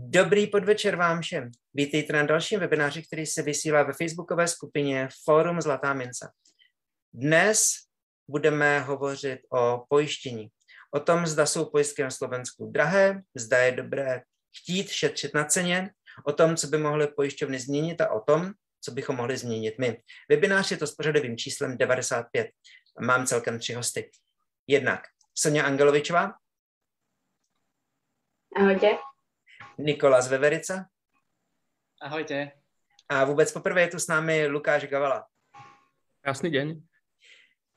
Dobrý 0.00 0.46
podvečer 0.46 0.96
vám 0.96 1.20
všem. 1.20 1.50
Vítejte 1.74 2.12
na 2.12 2.22
dalším 2.22 2.60
webináři, 2.60 3.02
který 3.02 3.26
se 3.26 3.42
vysílá 3.42 3.82
ve 3.82 3.92
facebookové 3.92 4.48
skupině 4.48 5.08
Fórum 5.24 5.60
Zlatá 5.60 5.94
mince. 5.94 6.30
Dnes 7.12 7.72
budeme 8.28 8.80
hovořit 8.80 9.40
o 9.52 9.84
pojištění. 9.88 10.48
O 10.94 11.00
tom, 11.00 11.26
zda 11.26 11.46
jsou 11.46 11.70
pojistky 11.70 12.02
na 12.02 12.10
Slovensku 12.10 12.70
drahé, 12.70 13.22
zda 13.34 13.58
je 13.58 13.72
dobré 13.72 14.22
chtít 14.56 14.88
šetřit 14.88 15.34
na 15.34 15.44
ceně, 15.44 15.90
o 16.26 16.32
tom, 16.32 16.56
co 16.56 16.66
by 16.66 16.78
mohly 16.78 17.06
pojišťovny 17.06 17.60
změnit 17.60 18.00
a 18.00 18.12
o 18.12 18.20
tom, 18.20 18.52
co 18.80 18.90
bychom 18.92 19.16
mohli 19.16 19.36
změnit 19.36 19.74
my. 19.78 20.02
Webinář 20.30 20.70
je 20.70 20.76
to 20.76 20.86
s 20.86 20.94
pořadovým 20.94 21.36
číslem 21.36 21.78
95. 21.78 22.50
Mám 23.00 23.26
celkem 23.26 23.58
tři 23.58 23.72
hosty. 23.72 24.10
Jednak 24.66 25.00
Sonja 25.34 25.64
Angelovičová. 25.64 26.32
Ahojte. 28.56 29.08
Nikola 29.78 30.20
z 30.20 30.28
Veverica. 30.28 30.86
Ahojte. 32.02 32.50
A 33.08 33.24
vůbec 33.24 33.52
poprvé 33.52 33.80
je 33.80 33.88
tu 33.88 33.98
s 33.98 34.06
námi 34.06 34.46
Lukáš 34.46 34.84
Gavala. 34.84 35.26
Krásný 36.20 36.50
den. 36.50 36.82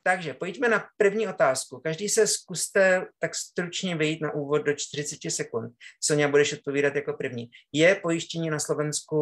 Takže 0.04 0.34
pojďme 0.34 0.70
na 0.70 0.88
první 0.98 1.28
otázku. 1.28 1.80
Každý 1.80 2.10
se 2.10 2.28
zkuste 2.28 3.08
tak 3.20 3.36
stručně 3.36 3.96
vyjít 3.96 4.22
na 4.22 4.34
úvod 4.34 4.66
do 4.66 4.74
40 4.74 5.32
sekund. 5.32 5.76
Sonja, 6.04 6.28
budeš 6.28 6.54
odpovídat 6.54 6.96
jako 6.96 7.14
první. 7.14 7.50
Je 7.72 7.96
pojištění 7.96 8.50
na 8.50 8.60
Slovensku 8.60 9.18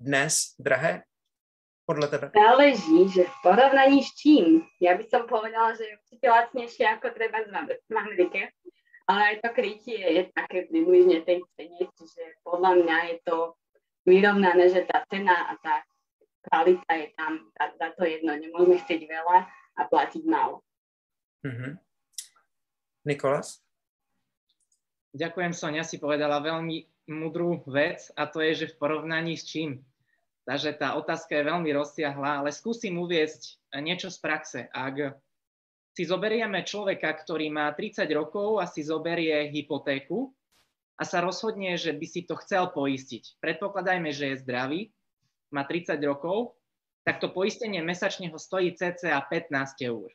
dnes 0.00 0.36
drahé? 0.58 1.02
Podle 1.86 2.08
tebe? 2.08 2.30
Záleží, 2.34 3.12
že 3.14 3.22
v 3.24 3.34
porovnaní 3.42 4.04
s 4.04 4.14
čím. 4.16 4.64
Ja 4.80 4.96
by 4.96 5.04
som 5.04 5.28
povedala, 5.28 5.76
že 5.76 5.84
je 5.84 5.96
určite 6.00 6.26
lacnejšie 6.32 6.84
ako 6.96 7.12
treba 7.12 7.44
v 7.44 7.96
Amerike, 7.96 8.56
ale 9.04 9.20
aj 9.34 9.36
to 9.44 9.48
krytie 9.52 10.00
je 10.00 10.22
také 10.32 10.64
približne 10.68 11.24
tej 11.28 11.44
cene, 11.56 11.82
čiže 11.92 12.40
podľa 12.40 12.84
mňa 12.84 12.96
je 13.12 13.16
to 13.28 13.36
vyrovnané, 14.08 14.64
že 14.72 14.88
tá 14.88 15.04
cena 15.08 15.52
a 15.52 15.52
tá 15.60 15.84
kvalita 16.48 16.92
je 16.96 17.08
tam 17.16 17.40
za, 17.56 17.64
za 17.76 17.88
to 17.96 18.04
jedno. 18.04 18.36
Nemôžeme 18.36 18.80
chcieť 18.80 19.02
veľa 19.08 19.38
a 19.76 19.80
platiť 19.88 20.22
málo. 20.28 20.60
Mm-hmm. 21.44 21.72
Nikolas? 23.04 23.60
Ďakujem, 25.14 25.52
Sonia 25.52 25.84
si 25.84 26.00
povedala 26.00 26.40
veľmi 26.40 27.08
mudrú 27.12 27.62
vec 27.68 28.08
a 28.16 28.24
to 28.24 28.40
je, 28.40 28.64
že 28.64 28.70
v 28.74 28.78
porovnaní 28.80 29.36
s 29.36 29.46
čím. 29.46 29.84
Takže 30.44 30.76
tá 30.76 30.96
otázka 31.00 31.40
je 31.40 31.48
veľmi 31.48 31.70
rozsiahla, 31.72 32.44
ale 32.44 32.50
skúsim 32.52 33.00
uviezť 33.00 33.72
niečo 33.80 34.12
z 34.12 34.18
praxe. 34.20 34.60
Ak 34.72 35.16
si 35.94 36.02
zoberieme 36.02 36.66
človeka, 36.66 37.14
ktorý 37.14 37.54
má 37.54 37.70
30 37.70 38.02
rokov 38.18 38.58
a 38.58 38.66
si 38.66 38.82
zoberie 38.82 39.46
hypotéku 39.54 40.34
a 40.98 41.06
sa 41.06 41.22
rozhodne, 41.22 41.78
že 41.78 41.94
by 41.94 42.06
si 42.06 42.26
to 42.26 42.34
chcel 42.42 42.74
poistiť. 42.74 43.38
Predpokladajme, 43.38 44.10
že 44.10 44.34
je 44.34 44.42
zdravý, 44.42 44.80
má 45.54 45.62
30 45.62 45.94
rokov, 46.02 46.58
tak 47.06 47.22
to 47.22 47.30
poistenie 47.30 47.78
mesačne 47.78 48.26
ho 48.26 48.38
stojí 48.38 48.74
cca 48.74 49.22
15 49.22 49.54
eur. 49.86 50.10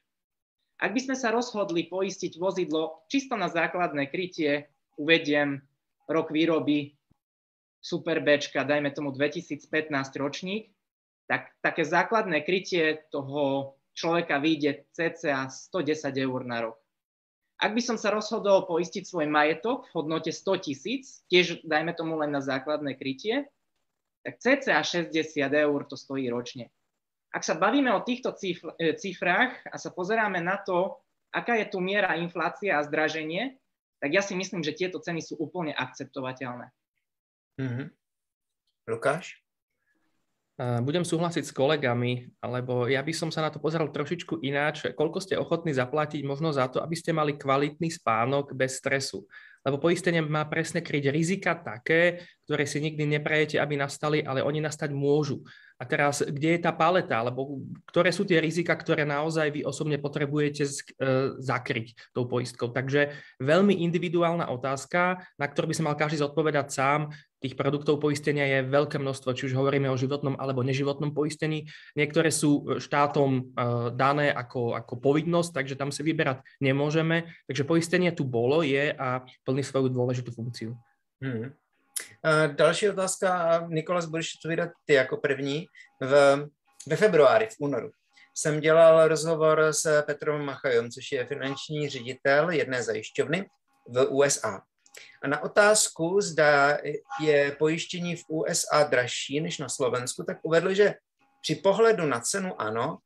Ak 0.79 0.91
by 0.91 0.99
sme 0.99 1.15
sa 1.15 1.31
rozhodli 1.31 1.87
poistiť 1.87 2.35
vozidlo 2.35 3.07
čisto 3.07 3.39
na 3.39 3.47
základné 3.47 4.11
krytie, 4.11 4.67
uvediem 4.99 5.63
rok 6.11 6.31
výroby, 6.31 6.99
Super 7.79 8.19
Bčka, 8.19 8.67
dajme 8.67 8.91
tomu 8.91 9.15
2015 9.15 9.63
ročník, 10.19 10.75
tak 11.31 11.55
také 11.63 11.87
základné 11.87 12.43
krytie 12.43 13.07
toho 13.07 13.78
človeka 13.99 14.39
vyjde 14.39 14.87
cca 14.95 15.51
110 15.51 16.15
eur 16.15 16.41
na 16.47 16.63
rok. 16.63 16.79
Ak 17.59 17.75
by 17.75 17.83
som 17.83 17.99
sa 17.99 18.15
rozhodol 18.15 18.63
poistiť 18.63 19.03
svoj 19.03 19.27
majetok 19.27 19.91
v 19.91 19.95
hodnote 19.99 20.31
100 20.31 20.63
tisíc, 20.63 21.27
tiež 21.27 21.67
dajme 21.67 21.91
tomu 21.91 22.15
len 22.15 22.31
na 22.31 22.39
základné 22.39 22.95
krytie, 22.95 23.51
tak 24.23 24.39
cca 24.39 24.79
60 24.79 25.11
eur 25.51 25.79
to 25.83 25.99
stojí 25.99 26.31
ročne. 26.31 26.71
Ak 27.35 27.43
sa 27.43 27.59
bavíme 27.59 27.91
o 27.91 28.01
týchto 28.01 28.31
cifr- 28.39 28.73
e, 28.79 28.95
cifrách 28.95 29.67
a 29.67 29.75
sa 29.75 29.91
pozeráme 29.91 30.39
na 30.39 30.55
to, 30.63 31.03
aká 31.35 31.59
je 31.59 31.67
tu 31.67 31.83
miera 31.83 32.15
inflácie 32.15 32.71
a 32.71 32.81
zdraženie, 32.81 33.59
tak 33.99 34.09
ja 34.15 34.23
si 34.23 34.33
myslím, 34.39 34.63
že 34.63 34.73
tieto 34.73 35.03
ceny 35.03 35.19
sú 35.19 35.35
úplne 35.35 35.75
akceptovateľné. 35.75 36.71
Mm-hmm. 37.59 37.87
Lukáš? 38.87 39.35
Budem 40.59 41.07
súhlasiť 41.07 41.47
s 41.47 41.55
kolegami, 41.55 42.35
lebo 42.43 42.83
ja 42.83 42.99
by 42.99 43.15
som 43.15 43.31
sa 43.31 43.39
na 43.39 43.47
to 43.47 43.63
pozeral 43.63 43.95
trošičku 43.95 44.43
ináč. 44.43 44.91
Koľko 44.91 45.23
ste 45.23 45.39
ochotní 45.39 45.71
zaplatiť 45.71 46.19
možno 46.27 46.51
za 46.51 46.67
to, 46.67 46.83
aby 46.83 46.99
ste 46.99 47.15
mali 47.15 47.39
kvalitný 47.39 47.87
spánok 47.87 48.51
bez 48.59 48.83
stresu? 48.83 49.23
Lebo 49.63 49.79
poistenie 49.79 50.19
má 50.19 50.43
presne 50.51 50.83
kryť 50.83 51.15
rizika 51.15 51.55
také, 51.55 52.27
ktoré 52.43 52.67
si 52.67 52.83
nikdy 52.83 53.07
neprajete, 53.07 53.55
aby 53.55 53.79
nastali, 53.79 54.19
ale 54.19 54.43
oni 54.43 54.59
nastať 54.59 54.91
môžu. 54.91 55.47
A 55.79 55.87
teraz, 55.87 56.19
kde 56.19 56.59
je 56.59 56.59
tá 56.59 56.75
paleta, 56.75 57.23
alebo 57.23 57.63
ktoré 57.87 58.11
sú 58.11 58.27
tie 58.27 58.43
rizika, 58.43 58.75
ktoré 58.75 59.07
naozaj 59.07 59.47
vy 59.55 59.61
osobne 59.63 59.95
potrebujete 59.95 60.67
e, 60.67 60.71
zakryť 61.39 61.95
tou 62.11 62.27
poistkou. 62.27 62.67
Takže 62.67 63.15
veľmi 63.39 63.79
individuálna 63.87 64.51
otázka, 64.51 65.23
na 65.39 65.47
ktorú 65.47 65.71
by 65.71 65.75
sa 65.79 65.85
mal 65.87 65.95
každý 65.95 66.19
zodpovedať 66.19 66.67
sám. 66.67 67.15
Tých 67.39 67.55
produktov 67.55 68.03
poistenia 68.03 68.59
je 68.59 68.67
veľké 68.67 68.99
množstvo, 68.99 69.31
či 69.31 69.47
už 69.47 69.55
hovoríme 69.55 69.87
o 69.87 69.95
životnom 69.95 70.35
alebo 70.35 70.67
neživotnom 70.67 71.15
poistení. 71.15 71.71
Niektoré 71.95 72.27
sú 72.27 72.67
e, 72.67 72.83
štátom 72.83 73.29
e, 73.31 73.41
dané 73.95 74.35
ako, 74.35 74.75
ako 74.75 74.99
povinnosť, 74.99 75.63
takže 75.63 75.79
tam 75.79 75.95
si 75.95 76.03
vyberať 76.03 76.43
nemôžeme. 76.59 77.31
Takže 77.47 77.63
poistenie 77.63 78.11
tu 78.11 78.27
bolo, 78.27 78.67
je 78.67 78.91
a 78.91 79.23
plní 79.47 79.63
svoju 79.63 79.87
dôležitú 79.87 80.35
funkciu. 80.35 80.75
Hmm. 81.23 81.55
Další 82.47 82.89
otázka, 82.89 83.59
Nikolas, 83.67 84.05
budeš 84.05 84.35
odpovídat 84.35 84.69
ty 84.85 84.93
jako 84.93 85.17
první. 85.17 85.65
V, 86.01 86.45
ve 86.87 86.95
februári, 86.95 87.45
v 87.45 87.55
únoru, 87.59 87.91
jsem 88.35 88.59
dělal 88.59 89.07
rozhovor 89.07 89.67
s 89.71 90.01
Petrem 90.01 90.45
Machajom, 90.45 90.89
což 90.89 91.11
je 91.11 91.25
finanční 91.25 91.89
ředitel 91.89 92.49
jedné 92.49 92.83
zajišťovny 92.83 93.49
v 93.87 94.05
USA. 94.05 94.61
A 95.23 95.27
na 95.27 95.43
otázku, 95.43 96.21
zda 96.21 96.77
je 97.21 97.51
pojištění 97.51 98.15
v 98.15 98.23
USA 98.27 98.83
dražší 98.83 99.41
než 99.41 99.57
na 99.57 99.69
Slovensku, 99.69 100.23
tak 100.23 100.37
uvedl, 100.43 100.73
že 100.73 100.95
při 101.41 101.55
pohledu 101.55 102.05
na 102.05 102.19
cenu 102.19 102.61
ano, 102.61 102.97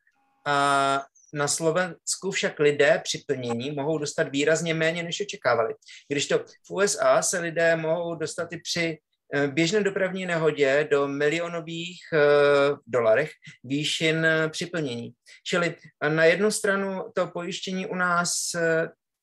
a 0.46 1.06
na 1.34 1.48
Slovensku 1.48 2.32
však 2.32 2.60
lidé 2.60 3.02
při 3.04 3.24
plnění 3.28 3.72
mohou 3.72 3.98
dostat 3.98 4.30
výrazně 4.30 4.74
méně, 4.74 5.04
než 5.04 5.22
očekávali. 5.22 5.74
Když 6.08 6.28
to 6.28 6.40
v 6.40 6.72
USA 6.72 7.22
se 7.22 7.40
lidé 7.40 7.76
mohou 7.76 8.16
dostat 8.16 8.54
i 8.54 8.58
při 8.58 8.98
eh, 9.34 9.48
běžné 9.48 9.84
dopravní 9.84 10.26
nehodě 10.26 10.88
do 10.92 11.08
milionových 11.08 12.00
uh, 12.14 12.78
dolarech 12.88 13.32
výšin 13.64 14.28
při 14.50 14.66
plnění. 14.66 15.12
Čili 15.46 15.76
na 16.10 16.26
jednu 16.26 16.52
stranu 16.52 17.06
to 17.16 17.28
pojištění 17.28 17.88
u 17.88 17.96
nás 17.96 18.34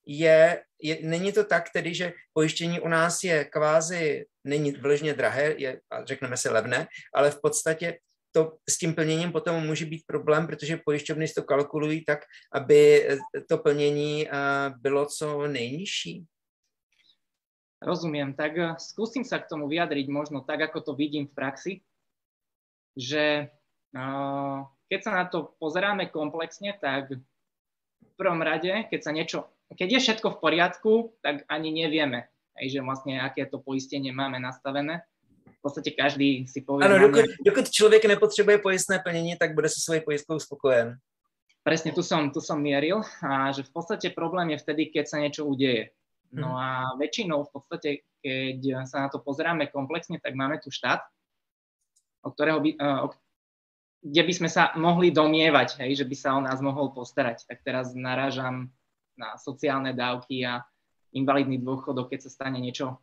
je, 0.06 0.62
je, 0.82 0.98
není 1.02 1.32
to 1.32 1.44
tak 1.44 1.70
tedy, 1.72 1.94
že 1.94 2.12
pojištění 2.32 2.80
u 2.80 2.88
nás 2.88 3.24
je 3.24 3.44
kvázi, 3.44 4.26
není 4.44 4.72
vležně 4.72 5.14
drahé, 5.14 5.54
je, 5.58 5.80
řekneme 6.04 6.36
si 6.36 6.48
levné, 6.48 6.86
ale 7.14 7.30
v 7.30 7.40
podstatě 7.42 7.98
to 8.32 8.58
s 8.68 8.78
tím 8.78 8.94
plněním 8.94 9.32
potom 9.32 9.66
může 9.66 9.86
být 9.86 10.06
problém, 10.06 10.46
protože 10.46 10.80
pojišťovny 10.84 11.28
to 11.28 11.42
kalkulují 11.42 12.04
tak, 12.04 12.18
aby 12.52 13.08
to 13.48 13.58
plnění 13.58 14.28
bylo 14.82 15.06
co 15.06 15.46
nejnižší. 15.46 16.26
Rozumiem, 17.80 18.36
tak 18.36 18.52
eh, 18.60 18.76
skúsim 18.76 19.24
sa 19.24 19.40
k 19.40 19.48
tomu 19.48 19.64
vyjadriť 19.64 20.06
možno 20.12 20.44
tak, 20.44 20.68
ako 20.68 20.78
to 20.84 20.92
vidím 20.92 21.24
v 21.24 21.32
praxi, 21.32 21.72
že 22.92 23.48
eh, 23.96 24.58
keď 24.92 25.00
sa 25.00 25.12
na 25.16 25.24
to 25.24 25.56
pozeráme 25.56 26.12
komplexne, 26.12 26.76
tak 26.76 27.16
v 27.16 28.12
prvom 28.20 28.44
rade, 28.44 28.84
keď 28.92 29.00
sa 29.00 29.16
niečo, 29.16 29.48
keď 29.72 29.96
je 29.96 30.00
všetko 30.04 30.28
v 30.36 30.40
poriadku, 30.44 30.92
tak 31.24 31.48
ani 31.48 31.72
nevieme, 31.72 32.28
že 32.60 32.84
vlastne 32.84 33.16
aké 33.16 33.48
to 33.48 33.56
poistenie 33.56 34.12
máme 34.12 34.36
nastavené 34.36 35.00
v 35.60 35.62
podstate 35.68 35.92
každý 35.92 36.48
si 36.48 36.64
povie... 36.64 36.88
Ano, 36.88 36.96
dokud, 36.96 37.36
dokud 37.44 37.68
človek 37.68 38.04
nepotřebuje 38.04 38.58
pojistné 38.58 38.98
plnenie, 38.98 39.36
tak 39.36 39.54
bude 39.54 39.68
se 39.68 39.80
svojou 39.80 40.00
pojistkou 40.00 40.40
spokojen. 40.40 40.96
Presne, 41.60 41.92
tu 41.92 42.00
som, 42.00 42.32
tu 42.32 42.40
som 42.40 42.56
mieril 42.56 43.04
a 43.20 43.52
že 43.52 43.68
v 43.68 43.72
podstate 43.76 44.08
problém 44.16 44.56
je 44.56 44.64
vtedy, 44.64 44.88
keď 44.88 45.04
sa 45.04 45.20
niečo 45.20 45.44
udeje. 45.44 45.92
No 46.32 46.54
mhm. 46.54 46.56
a 46.56 46.66
väčšinou 46.96 47.44
v 47.44 47.50
podstate, 47.52 47.90
keď 48.24 48.88
sa 48.88 49.04
na 49.04 49.08
to 49.12 49.20
pozeráme 49.20 49.68
komplexne, 49.68 50.16
tak 50.16 50.32
máme 50.32 50.56
tu 50.64 50.72
štát, 50.72 51.04
o 52.24 52.32
ktorého 52.32 52.64
by, 52.64 52.70
o, 52.80 53.12
kde 54.00 54.22
by 54.24 54.32
sme 54.32 54.48
sa 54.48 54.72
mohli 54.80 55.12
domievať, 55.12 55.84
hej, 55.84 56.00
že 56.00 56.08
by 56.08 56.16
sa 56.16 56.32
o 56.32 56.40
nás 56.40 56.64
mohol 56.64 56.96
postarať. 56.96 57.44
Tak 57.44 57.60
teraz 57.60 57.92
narážam 57.92 58.72
na 59.12 59.36
sociálne 59.36 59.92
dávky 59.92 60.48
a 60.48 60.64
invalidný 61.12 61.60
dôchodok, 61.60 62.16
keď 62.16 62.24
sa 62.24 62.30
stane 62.32 62.56
niečo, 62.56 62.96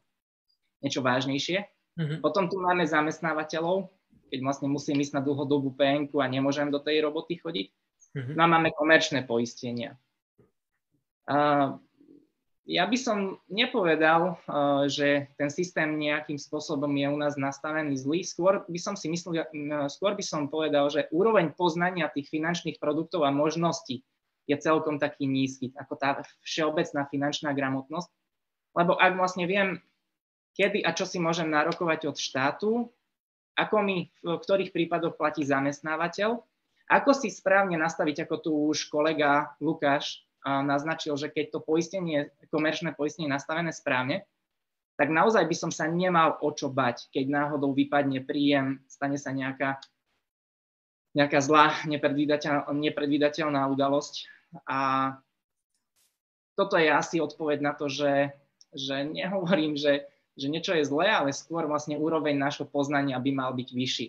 niečo 0.82 1.06
vážnejšie. 1.06 1.77
Mm-hmm. 1.98 2.22
Potom 2.22 2.46
tu 2.48 2.62
máme 2.62 2.86
zamestnávateľov, 2.86 3.90
keď 4.30 4.40
vlastne 4.46 4.70
musím 4.70 5.02
ísť 5.02 5.18
na 5.18 5.22
dlhodobú 5.26 5.74
PNK 5.74 6.14
a 6.22 6.30
nemôžem 6.30 6.70
do 6.70 6.78
tej 6.78 7.02
roboty 7.02 7.42
chodiť. 7.42 7.68
Mm-hmm. 8.14 8.36
No 8.38 8.42
a 8.46 8.48
máme 8.48 8.70
komerčné 8.78 9.26
poistenia. 9.26 9.98
Uh, 11.28 11.82
ja 12.68 12.84
by 12.84 13.00
som 13.00 13.40
nepovedal, 13.48 14.44
že 14.92 15.32
ten 15.40 15.48
systém 15.48 15.88
nejakým 15.96 16.36
spôsobom 16.36 16.92
je 16.92 17.08
u 17.08 17.16
nás 17.16 17.40
nastavený 17.40 17.96
zlý. 17.96 18.28
Skôr 18.28 18.68
by 18.68 18.76
som 18.76 19.00
si 19.00 19.08
myslel, 19.08 19.48
skôr 19.88 20.20
by 20.20 20.24
som 20.24 20.52
povedal, 20.52 20.92
že 20.92 21.08
úroveň 21.16 21.56
poznania 21.56 22.12
tých 22.12 22.28
finančných 22.28 22.76
produktov 22.76 23.24
a 23.24 23.32
možností 23.32 24.04
je 24.52 24.56
celkom 24.60 25.00
taký 25.00 25.32
nízky, 25.32 25.72
ako 25.80 25.96
tá 25.96 26.20
všeobecná 26.44 27.08
finančná 27.08 27.56
gramotnosť. 27.56 28.12
Lebo 28.76 29.00
ak 29.00 29.16
vlastne 29.16 29.48
viem, 29.48 29.80
kedy 30.58 30.82
a 30.82 30.92
čo 30.92 31.06
si 31.06 31.22
môžem 31.22 31.48
nárokovať 31.48 32.10
od 32.10 32.18
štátu, 32.18 32.72
ako 33.54 33.76
mi 33.86 34.10
v 34.26 34.38
ktorých 34.38 34.74
prípadoch 34.74 35.14
platí 35.14 35.46
zamestnávateľ, 35.46 36.42
ako 36.88 37.12
si 37.14 37.30
správne 37.30 37.78
nastaviť, 37.78 38.26
ako 38.26 38.36
tu 38.42 38.52
už 38.74 38.90
kolega 38.90 39.54
Lukáš 39.62 40.26
naznačil, 40.48 41.20
že 41.20 41.28
keď 41.28 41.58
to 41.58 41.60
poistenie, 41.60 42.32
komerčné 42.48 42.96
poistenie 42.96 43.28
je 43.28 43.36
nastavené 43.36 43.72
správne, 43.76 44.24
tak 44.98 45.14
naozaj 45.14 45.46
by 45.46 45.56
som 45.58 45.70
sa 45.70 45.86
nemal 45.86 46.42
o 46.42 46.50
čo 46.56 46.74
bať, 46.74 47.12
keď 47.14 47.26
náhodou 47.30 47.76
vypadne 47.76 48.26
príjem, 48.26 48.82
stane 48.90 49.20
sa 49.20 49.30
nejaká, 49.30 49.78
nejaká 51.14 51.38
zlá, 51.44 51.76
nepredvídateľ, 51.86 52.72
nepredvídateľná 52.74 53.68
udalosť. 53.70 54.26
A 54.66 54.80
toto 56.58 56.82
je 56.82 56.90
asi 56.90 57.22
odpoveď 57.22 57.62
na 57.62 57.78
to, 57.78 57.92
že, 57.92 58.34
že 58.74 59.06
nehovorím, 59.06 59.78
že, 59.78 60.08
že 60.38 60.48
niečo 60.48 60.78
je 60.78 60.86
zlé, 60.86 61.10
ale 61.10 61.34
skôr 61.34 61.66
vlastne 61.66 61.98
úroveň 61.98 62.38
nášho 62.38 62.70
poznania 62.70 63.18
by 63.18 63.32
mal 63.34 63.52
byť 63.58 63.70
vyšší. 63.74 64.08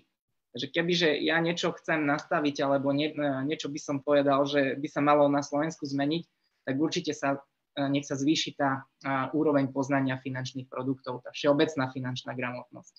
Takže 0.52 0.66
kebyže 0.72 1.10
ja 1.24 1.40
niečo 1.40 1.72
chcem 1.76 2.04
nastaviť, 2.08 2.64
alebo 2.64 2.92
nie, 2.92 3.12
niečo 3.44 3.68
by 3.68 3.80
som 3.80 3.96
povedal, 4.00 4.44
že 4.48 4.76
by 4.76 4.88
sa 4.88 5.00
malo 5.04 5.28
na 5.28 5.44
Slovensku 5.44 5.84
zmeniť, 5.84 6.22
tak 6.64 6.74
určite 6.76 7.12
sa, 7.12 7.40
e, 7.76 7.84
nech 7.88 8.08
sa 8.08 8.16
zvýši 8.16 8.56
tá 8.56 8.84
úroveň 9.36 9.72
poznania 9.72 10.16
finančných 10.20 10.68
produktov, 10.68 11.24
tá 11.24 11.32
všeobecná 11.32 11.92
finančná 11.92 12.32
gramotnosť. 12.32 12.94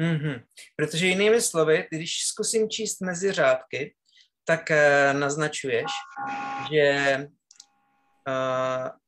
Mm-hmm. 0.00 0.36
Protože 0.76 1.06
jinými 1.06 1.40
slovy, 1.40 1.86
když 1.90 2.24
zkusím 2.24 2.70
číst 2.70 3.00
mezi 3.00 3.32
řádky, 3.32 3.94
tak 4.44 4.70
uh, 4.70 5.20
naznačuješ, 5.20 5.90
že 6.72 6.86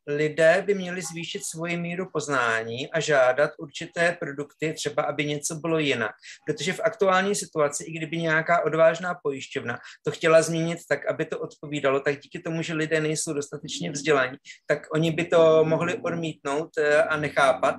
lidé 0.06 0.62
by 0.66 0.74
měli 0.74 1.02
zvýšit 1.02 1.44
svoji 1.44 1.76
míru 1.76 2.10
poznání 2.12 2.90
a 2.90 3.00
žádat 3.00 3.50
určité 3.58 4.16
produkty, 4.20 4.72
třeba 4.72 5.02
aby 5.02 5.24
něco 5.24 5.54
bylo 5.54 5.78
jinak. 5.78 6.12
Protože 6.46 6.72
v 6.72 6.80
aktuální 6.80 7.34
situaci, 7.34 7.84
i 7.84 7.92
kdyby 7.92 8.16
nějaká 8.16 8.64
odvážná 8.64 9.14
pojišťovna 9.22 9.78
to 10.02 10.10
chtěla 10.10 10.42
změnit 10.42 10.78
tak, 10.88 11.06
aby 11.06 11.24
to 11.24 11.38
odpovídalo, 11.38 12.00
tak 12.00 12.20
díky 12.20 12.38
tomu, 12.38 12.62
že 12.62 12.74
lidé 12.74 13.00
nejsou 13.00 13.32
dostatečně 13.32 13.90
vzdělaní, 13.90 14.36
tak 14.66 14.86
oni 14.92 15.10
by 15.10 15.24
to 15.24 15.64
mohli 15.64 15.94
odmítnout 15.94 16.70
eh, 16.78 17.02
a 17.02 17.16
nechápat 17.16 17.76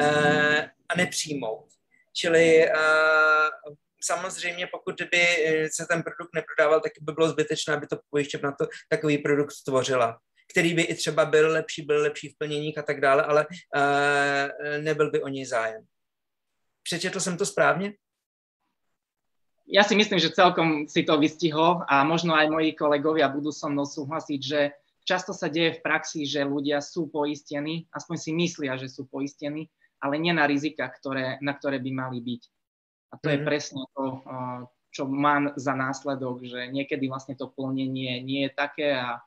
eh, 0.00 0.70
a 0.88 0.96
nepřijmout. 0.96 1.68
Čili 2.16 2.64
eh, 2.64 2.74
samozřejmě, 4.02 4.66
pokud 4.72 4.94
by 5.10 5.20
se 5.72 5.86
ten 5.86 6.02
produkt 6.02 6.34
neprodával, 6.34 6.80
tak 6.80 6.92
by 7.00 7.12
bylo 7.12 7.28
zbytečné, 7.28 7.74
aby 7.74 7.86
to 7.86 7.96
pojišťovna 8.10 8.52
to 8.52 8.66
takový 8.88 9.18
produkt 9.18 9.54
tvořila 9.66 10.18
který 10.50 10.74
by 10.74 10.82
i 10.82 10.94
třeba 10.94 11.24
byl 11.24 11.52
lepší, 11.52 11.82
byl 11.82 12.02
lepší 12.02 12.28
v 12.28 12.38
plněních 12.38 12.78
a 12.78 12.82
tak 12.82 13.00
dále, 13.00 13.22
ale 13.24 13.46
uh, 13.46 14.82
nebyl 14.82 15.10
by 15.10 15.22
o 15.22 15.28
něj 15.28 15.46
zájem. 15.46 15.84
Přečetl 16.82 17.20
jsem 17.20 17.36
to 17.36 17.46
správně? 17.46 17.92
Ja 19.68 19.84
si 19.84 19.92
myslím, 19.92 20.16
že 20.16 20.32
celkom 20.32 20.88
si 20.88 21.04
to 21.04 21.20
vystihol 21.20 21.84
a 21.84 22.00
možno 22.00 22.32
aj 22.32 22.48
moji 22.48 22.72
kolegovia 22.72 23.28
budú 23.28 23.52
so 23.52 23.68
mnou 23.68 23.84
súhlasiť, 23.84 24.40
že 24.40 24.72
často 25.04 25.36
sa 25.36 25.52
deje 25.52 25.76
v 25.76 25.84
praxi, 25.84 26.24
že 26.24 26.40
ľudia 26.40 26.80
sú 26.80 27.12
poistení, 27.12 27.84
aspoň 27.92 28.16
si 28.16 28.30
myslia, 28.32 28.80
že 28.80 28.88
sú 28.88 29.04
poistení, 29.04 29.68
ale 30.00 30.16
nie 30.16 30.32
na 30.32 30.48
rizika, 30.48 30.88
ktoré, 30.88 31.36
na 31.44 31.52
ktoré 31.52 31.84
by 31.84 31.90
mali 31.92 32.24
byť. 32.24 32.42
A 33.12 33.14
to 33.20 33.28
mm-hmm. 33.28 33.32
je 33.32 33.38
mhm. 33.40 33.44
presne 33.44 33.82
to, 33.92 34.04
eh, 34.24 34.60
čo 34.88 35.02
mám 35.04 35.52
za 35.60 35.76
následok, 35.76 36.48
že 36.48 36.72
niekedy 36.72 37.04
vlastne 37.12 37.36
to 37.36 37.52
plnenie 37.52 38.24
nie 38.24 38.48
je 38.48 38.50
také 38.56 38.96
a 38.96 39.20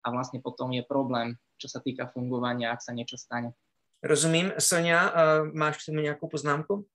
a 0.00 0.06
vlastne 0.10 0.40
potom 0.40 0.72
je 0.72 0.80
problém, 0.84 1.36
čo 1.60 1.68
sa 1.68 1.80
týka 1.80 2.08
fungovania, 2.08 2.72
ak 2.72 2.80
sa 2.80 2.96
niečo 2.96 3.20
stane. 3.20 3.52
Rozumím. 4.00 4.56
Sonia, 4.56 5.12
máš 5.52 5.84
k 5.84 5.92
tomu 5.92 6.00
nejakú 6.00 6.24
poznámku? 6.24 6.88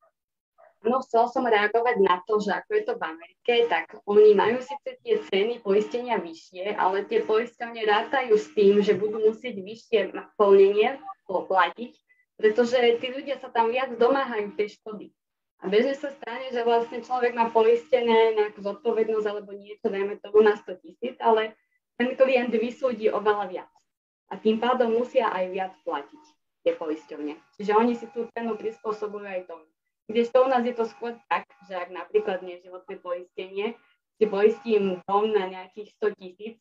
No, 0.85 1.01
chcel 1.01 1.25
som 1.33 1.49
reagovať 1.49 1.97
na 1.97 2.21
to, 2.29 2.37
že 2.37 2.53
ako 2.53 2.69
je 2.77 2.83
to 2.85 2.93
v 3.01 3.03
Amerike, 3.09 3.53
tak 3.65 3.97
oni 4.05 4.37
majú 4.37 4.61
síce 4.61 5.01
tie 5.01 5.17
ceny 5.17 5.65
poistenia 5.65 6.21
vyššie, 6.21 6.77
ale 6.77 7.09
tie 7.09 7.25
poisťovne 7.25 7.81
rátajú 7.89 8.37
s 8.37 8.53
tým, 8.53 8.85
že 8.85 8.93
budú 8.93 9.17
musieť 9.17 9.57
vyššie 9.65 10.13
plnenie 10.37 11.01
platiť, 11.25 11.93
pretože 12.37 12.77
tí 13.01 13.07
ľudia 13.09 13.41
sa 13.41 13.49
tam 13.49 13.73
viac 13.73 13.97
domáhajú 13.97 14.53
tej 14.53 14.77
škody. 14.77 15.09
A 15.65 15.73
bežne 15.73 15.97
sa 15.97 16.13
stane, 16.13 16.53
že 16.53 16.61
vlastne 16.61 17.01
človek 17.01 17.33
má 17.33 17.49
poistené 17.49 18.37
nejakú 18.37 18.61
zodpovednosť 18.61 19.25
alebo 19.25 19.57
niečo, 19.57 19.89
dajme 19.89 20.21
tomu 20.21 20.45
na 20.45 20.53
100 20.53 20.85
tisíc, 20.85 21.17
ale 21.17 21.57
ten 21.95 22.15
klient 22.15 22.51
vysúdi 22.51 23.07
oveľa 23.11 23.45
viac. 23.47 23.71
A 24.31 24.39
tým 24.41 24.57
pádom 24.57 24.91
musia 24.91 25.29
aj 25.31 25.45
viac 25.53 25.73
platiť 25.85 26.23
tie 26.65 26.73
poisťovne. 26.73 27.37
Čiže 27.55 27.71
oni 27.77 27.93
si 27.93 28.09
tú 28.09 28.25
cenu 28.33 28.57
prispôsobujú 28.57 29.25
aj 29.25 29.45
tomu. 29.45 29.69
Kdežto 30.05 30.45
u 30.45 30.47
nás 30.49 30.65
je 30.65 30.73
to 30.73 30.85
skôr 30.85 31.17
tak, 31.29 31.45
že 31.65 31.73
ak 31.77 31.89
napríklad 31.93 32.41
nie 32.41 32.61
životné 32.61 33.01
poistenie, 33.01 33.77
si 34.15 34.25
poistím 34.25 35.01
dom 35.05 35.33
na 35.33 35.49
nejakých 35.49 35.93
100 35.97 36.19
tisíc, 36.21 36.55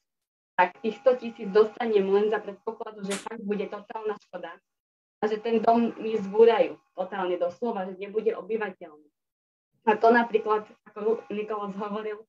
tak 0.54 0.76
tých 0.80 0.96
100 1.02 1.22
tisíc 1.22 1.48
dostanem 1.50 2.04
len 2.04 2.30
za 2.30 2.40
predpokladu, 2.40 3.04
že 3.04 3.18
fakt 3.20 3.42
bude 3.42 3.66
totálna 3.68 4.14
škoda 4.28 4.54
a 5.20 5.24
že 5.26 5.40
ten 5.40 5.60
dom 5.60 5.92
mi 5.98 6.14
zbúrajú 6.20 6.76
totálne 6.92 7.36
doslova, 7.40 7.88
že 7.88 7.96
nebude 7.96 8.32
obyvateľný. 8.36 9.08
A 9.84 10.00
to 10.00 10.08
napríklad, 10.08 10.64
ako 10.88 11.20
Nikolas 11.28 11.76
hovoril, 11.76 12.24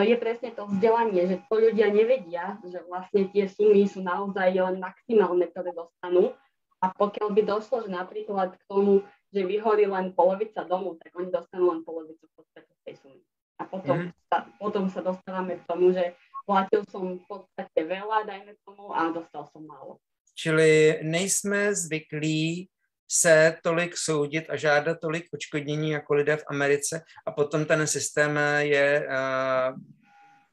je 0.00 0.16
presne 0.16 0.50
to 0.56 0.64
vzdelanie, 0.66 1.28
že 1.28 1.36
to 1.46 1.54
ľudia 1.60 1.92
nevedia, 1.92 2.56
že 2.64 2.82
vlastne 2.88 3.28
tie 3.30 3.46
sumy 3.46 3.84
sú 3.84 4.00
naozaj 4.00 4.50
len 4.56 4.80
maximálne, 4.80 5.44
ktoré 5.52 5.76
dostanú. 5.76 6.32
A 6.80 6.90
pokiaľ 6.90 7.28
by 7.32 7.42
došlo, 7.44 7.84
že 7.84 7.90
napríklad 7.92 8.56
k 8.56 8.62
tomu, 8.68 9.04
že 9.30 9.44
vyhorí 9.44 9.86
len 9.86 10.12
polovica 10.16 10.64
domu, 10.64 10.96
tak 11.00 11.12
oni 11.16 11.28
dostanú 11.28 11.72
len 11.72 11.80
polovicu 11.84 12.24
v 12.24 12.34
podstate 12.34 12.72
tej 12.84 12.96
sumy. 13.00 13.22
A 13.60 13.62
potom, 13.64 14.08
mm. 14.08 14.10
sa, 14.26 14.38
potom 14.58 14.84
sa 14.90 15.00
dostávame 15.00 15.62
k 15.62 15.66
tomu, 15.68 15.94
že 15.94 16.18
platil 16.44 16.82
som 16.90 17.16
v 17.16 17.24
podstate 17.24 17.80
veľa, 17.86 18.26
dajme 18.26 18.52
tomu, 18.66 18.90
a 18.90 19.14
dostal 19.14 19.46
som 19.54 19.62
málo. 19.64 20.02
Čili 20.34 21.00
nejsme 21.06 21.70
zvyklí 21.70 22.66
se 23.14 23.56
tolik 23.62 23.96
soudit 23.96 24.50
a 24.50 24.56
žádat 24.56 24.98
tolik 25.00 25.24
očkodnění 25.34 25.90
jako 25.90 26.14
lidé 26.14 26.36
v 26.36 26.44
Americe 26.50 27.02
a 27.26 27.32
potom 27.32 27.64
ten 27.64 27.86
systém 27.86 28.38
je 28.58 29.08
uh, 29.08 29.78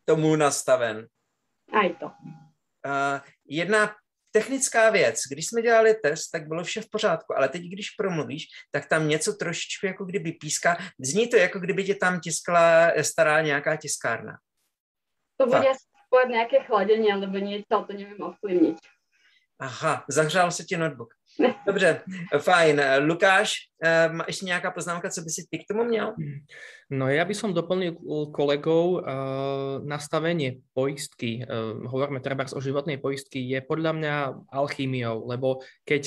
tomu 0.05 0.35
nastaven. 0.35 1.07
A 1.73 1.89
to. 1.99 2.05
Uh, 2.05 3.19
jedna 3.45 3.95
technická 4.31 4.89
věc, 4.89 5.19
když 5.31 5.47
jsme 5.47 5.61
dělali 5.61 5.93
test, 5.93 6.29
tak 6.29 6.47
bylo 6.47 6.63
vše 6.63 6.81
v 6.81 6.89
pořádku, 6.89 7.37
ale 7.37 7.49
teď, 7.49 7.61
když 7.61 7.89
promluvíš, 7.89 8.47
tak 8.71 8.85
tam 8.85 9.07
něco 9.07 9.33
trošičku 9.33 9.85
jako 9.85 10.05
kdyby 10.05 10.31
píská. 10.31 10.77
Zní 10.99 11.27
to, 11.27 11.37
jako 11.37 11.59
kdyby 11.59 11.83
tě 11.83 11.95
tam 11.95 12.19
tiskla 12.19 12.91
stará 13.01 13.41
nějaká 13.41 13.75
tiskárna. 13.75 14.37
To 15.37 15.45
bude 15.45 15.73
skôr 15.73 16.29
nějaké 16.29 16.63
chladění, 16.63 17.11
alebo 17.11 17.37
něco, 17.37 17.85
to 17.87 17.93
nevím 17.93 18.21
ovplyvnit. 18.21 18.77
Aha, 19.59 20.05
zahřál 20.09 20.51
se 20.51 20.63
ti 20.63 20.77
notebook. 20.77 21.13
Dobře, 21.67 22.01
fajn. 22.37 22.81
Lukáš, 22.99 23.53
eh, 23.83 24.09
má 24.09 24.23
ešte 24.27 24.45
nejaká 24.45 24.71
poznámka, 24.71 25.09
co 25.09 25.21
by 25.21 25.29
si 25.29 25.41
ty 25.49 25.57
k 25.59 25.67
tomu 25.67 25.83
měl? 25.83 26.13
No 26.91 27.07
ja 27.07 27.23
by 27.23 27.31
som 27.31 27.55
doplnil 27.55 27.95
kolegov 28.35 28.99
uh, 28.99 29.79
nastavenie 29.79 30.59
poistky. 30.75 31.39
Uh, 31.39 31.87
hovoríme 31.87 32.19
treba 32.19 32.43
o 32.51 32.59
životnej 32.59 32.99
poistky, 32.99 33.47
je 33.47 33.63
podľa 33.63 33.91
mňa 33.95 34.13
alchýmiou, 34.51 35.23
lebo 35.23 35.63
keď 35.87 36.03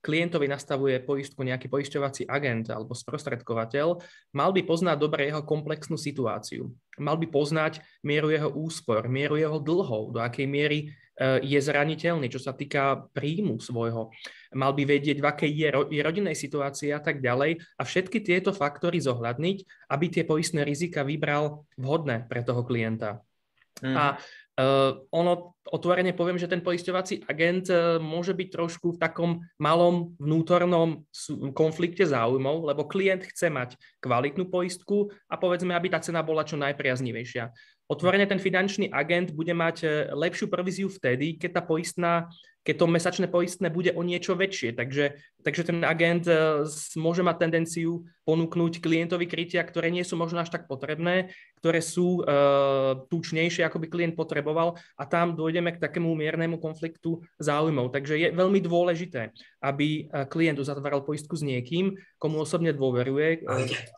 klientovi 0.00 0.48
nastavuje 0.48 0.96
poistku 1.04 1.44
nejaký 1.44 1.68
poisťovací 1.68 2.24
agent 2.24 2.72
alebo 2.72 2.96
sprostredkovateľ, 2.96 4.00
mal 4.32 4.50
by 4.50 4.64
poznať 4.64 4.96
dobre 4.96 5.28
jeho 5.28 5.44
komplexnú 5.44 6.00
situáciu. 6.00 6.72
Mal 7.00 7.16
by 7.20 7.28
poznať 7.28 7.84
mieru 8.04 8.32
jeho 8.32 8.48
úspor, 8.52 9.08
mieru 9.08 9.36
jeho 9.36 9.60
dlhov, 9.60 10.16
do 10.16 10.20
akej 10.20 10.48
miery 10.48 10.92
je 11.20 11.60
zraniteľný, 11.60 12.32
čo 12.32 12.40
sa 12.40 12.56
týka 12.56 13.04
príjmu 13.12 13.60
svojho. 13.60 14.08
Mal 14.56 14.72
by 14.72 14.88
vedieť, 14.88 15.20
v 15.20 15.26
akej 15.28 15.52
je, 15.52 15.68
ro- 15.68 15.88
je 15.92 16.00
rodinnej 16.00 16.32
situácii 16.32 16.96
a 16.96 17.00
tak 17.04 17.20
ďalej 17.20 17.60
a 17.76 17.82
všetky 17.84 18.24
tieto 18.24 18.56
faktory 18.56 19.04
zohľadniť, 19.04 19.58
aby 19.92 20.04
tie 20.08 20.24
poistné 20.24 20.64
rizika 20.64 21.04
vybral 21.04 21.68
vhodné 21.76 22.24
pre 22.24 22.40
toho 22.40 22.64
klienta. 22.64 23.20
Mm. 23.84 23.96
A 23.96 24.04
Uh, 24.60 25.08
ono, 25.08 25.56
otvorene 25.72 26.12
poviem, 26.12 26.36
že 26.36 26.44
ten 26.44 26.60
poisťovací 26.60 27.24
agent 27.24 27.72
uh, 27.72 27.96
môže 27.96 28.36
byť 28.36 28.48
trošku 28.52 28.92
v 28.92 29.00
takom 29.00 29.30
malom 29.56 30.12
vnútornom 30.20 31.00
konflikte 31.56 32.04
záujmov, 32.04 32.68
lebo 32.68 32.84
klient 32.84 33.24
chce 33.24 33.48
mať 33.48 33.80
kvalitnú 34.04 34.52
poistku 34.52 35.08
a 35.32 35.40
povedzme, 35.40 35.72
aby 35.72 35.88
tá 35.88 36.04
cena 36.04 36.20
bola 36.20 36.44
čo 36.44 36.60
najpriaznivejšia. 36.60 37.48
Otvorene 37.88 38.28
ten 38.28 38.38
finančný 38.38 38.92
agent 38.94 39.34
bude 39.34 39.50
mať 39.50 39.76
e, 39.82 39.86
lepšiu 40.14 40.46
províziu 40.46 40.86
vtedy, 40.86 41.34
keď 41.34 41.58
tá 41.58 41.62
poistná 41.66 42.30
keď 42.60 42.74
to 42.76 42.86
mesačné 42.86 43.26
poistné 43.26 43.72
bude 43.72 43.96
o 43.96 44.04
niečo 44.04 44.36
väčšie. 44.36 44.76
Takže, 44.76 45.16
takže 45.40 45.62
ten 45.72 45.80
agent 45.82 46.28
uh, 46.28 46.64
môže 47.00 47.24
mať 47.24 47.36
tendenciu 47.48 48.04
ponúknuť 48.28 48.84
klientovi 48.84 49.26
krytia, 49.26 49.64
ktoré 49.64 49.88
nie 49.90 50.04
sú 50.04 50.14
možno 50.14 50.44
až 50.44 50.52
tak 50.52 50.68
potrebné, 50.68 51.32
ktoré 51.58 51.80
sú 51.80 52.20
uh, 52.20 53.08
tučnejšie, 53.08 53.64
ako 53.64 53.80
by 53.80 53.86
klient 53.88 54.14
potreboval 54.14 54.76
a 54.94 55.02
tam 55.08 55.34
dojdeme 55.34 55.72
k 55.74 55.82
takému 55.82 56.12
miernemu 56.12 56.60
konfliktu 56.60 57.24
záujmov. 57.40 57.90
Takže 57.90 58.14
je 58.20 58.28
veľmi 58.30 58.60
dôležité, 58.60 59.32
aby 59.64 60.08
klient 60.28 60.60
uzatváral 60.60 61.02
poistku 61.04 61.34
s 61.36 61.42
niekým, 61.44 61.96
komu 62.20 62.44
osobne 62.44 62.72
dôveruje, 62.76 63.44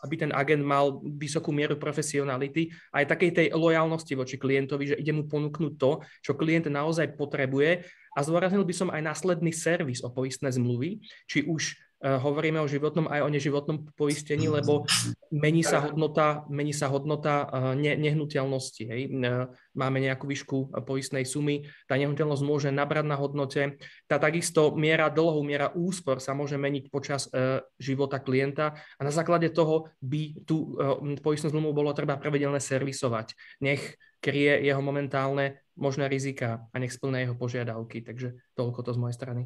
aby 0.07 0.15
ten 0.15 0.31
agent 0.33 0.63
mal 0.63 1.03
vysokú 1.03 1.51
mieru 1.51 1.75
profesionality 1.79 2.71
a 2.95 3.03
aj 3.03 3.19
takej 3.19 3.31
tej 3.35 3.47
lojalnosti 3.53 4.15
voči 4.15 4.37
klientovi, 4.39 4.95
že 4.95 4.99
ide 4.99 5.13
mu 5.13 5.27
ponúknuť 5.27 5.73
to, 5.77 6.03
čo 6.23 6.39
klient 6.39 6.71
naozaj 6.71 7.19
potrebuje 7.19 7.85
a 8.13 8.19
zdôraznil 8.21 8.65
by 8.65 8.75
som 8.77 8.89
aj 8.93 9.03
následný 9.03 9.53
servis 9.53 10.05
o 10.05 10.13
poistné 10.13 10.53
zmluvy, 10.53 11.01
či 11.29 11.49
už 11.49 11.77
hovoríme 12.03 12.59
o 12.59 12.67
životnom 12.67 13.07
aj 13.07 13.23
o 13.23 13.31
neživotnom 13.31 13.95
poistení, 13.95 14.51
lebo 14.51 14.83
mení 15.31 15.63
sa 15.63 15.87
hodnota, 15.87 16.43
mení 16.51 16.75
sa 16.75 16.91
hodnota 16.91 17.47
uh, 17.47 17.73
ne, 17.79 17.95
nehnuteľnosti. 17.95 18.83
Hej. 18.83 19.03
Uh, 19.15 19.47
máme 19.73 20.03
nejakú 20.03 20.27
výšku 20.27 20.75
poistnej 20.83 21.23
sumy, 21.23 21.65
tá 21.87 21.95
nehnuteľnosť 21.97 22.43
môže 22.43 22.69
nabrať 22.75 23.07
na 23.07 23.17
hodnote. 23.17 23.81
Tá 24.11 24.19
takisto 24.19 24.75
miera 24.75 25.09
dlhu, 25.09 25.41
miera 25.47 25.71
úspor 25.73 26.21
sa 26.21 26.37
môže 26.37 26.61
meniť 26.61 26.93
počas 26.93 27.33
života 27.81 28.21
klienta 28.21 28.77
a 28.77 29.01
na 29.01 29.09
základe 29.09 29.49
toho 29.49 29.89
by 30.05 30.45
tú 30.45 30.77
poistnú 31.25 31.49
zmluvu 31.49 31.73
bolo 31.73 31.97
treba 31.97 32.21
pravidelne 32.21 32.61
servisovať. 32.61 33.33
Nech 33.65 33.97
kryje 34.21 34.61
jeho 34.63 34.79
momentálne 34.85 35.65
možné 35.75 36.07
rizika 36.07 36.69
a 36.71 36.77
nech 36.77 36.93
splné 36.93 37.27
jeho 37.27 37.35
požiadavky. 37.35 38.05
Takže 38.05 38.37
toľko 38.53 38.81
to 38.85 38.91
z 38.93 39.01
mojej 39.01 39.17
strany. 39.17 39.43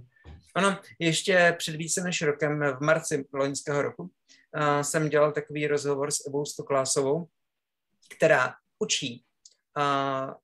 Ano, 0.55 0.79
ještě 0.99 1.55
před 1.59 1.77
více 1.77 2.01
než 2.01 2.23
rokem, 2.23 2.61
v 2.61 2.81
marci 2.81 3.25
loňského 3.33 3.83
roku, 3.83 4.03
uh, 4.03 4.81
jsem 4.81 5.09
dělal 5.09 5.33
takový 5.33 5.67
rozhovor 5.67 6.11
s 6.11 6.27
Evou 6.27 6.45
Stoklásovou, 6.45 7.27
která 8.17 8.55
učí 8.79 9.25
uh, 9.77 10.35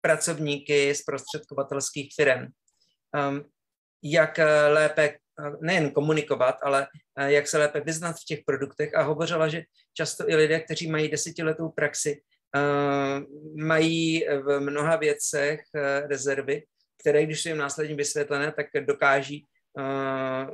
pracovníky 0.00 0.94
z 0.94 1.02
prostředkovatelských 1.02 2.14
firm, 2.14 2.46
um, 3.28 3.44
jak 4.02 4.38
lépe 4.68 5.18
nejen 5.60 5.90
komunikovat, 5.90 6.56
ale 6.62 6.86
jak 7.16 7.48
se 7.48 7.58
lépe 7.58 7.80
vyznat 7.80 8.16
v 8.16 8.24
těch 8.24 8.40
produktech. 8.46 8.94
A 8.94 9.02
hovořila, 9.02 9.48
že 9.48 9.62
často 9.94 10.30
i 10.30 10.36
lidé, 10.36 10.60
kteří 10.60 10.90
mají 10.90 11.08
desetiletou 11.08 11.68
praxi, 11.68 12.22
Eh, 12.56 13.20
mají 13.54 14.24
v 14.42 14.60
mnoha 14.60 14.96
věcech 14.96 15.60
eh, 15.74 16.00
rezervy, 16.00 16.62
které, 17.00 17.26
když 17.26 17.42
jsou 17.42 17.48
jim 17.48 17.58
následně 17.58 17.94
vysvětlené, 17.94 18.52
tak 18.52 18.66
dokáží 18.84 19.46
eh, 19.78 20.46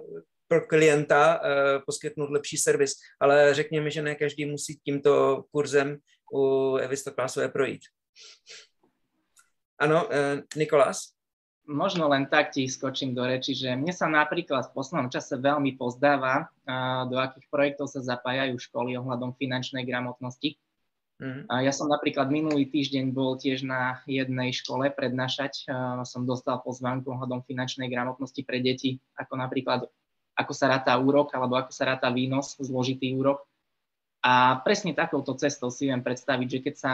pro 0.49 0.67
klienta 0.67 1.41
poskytnout 1.87 2.31
lepší 2.31 2.57
servis. 2.57 2.93
Ale 3.21 3.55
řekněme, 3.55 3.91
že 3.91 4.03
ne 4.03 4.15
každý 4.15 4.45
musí 4.45 4.79
tímto 4.85 5.43
kurzem 5.51 5.99
u 6.33 6.77
Evy 6.77 6.97
Stoklásové 6.97 7.49
projít. 7.49 7.81
Ano, 9.79 10.09
Nikolás? 10.57 11.17
Možno 11.67 12.07
len 12.07 12.31
tak 12.31 12.55
ti 12.55 12.71
skočím 12.71 13.11
do 13.11 13.27
reči, 13.27 13.51
že 13.51 13.75
mne 13.75 13.91
sa 13.91 14.07
napríklad 14.07 14.71
v 14.71 14.75
poslednom 14.79 15.11
čase 15.11 15.35
veľmi 15.35 15.75
pozdáva, 15.75 16.47
do 17.11 17.19
akých 17.19 17.51
projektov 17.51 17.91
sa 17.91 18.07
zapájajú 18.07 18.55
školy 18.55 18.95
ohľadom 18.95 19.35
finančnej 19.35 19.83
gramotnosti. 19.83 20.55
Mm. 21.17 21.49
Ja 21.49 21.73
som 21.73 21.89
napríklad 21.89 22.29
minulý 22.29 22.69
týždeň 22.69 23.17
bol 23.17 23.41
tiež 23.41 23.65
na 23.65 24.05
jednej 24.05 24.53
škole 24.53 24.93
prednášať. 24.93 25.65
Som 26.05 26.29
dostal 26.29 26.61
pozvánku 26.61 27.09
ohľadom 27.09 27.41
finančnej 27.41 27.89
gramotnosti 27.89 28.45
pre 28.45 28.61
deti, 28.61 29.01
ako 29.17 29.41
napríklad 29.41 29.89
ako 30.37 30.53
sa 30.53 30.69
ráta 30.69 30.93
úrok 31.01 31.33
alebo 31.33 31.57
ako 31.57 31.73
sa 31.73 31.89
ráta 31.89 32.13
výnos, 32.13 32.61
zložitý 32.61 33.17
úrok. 33.17 33.49
A 34.21 34.61
presne 34.61 34.93
takouto 34.93 35.33
cestou 35.41 35.73
si 35.73 35.89
viem 35.89 36.05
predstaviť, 36.05 36.49
že 36.51 36.61
keď 36.61 36.75
sa 36.77 36.93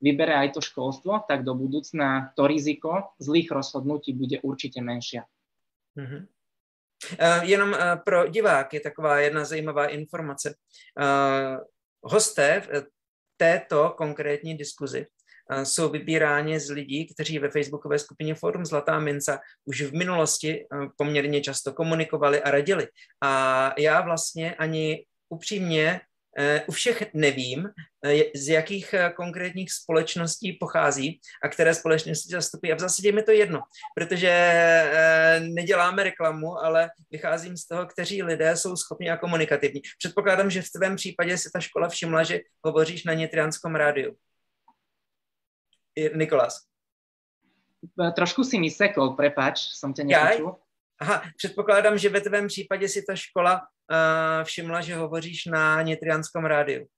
vybere 0.00 0.32
aj 0.32 0.56
to 0.56 0.60
školstvo, 0.64 1.28
tak 1.28 1.44
do 1.44 1.52
budúcna 1.52 2.32
to 2.32 2.48
riziko 2.48 3.12
zlých 3.20 3.52
rozhodnutí 3.52 4.16
bude 4.16 4.40
určite 4.40 4.80
menšia. 4.80 5.28
Mm-hmm. 5.98 6.22
Uh, 7.18 7.42
jenom 7.44 7.70
uh, 7.76 8.00
pro 8.00 8.26
diváky 8.26 8.80
taková 8.80 9.18
jedna 9.20 9.44
zajímavá 9.44 9.86
informace. 9.92 10.54
Uh, 10.98 11.62
hosté 12.02 12.62
této 13.38 13.94
konkrétní 13.96 14.56
diskuzi 14.56 15.06
jsou 15.62 15.88
vybíráni 15.88 16.60
z 16.60 16.70
lidí, 16.70 17.06
kteří 17.06 17.38
ve 17.38 17.50
facebookové 17.50 17.98
skupině 17.98 18.34
Forum 18.34 18.66
Zlatá 18.66 18.98
minca 18.98 19.40
už 19.64 19.82
v 19.82 19.92
minulosti 19.92 20.66
poměrně 20.96 21.40
často 21.40 21.72
komunikovali 21.72 22.42
a 22.42 22.50
radili. 22.50 22.88
A 23.22 23.74
já 23.78 24.00
vlastně 24.00 24.54
ani 24.54 25.06
upřímně 25.28 26.00
u 26.68 26.72
všech 26.72 27.14
nevím, 27.14 27.68
e, 28.04 28.38
z 28.38 28.48
jakých 28.48 28.94
e, 28.94 29.10
konkrétních 29.10 29.72
společností 29.72 30.52
pochází 30.52 31.20
a 31.42 31.48
které 31.48 31.74
společnosti 31.74 32.32
zastupují. 32.32 32.72
A 32.72 32.74
v 32.74 32.80
zásadě 32.80 33.12
mi 33.12 33.22
to 33.22 33.30
jedno, 33.30 33.60
protože 33.94 34.30
neděláme 35.40 36.02
reklamu, 36.02 36.58
ale 36.58 36.90
vycházím 37.10 37.56
z 37.56 37.66
toho, 37.66 37.86
kteří 37.86 38.22
lidé 38.22 38.56
jsou 38.56 38.76
schopni 38.76 39.10
a 39.10 39.16
komunikativní. 39.16 39.80
Předpokládám, 39.98 40.50
že 40.50 40.62
v 40.62 40.70
tvém 40.70 40.96
případě 40.96 41.38
si 41.38 41.50
ta 41.52 41.60
škola 41.60 41.88
všimla, 41.88 42.22
že 42.22 42.40
hovoříš 42.64 43.04
na 43.04 43.14
Nitrianskom 43.14 43.74
rádiu. 43.74 44.16
Nikolás. 46.14 46.68
Trošku 48.14 48.44
si 48.44 48.58
mi 48.58 48.70
sekol, 48.70 49.14
prepáč, 49.14 49.74
som 49.74 49.94
ťa 49.94 50.02
nepočul. 50.04 50.58
Aha, 50.98 51.22
předpokládám, 51.36 51.98
že 51.98 52.08
ve 52.08 52.20
tvém 52.20 52.46
případě 52.46 52.88
si 52.88 53.02
ta 53.02 53.14
škola 53.14 53.66
uh, 53.90 54.44
všimla, 54.44 54.80
že 54.80 54.96
hovoříš 54.96 55.44
na 55.46 55.82
Nitrianskom 55.82 56.44
rádiu. 56.44 56.88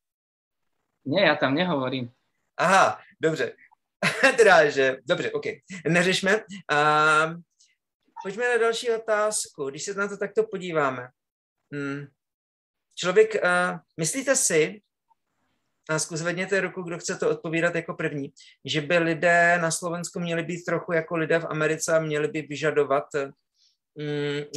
Ne, 1.04 1.22
já 1.22 1.36
tam 1.36 1.54
nehovorím. 1.54 2.10
Aha, 2.56 3.00
dobře. 3.20 3.56
teda, 4.36 4.70
že, 4.70 4.96
dobře, 5.04 5.32
OK. 5.32 5.44
Neřešme. 5.88 6.36
Uh, 6.36 7.40
pojďme 8.22 8.48
na 8.48 8.58
další 8.58 8.90
otázku. 8.90 9.70
Když 9.70 9.82
se 9.82 9.94
na 9.94 10.08
to 10.08 10.16
takto 10.16 10.42
podíváme. 10.44 11.08
Hmm. 11.72 12.06
Člověk, 12.96 13.34
uh, 13.34 13.78
myslíte 13.96 14.36
si, 14.36 14.80
a 15.90 15.98
zkus 15.98 16.22
vedněte 16.22 16.60
ruku, 16.60 16.82
kdo 16.82 16.98
chce 16.98 17.16
to 17.16 17.30
odpovídat 17.30 17.74
jako 17.74 17.94
první, 17.94 18.32
že 18.64 18.80
by 18.80 18.98
lidé 18.98 19.58
na 19.62 19.70
Slovensku 19.70 20.20
měli 20.20 20.42
být 20.42 20.64
trochu 20.64 20.92
jako 20.92 21.16
lidé 21.16 21.38
v 21.38 21.46
Americe 21.46 21.96
a 21.96 22.00
měli 22.00 22.28
by 22.28 22.42
vyžadovat 22.42 23.04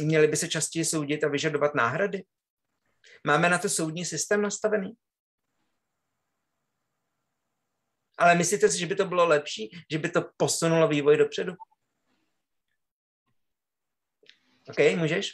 měli 0.02 0.28
by 0.28 0.36
se 0.36 0.48
častěji 0.48 0.84
soudit 0.84 1.24
a 1.24 1.28
vyžadovat 1.28 1.74
náhrady? 1.74 2.24
Máme 3.26 3.48
na 3.50 3.58
to 3.58 3.68
soudní 3.68 4.04
systém 4.04 4.42
nastavený? 4.42 4.92
Ale 8.18 8.34
myslíte 8.34 8.68
si, 8.68 8.78
že 8.78 8.86
by 8.86 8.94
to 8.94 9.04
bylo 9.04 9.26
lepší, 9.26 9.70
že 9.90 9.98
by 9.98 10.08
to 10.08 10.30
posunulo 10.36 10.88
vývoj 10.88 11.16
dopředu? 11.16 11.52
OK, 14.68 14.96
můžeš? 14.96 15.32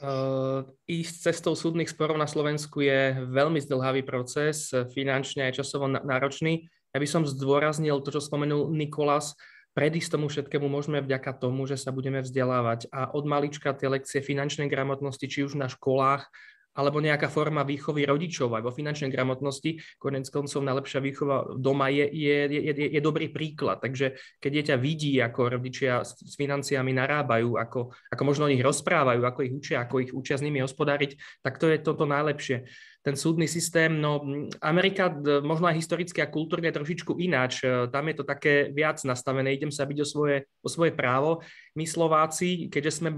Uh, 0.00 0.64
ísť 0.88 1.28
cestou 1.28 1.52
súdnych 1.52 1.92
sporov 1.92 2.16
na 2.16 2.24
Slovensku 2.24 2.80
je 2.80 3.20
veľmi 3.28 3.60
zdlhavý 3.60 4.00
proces, 4.00 4.72
finančne 4.96 5.44
aj 5.44 5.60
časovo 5.60 5.92
náročný. 5.92 6.64
Ja 6.96 6.98
by 7.04 7.04
som 7.04 7.28
zdôraznil 7.28 8.00
to, 8.00 8.08
čo 8.08 8.24
spomenul 8.24 8.72
Nikolas, 8.72 9.36
predísť 9.74 10.18
tomu 10.18 10.26
všetkému 10.26 10.66
môžeme 10.66 10.98
vďaka 11.00 11.36
tomu, 11.38 11.66
že 11.66 11.78
sa 11.78 11.94
budeme 11.94 12.20
vzdelávať 12.20 12.90
a 12.90 13.10
od 13.14 13.24
malička 13.26 13.70
tie 13.74 13.86
lekcie 13.86 14.20
finančnej 14.20 14.66
gramotnosti, 14.66 15.26
či 15.26 15.46
už 15.46 15.54
na 15.54 15.70
školách, 15.70 16.26
alebo 16.70 17.02
nejaká 17.02 17.26
forma 17.26 17.66
výchovy 17.66 18.06
rodičov 18.06 18.54
aj 18.54 18.62
vo 18.62 18.72
finančnej 18.72 19.10
gramotnosti. 19.10 19.82
Konec 19.98 20.30
koncov 20.30 20.62
najlepšia 20.62 21.02
výchova 21.02 21.58
doma 21.58 21.90
je, 21.90 22.06
je, 22.06 22.38
je, 22.46 22.72
je, 22.94 23.00
dobrý 23.02 23.26
príklad. 23.26 23.82
Takže 23.82 24.14
keď 24.38 24.50
dieťa 24.50 24.76
vidí, 24.78 25.18
ako 25.18 25.58
rodičia 25.58 26.06
s, 26.06 26.22
s 26.22 26.38
financiami 26.38 26.94
narábajú, 26.94 27.58
ako, 27.58 27.90
ako 27.90 28.22
možno 28.22 28.46
o 28.46 28.52
nich 28.52 28.62
rozprávajú, 28.62 29.20
ako 29.26 29.40
ich 29.42 29.52
učia, 29.52 29.82
ako 29.82 29.96
ich 29.98 30.12
učia 30.14 30.38
s 30.38 30.44
nimi 30.46 30.62
hospodáriť, 30.62 31.42
tak 31.42 31.58
to 31.58 31.66
je 31.66 31.82
toto 31.82 32.06
najlepšie 32.06 32.70
ten 33.00 33.16
súdny 33.16 33.48
systém, 33.48 33.96
no 33.96 34.20
Amerika 34.60 35.08
možno 35.40 35.72
aj 35.72 35.80
historicky 35.80 36.20
a 36.20 36.28
kultúrne 36.28 36.68
trošičku 36.68 37.16
ináč. 37.16 37.64
E, 37.64 37.88
tam 37.88 38.04
je 38.12 38.14
to 38.20 38.24
také 38.28 38.68
viac 38.68 39.00
nastavené, 39.08 39.56
idem 39.56 39.72
sa 39.72 39.88
byť 39.88 39.98
o 40.04 40.06
svoje, 40.06 40.36
o 40.60 40.68
svoje 40.68 40.92
právo. 40.92 41.40
My 41.72 41.88
Slováci, 41.88 42.68
keďže 42.68 43.00
sme 43.00 43.10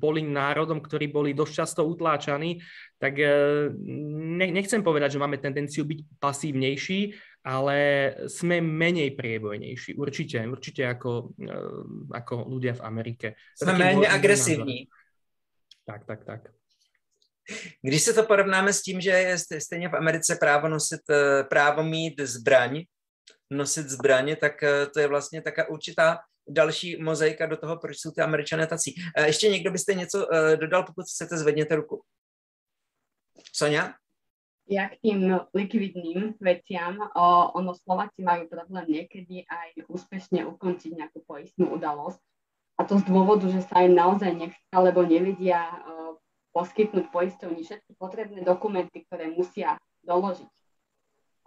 boli 0.00 0.24
národom, 0.24 0.80
ktorí 0.80 1.12
boli 1.12 1.36
dosť 1.36 1.52
často 1.52 1.84
utláčaní, 1.84 2.64
tak 2.96 3.20
e, 3.20 3.28
ne, 4.40 4.48
nechcem 4.56 4.80
povedať, 4.80 5.20
že 5.20 5.22
máme 5.22 5.36
tendenciu 5.36 5.84
byť 5.84 6.16
pasívnejší, 6.16 7.00
ale 7.44 7.76
sme 8.32 8.64
menej 8.64 9.12
priebojnejší. 9.20 10.00
Určite, 10.00 10.48
určite 10.48 10.88
ako, 10.88 11.36
e, 11.36 11.56
ako 12.16 12.48
ľudia 12.48 12.72
v 12.80 12.84
Amerike. 12.88 13.36
Sme 13.52 13.76
menej 13.76 14.08
agresívni. 14.08 14.88
Tak, 15.84 16.08
tak, 16.08 16.24
tak. 16.24 16.55
Když 17.82 18.02
se 18.02 18.12
to 18.12 18.22
porovnáme 18.22 18.72
s 18.72 18.82
tím, 18.82 19.00
že 19.00 19.10
je 19.10 19.38
stejně 19.58 19.88
v 19.88 19.96
Americe 19.96 20.36
právo 20.40 20.68
nosit, 20.68 21.00
eh, 21.10 21.44
právo 21.44 21.82
mít 21.82 22.20
zbraň, 22.20 22.82
nosit 23.50 23.88
zbraně, 23.88 24.36
tak 24.36 24.62
eh, 24.62 24.86
to 24.86 25.00
je 25.00 25.06
vlastně 25.08 25.42
taká 25.42 25.68
určitá 25.68 26.18
další 26.48 27.02
mozaika 27.02 27.46
do 27.46 27.56
toho, 27.56 27.76
proč 27.76 27.98
jsou 27.98 28.10
ty 28.10 28.20
američané 28.20 28.66
tací. 28.66 28.94
Uh, 29.18 29.24
ještě 29.24 29.48
někdo 29.48 29.70
byste 29.70 29.94
něco 29.94 30.26
dodal, 30.56 30.82
pokud 30.82 31.02
chcete, 31.02 31.36
zvedněte 31.38 31.76
ruku. 31.76 32.02
Sonia? 33.52 33.96
Ja 34.66 34.90
k 34.90 34.98
tým 34.98 35.30
likvidným 35.54 36.34
veciam, 36.42 36.98
o, 36.98 37.26
ono 37.54 37.70
Slováci 37.78 38.26
majú 38.26 38.50
problém 38.50 38.82
niekedy 38.90 39.46
aj 39.46 39.86
úspešne 39.86 40.42
ukončiť 40.42 40.90
nejakú 40.98 41.22
poistnú 41.22 41.70
udalosť. 41.78 42.18
A 42.76 42.84
to 42.84 42.98
z 42.98 43.06
dôvodu, 43.06 43.46
že 43.46 43.62
sa 43.62 43.86
im 43.86 43.94
naozaj 43.94 44.34
nechce, 44.34 44.66
alebo 44.74 45.06
nevedia 45.06 45.70
poskytnúť 46.56 47.12
poistovni 47.12 47.60
všetky 47.60 48.00
potrebné 48.00 48.40
dokumenty, 48.40 49.04
ktoré 49.04 49.28
musia 49.28 49.76
doložiť. 50.08 50.48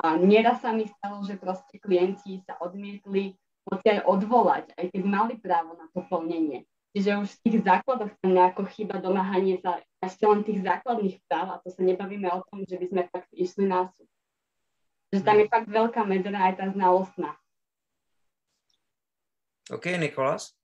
A 0.06 0.22
nieraz 0.22 0.62
sa 0.62 0.70
mi 0.70 0.86
stalo, 0.86 1.26
že 1.26 1.34
proste 1.34 1.82
klienti 1.82 2.46
sa 2.46 2.62
odmietli 2.62 3.34
moci 3.66 3.88
aj 3.90 4.06
odvolať, 4.06 4.66
aj 4.78 4.86
keď 4.94 5.02
mali 5.02 5.34
právo 5.42 5.74
na 5.74 5.90
to 5.90 6.06
plnenie. 6.06 6.70
Čiže 6.94 7.22
už 7.26 7.30
v 7.30 7.42
tých 7.46 7.58
základoch 7.66 8.14
tam 8.22 8.32
nejako 8.34 8.66
chyba 8.70 9.02
domáhanie 9.02 9.62
sa 9.62 9.82
ešte 10.02 10.26
len 10.26 10.46
tých 10.46 10.62
základných 10.66 11.22
práv 11.26 11.58
a 11.58 11.62
to 11.62 11.70
sa 11.74 11.82
nebavíme 11.82 12.30
o 12.30 12.42
tom, 12.50 12.66
že 12.66 12.78
by 12.78 12.86
sme 12.90 13.02
fakt 13.10 13.30
išli 13.34 13.66
na 13.66 13.90
súd. 13.90 14.10
Že 15.10 15.26
tam 15.26 15.38
je 15.42 15.46
fakt 15.50 15.70
veľká 15.70 16.02
medzera 16.06 16.50
aj 16.50 16.54
tá 16.62 16.66
znalostná. 16.70 17.34
OK, 19.70 19.86
Nikolas? 20.02 20.59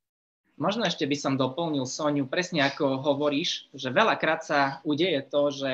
Možno 0.56 0.88
ešte 0.88 1.04
by 1.04 1.18
som 1.20 1.34
doplnil 1.36 1.84
Soniu, 1.84 2.24
presne 2.32 2.64
ako 2.64 3.04
hovoríš, 3.04 3.68
že 3.76 3.92
veľakrát 3.92 4.40
sa 4.40 4.80
udeje 4.88 5.20
to, 5.28 5.52
že, 5.52 5.72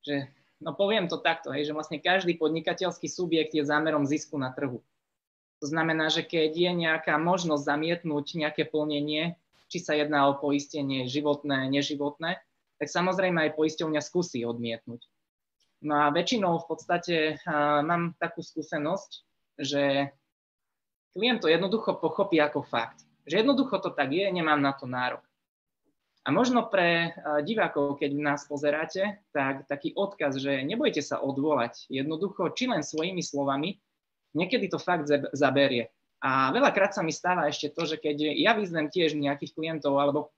že 0.00 0.14
no 0.56 0.72
poviem 0.72 1.04
to 1.04 1.20
takto, 1.20 1.52
hej, 1.52 1.68
že 1.68 1.76
vlastne 1.76 2.00
každý 2.00 2.40
podnikateľský 2.40 3.04
subjekt 3.12 3.52
je 3.52 3.68
zámerom 3.68 4.08
zisku 4.08 4.40
na 4.40 4.56
trhu. 4.56 4.80
To 5.60 5.66
znamená, 5.68 6.08
že 6.08 6.24
keď 6.24 6.52
je 6.52 6.70
nejaká 6.88 7.16
možnosť 7.16 7.64
zamietnúť 7.64 8.26
nejaké 8.40 8.64
plnenie, 8.68 9.36
či 9.68 9.78
sa 9.84 9.92
jedná 9.96 10.28
o 10.28 10.36
poistenie 10.36 11.04
životné, 11.08 11.68
neživotné, 11.68 12.40
tak 12.76 12.88
samozrejme 12.88 13.40
aj 13.40 13.56
poisťovňa 13.56 14.00
skúsi 14.04 14.44
odmietnúť. 14.44 15.04
No 15.84 16.08
a 16.08 16.12
väčšinou 16.12 16.60
v 16.60 16.66
podstate 16.68 17.16
uh, 17.36 17.80
mám 17.84 18.16
takú 18.16 18.40
skúsenosť, 18.40 19.10
že 19.60 20.12
klient 21.16 21.40
to 21.40 21.48
jednoducho 21.48 21.96
pochopí 21.96 22.36
ako 22.40 22.64
fakt. 22.64 23.05
Že 23.26 23.42
jednoducho 23.42 23.82
to 23.82 23.90
tak 23.90 24.14
je, 24.14 24.30
nemám 24.30 24.62
na 24.62 24.70
to 24.72 24.86
nárok. 24.86 25.22
A 26.26 26.34
možno 26.34 26.66
pre 26.66 27.14
divákov, 27.46 28.02
keď 28.02 28.10
nás 28.18 28.46
pozeráte, 28.50 29.22
tak 29.30 29.70
taký 29.70 29.94
odkaz, 29.94 30.42
že 30.42 30.66
nebojte 30.66 30.98
sa 30.98 31.22
odvolať. 31.22 31.86
Jednoducho, 31.86 32.50
či 32.50 32.66
len 32.66 32.82
svojimi 32.82 33.22
slovami, 33.22 33.78
niekedy 34.34 34.66
to 34.66 34.82
fakt 34.82 35.06
zaberie. 35.34 35.90
A 36.18 36.50
veľakrát 36.50 36.90
sa 36.90 37.06
mi 37.06 37.14
stáva 37.14 37.46
ešte 37.46 37.70
to, 37.70 37.86
že 37.86 38.02
keď 38.02 38.34
ja 38.34 38.58
vyzvem 38.58 38.90
tiež 38.90 39.14
nejakých 39.14 39.54
klientov, 39.54 39.94
alebo 40.02 40.34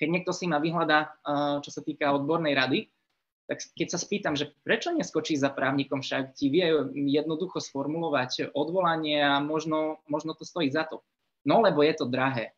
keď 0.00 0.08
niekto 0.08 0.32
si 0.32 0.48
ma 0.48 0.56
vyhľadá, 0.56 1.12
čo 1.60 1.68
sa 1.68 1.84
týka 1.84 2.16
odbornej 2.16 2.56
rady, 2.56 2.88
tak 3.44 3.60
keď 3.76 3.88
sa 3.92 3.98
spýtam, 4.00 4.38
že 4.40 4.56
prečo 4.64 4.88
neskočí 4.88 5.36
za 5.36 5.52
právnikom, 5.52 6.00
však 6.00 6.32
ti 6.32 6.48
vie 6.48 6.70
jednoducho 6.96 7.60
sformulovať 7.60 8.56
odvolanie 8.56 9.20
a 9.20 9.42
možno, 9.44 10.00
možno 10.08 10.32
to 10.32 10.48
stojí 10.48 10.72
za 10.72 10.88
to. 10.88 11.04
No 11.46 11.60
lebo 11.64 11.80
je 11.82 11.94
to 11.96 12.04
drahé. 12.04 12.52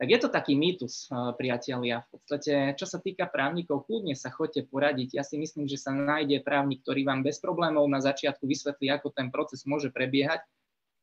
Tak 0.00 0.08
je 0.08 0.18
to 0.18 0.32
taký 0.32 0.56
mýtus, 0.56 1.12
priatelia. 1.36 2.00
V 2.08 2.08
podstate, 2.16 2.72
čo 2.72 2.88
sa 2.88 2.96
týka 2.96 3.28
právnikov, 3.28 3.84
kľudne 3.84 4.16
sa 4.16 4.32
chodte 4.32 4.64
poradiť. 4.64 5.20
Ja 5.20 5.20
si 5.20 5.36
myslím, 5.36 5.68
že 5.68 5.76
sa 5.76 5.92
nájde 5.92 6.40
právnik, 6.40 6.80
ktorý 6.80 7.04
vám 7.04 7.20
bez 7.20 7.36
problémov 7.36 7.84
na 7.84 8.00
začiatku 8.00 8.48
vysvetlí, 8.48 8.88
ako 8.88 9.12
ten 9.12 9.28
proces 9.28 9.68
môže 9.68 9.92
prebiehať. 9.92 10.40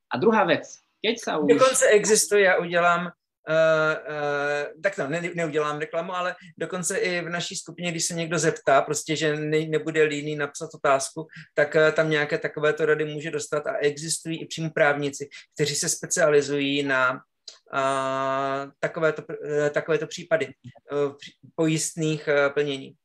A 0.09 0.17
druhá 0.17 0.49
vec, 0.49 0.81
keď 1.05 1.15
sa 1.21 1.37
už... 1.37 1.45
Dokonce 1.45 1.85
existuje, 1.93 2.49
já 2.49 2.57
udělám 2.57 3.11
Uh, 3.47 4.81
tak 4.83 4.95
to 4.95 5.07
ne, 5.07 5.21
neudělám 5.35 5.79
reklamu, 5.79 6.11
ale 6.13 6.35
dokonce 6.57 6.97
i 6.97 7.21
v 7.21 7.29
naší 7.29 7.55
skupině, 7.55 7.91
když 7.91 8.05
se 8.05 8.13
někdo 8.13 8.39
zeptá, 8.39 8.81
prostě, 8.81 9.15
že 9.15 9.35
ne, 9.35 9.65
nebude 9.65 10.03
líný 10.03 10.35
napsat 10.35 10.69
otázku, 10.75 11.27
tak 11.55 11.75
uh, 11.75 11.91
tam 11.91 12.09
nějaké 12.09 12.37
takovéto 12.37 12.85
rady 12.85 13.05
může 13.05 13.31
dostat 13.31 13.67
a 13.67 13.77
existují 13.77 14.41
i 14.41 14.45
přímo 14.45 14.69
právníci, 14.69 15.29
kteří 15.53 15.75
se 15.75 15.89
specializují 15.89 16.83
na 16.83 17.13
uh, 17.13 18.71
takovéto, 18.79 19.23
uh, 19.23 19.69
takovéto 19.69 20.07
případy 20.07 20.45
uh, 20.47 21.15
pojistných 21.55 22.27
uh, 22.27 22.53
plnění. 22.53 22.95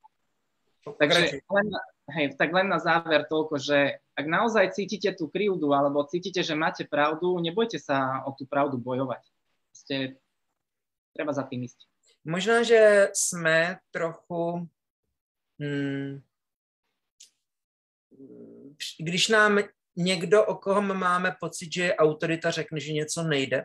Takže 0.98 1.38
len, 1.46 1.66
hej, 2.10 2.34
tak 2.34 2.50
len 2.50 2.66
na 2.66 2.82
záver 2.82 3.22
toľko, 3.30 3.54
že 3.62 4.02
ak 4.18 4.26
naozaj 4.26 4.74
cítite 4.74 5.14
tú 5.14 5.30
krivdu 5.30 5.70
alebo 5.70 6.02
cítite, 6.10 6.42
že 6.42 6.58
máte 6.58 6.82
pravdu, 6.90 7.38
nebojte 7.38 7.78
sa 7.78 8.26
o 8.26 8.34
tú 8.34 8.50
pravdu 8.50 8.82
bojovať. 8.82 9.22
Ste, 9.70 10.18
treba 11.12 11.32
za 11.32 11.42
tým 11.42 11.62
ísť. 11.62 11.78
Možná, 12.24 12.62
že 12.62 13.08
jsme 13.12 13.76
trochu 13.90 14.68
hmm, 15.60 16.22
když 18.98 19.28
nám 19.28 19.58
někdo, 19.96 20.44
o 20.44 20.54
kohom 20.54 20.94
máme 20.98 21.36
pocit, 21.40 21.72
že 21.72 21.94
autorita, 21.94 22.50
řekne, 22.50 22.80
že 22.80 22.92
něco 22.92 23.22
nejde, 23.22 23.64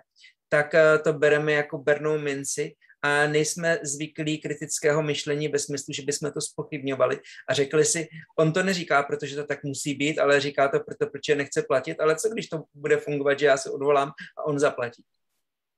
tak 0.49 0.75
eh, 0.75 0.99
to 0.99 1.13
bereme 1.13 1.53
jako 1.53 1.77
bernou 1.77 2.17
minci 2.17 2.75
a 3.01 3.27
nejsme 3.27 3.79
zvyklí 3.83 4.41
kritického 4.41 5.03
myšlení 5.03 5.47
ve 5.47 5.59
smyslu, 5.59 5.93
že 5.93 6.01
bychom 6.01 6.31
to 6.31 6.41
spochybňovali 6.41 7.19
a 7.49 7.53
řekli 7.53 7.85
si, 7.85 8.07
on 8.39 8.53
to 8.53 8.63
neříká, 8.63 9.03
protože 9.03 9.35
to 9.35 9.43
tak 9.43 9.63
musí 9.63 9.93
být, 9.93 10.19
ale 10.19 10.39
říká 10.39 10.67
to 10.67 10.79
proto, 10.79 11.07
protože 11.07 11.35
nechce 11.35 11.61
platit, 11.61 11.99
ale 11.99 12.15
co 12.15 12.29
když 12.29 12.47
to 12.47 12.63
bude 12.73 12.97
fungovat, 12.97 13.39
že 13.39 13.45
já 13.45 13.57
se 13.57 13.71
odvolám 13.71 14.11
a 14.37 14.43
on 14.45 14.59
zaplatí. 14.59 15.03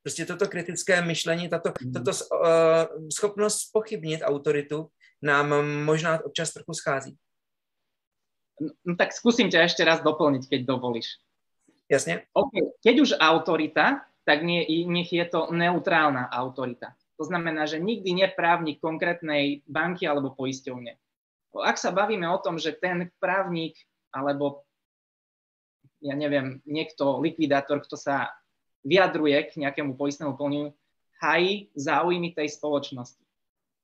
Prostě 0.09 0.25
toto 0.25 0.47
kritické 0.47 1.01
myšlení, 1.01 1.49
tato, 1.49 1.69
hmm. 1.81 1.93
tato 1.93 2.11
uh, 2.11 3.09
schopnost 3.13 3.59
spochybnit 3.69 4.21
autoritu 4.21 4.89
nám 5.21 5.53
možná 5.85 6.25
občas 6.25 6.53
trochu 6.53 6.73
schází. 6.73 7.13
No 8.85 8.97
tak 8.97 9.13
skúsim 9.13 9.53
ťa 9.53 9.69
ešte 9.69 9.85
raz 9.85 10.01
doplniť, 10.01 10.49
keď 10.49 10.65
dovolíš. 10.65 11.21
Jasne. 11.85 12.25
Okay. 12.33 12.73
Keď 12.81 12.95
už 13.05 13.09
autorita, 13.21 14.01
tak 14.25 14.41
nie, 14.41 14.65
nech 14.89 15.13
je 15.13 15.29
to 15.29 15.53
neutrálna 15.53 16.25
autorita. 16.33 16.97
To 17.21 17.29
znamená, 17.29 17.69
že 17.69 17.77
nikdy 17.77 18.25
neprávnik 18.25 18.81
konkrétnej 18.81 19.61
banky 19.69 20.09
alebo 20.09 20.33
poisťovne. 20.33 20.97
Ak 21.61 21.77
sa 21.77 21.93
bavíme 21.93 22.25
o 22.25 22.41
tom, 22.41 22.57
že 22.57 22.73
ten 22.73 23.13
právnik 23.21 23.77
alebo 24.09 24.65
ja 26.01 26.17
neviem, 26.17 26.65
niekto, 26.65 27.21
likvidátor, 27.21 27.85
kto 27.85 27.93
sa 27.93 28.38
vyjadruje 28.83 29.37
k 29.49 29.51
nejakému 29.67 29.95
poistnému 29.99 30.35
plneniu, 30.39 30.75
hají 31.19 31.69
záujmy 31.75 32.31
tej 32.31 32.47
spoločnosti. 32.55 33.23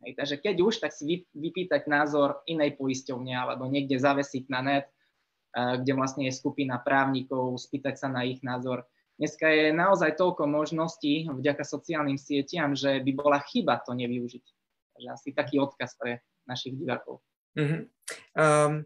Hej, 0.03 0.11
takže 0.15 0.35
keď 0.39 0.55
už, 0.61 0.73
tak 0.79 0.91
si 0.91 1.27
vypýtať 1.35 1.87
názor 1.87 2.43
inej 2.47 2.79
poisťovne 2.79 3.31
alebo 3.35 3.67
niekde 3.67 3.99
zavesiť 3.99 4.47
na 4.51 4.61
net, 4.61 4.85
eh, 4.87 5.79
kde 5.79 5.93
vlastne 5.95 6.27
je 6.27 6.33
skupina 6.35 6.79
právnikov, 6.79 7.59
spýtať 7.59 7.95
sa 7.99 8.07
na 8.07 8.23
ich 8.23 8.39
názor. 8.43 8.87
Dneska 9.15 9.47
je 9.47 9.71
naozaj 9.71 10.19
toľko 10.19 10.43
možností 10.43 11.23
vďaka 11.31 11.63
sociálnym 11.63 12.19
sieťam, 12.19 12.75
že 12.75 12.99
by 12.99 13.11
bola 13.15 13.39
chyba 13.47 13.79
to 13.79 13.95
nevyužiť. 13.95 14.45
Takže 14.95 15.07
asi 15.07 15.29
taký 15.31 15.55
odkaz 15.63 15.95
pre 15.95 16.19
našich 16.43 16.75
divákov. 16.75 17.23
Mm-hmm. 17.55 17.81
Um, 18.35 18.83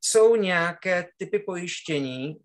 jsou 0.00 0.36
nějaké 0.36 1.08
typy 1.16 1.38
pojištění, 1.38 2.36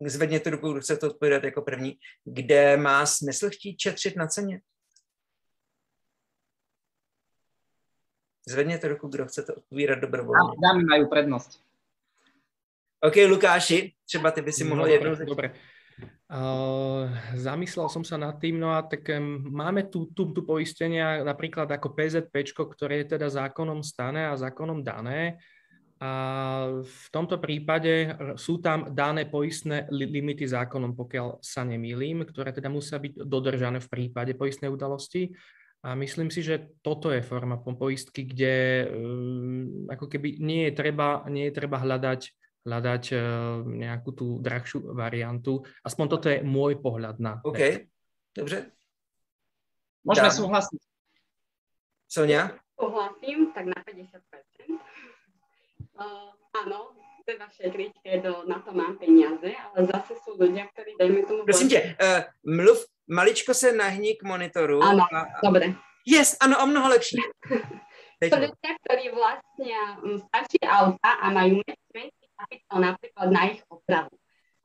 zvedněte 0.00 0.50
ruku, 0.50 0.72
kdo 0.72 0.80
chce 0.80 0.96
to 0.96 1.06
odpovědět 1.06 1.44
jako 1.44 1.62
první, 1.62 1.98
kde 2.24 2.76
má 2.76 3.06
smysl 3.06 3.50
chtít 3.50 3.76
četřit 3.76 4.16
na 4.16 4.26
ceně? 4.26 4.60
Zvedněte 8.48 8.88
ruku, 8.88 9.08
kdo 9.08 9.26
chce 9.26 9.42
to 9.42 9.54
odpovídat 9.54 9.98
dobrovolně. 9.98 10.56
Dámy 10.62 10.84
mají 10.84 11.06
prednost. 11.08 11.60
OK, 13.00 13.16
Lukáši, 13.28 13.92
třeba 14.04 14.30
ty 14.30 14.42
by 14.42 14.52
si 14.52 14.64
mohl 14.64 14.80
no, 14.80 14.86
jednou... 14.86 15.14
Dobre. 15.14 15.54
Uh, 16.24 17.06
zamyslel 17.36 17.86
som 17.86 18.02
sa 18.02 18.18
nad 18.18 18.40
tým, 18.42 18.58
no 18.58 18.74
a 18.74 18.82
tak 18.82 19.06
um, 19.12 19.44
máme 19.54 19.86
tu, 19.86 20.10
tu, 20.10 20.34
tu 20.34 20.42
poistenia 20.42 21.22
napríklad 21.22 21.70
ako 21.70 21.94
PZP, 21.94 22.50
ktoré 22.50 23.04
je 23.04 23.14
teda 23.14 23.30
zákonom 23.30 23.84
stané 23.86 24.26
a 24.26 24.34
zákonom 24.34 24.82
dané. 24.82 25.38
A 26.04 26.10
v 26.84 27.06
tomto 27.08 27.40
prípade 27.40 28.12
sú 28.36 28.60
tam 28.60 28.92
dané 28.92 29.24
poistné 29.24 29.88
li, 29.88 30.04
limity 30.04 30.44
zákonom, 30.44 30.92
pokiaľ 30.92 31.40
sa 31.40 31.64
nemýlim, 31.64 32.28
ktoré 32.28 32.52
teda 32.52 32.68
musia 32.68 33.00
byť 33.00 33.24
dodržané 33.24 33.80
v 33.80 33.88
prípade 33.88 34.36
poistnej 34.36 34.68
udalosti. 34.68 35.32
A 35.80 35.96
myslím 35.96 36.28
si, 36.28 36.44
že 36.44 36.76
toto 36.84 37.08
je 37.08 37.24
forma 37.24 37.56
poistky, 37.56 38.28
kde 38.28 38.88
um, 38.92 39.88
ako 39.88 40.12
keby 40.12 40.44
nie 40.44 40.68
je 40.68 40.72
treba, 40.76 41.24
nie 41.32 41.48
je 41.48 41.56
treba 41.56 41.80
hľadať 41.80 42.28
hľadať 42.64 43.04
eh, 43.12 43.20
nejakú 43.64 44.10
tú 44.16 44.26
drahšiu 44.40 44.96
variantu. 44.96 45.60
Aspoň 45.84 46.06
toto 46.08 46.26
je 46.32 46.40
môj 46.40 46.80
pohľad 46.80 47.20
na 47.20 47.38
OK, 47.44 47.60
vec. 47.60 47.84
dobře. 48.32 48.72
Môžeme 50.04 50.28
Dám. 50.28 50.36
súhlasiť. 50.36 50.80
Sonia? 52.08 52.52
Súhlasím, 52.76 53.52
tak 53.56 53.68
na 53.68 53.78
50%. 53.84 54.80
Uh, 55.94 56.34
áno, 56.58 56.90
treba 57.24 57.46
šetriť, 57.48 57.92
keď 58.02 58.20
na 58.50 58.58
to 58.60 58.74
mám 58.74 58.98
peniaze, 58.98 59.46
ale 59.46 59.78
zase 59.86 60.18
sú 60.26 60.36
ľudia, 60.36 60.68
ktorí, 60.74 60.98
dajme 60.98 61.20
tomu... 61.24 61.44
Prosím 61.44 61.68
tě, 61.68 61.96
uh, 62.02 62.22
mluv, 62.44 62.78
maličko 63.08 63.54
se 63.54 63.72
nahní 63.72 64.14
k 64.16 64.22
monitoru. 64.22 64.82
Áno, 64.82 65.06
a... 65.06 65.40
dobre. 65.44 65.74
Yes, 66.06 66.36
ano, 66.40 66.58
o 66.60 66.66
mnoho 66.66 66.88
lepší. 66.88 67.16
Ľudia, 68.24 68.72
ktorí 68.80 69.12
vlastnia 69.12 70.00
mm, 70.00 70.18
staršie 70.28 70.64
auta 70.64 71.10
a 71.20 71.28
majú 71.28 71.60
menší 71.92 72.26
kapitál 72.32 72.78
napríklad 72.80 73.28
na 73.28 73.42
ich 73.52 73.60
opravu. 73.68 74.16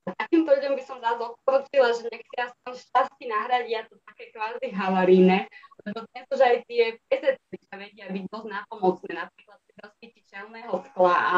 A 0.10 0.18
takýmto 0.26 0.50
ľuďom 0.50 0.74
by 0.74 0.84
som 0.84 0.98
zase 0.98 1.22
odporúčila, 1.22 1.90
že 1.94 2.10
nech 2.10 2.26
si 2.26 2.38
aspoň 2.42 2.72
šťastí 2.74 3.24
nahradia 3.30 3.86
to 3.86 3.96
také 4.10 4.34
kvázi 4.34 4.68
havaríne, 4.74 5.46
lebo 5.86 6.00
tento, 6.10 6.34
že 6.34 6.44
aj 6.44 6.58
tie 6.66 6.84
PZC 7.06 7.50
vedia 7.78 8.06
byť 8.10 8.24
dosť 8.28 8.48
nápomocné, 8.50 9.12
napríklad 9.14 9.58
pri 9.64 9.76
rozpiti 9.86 10.20
čelného 10.26 10.74
skla 10.90 11.16
a 11.16 11.38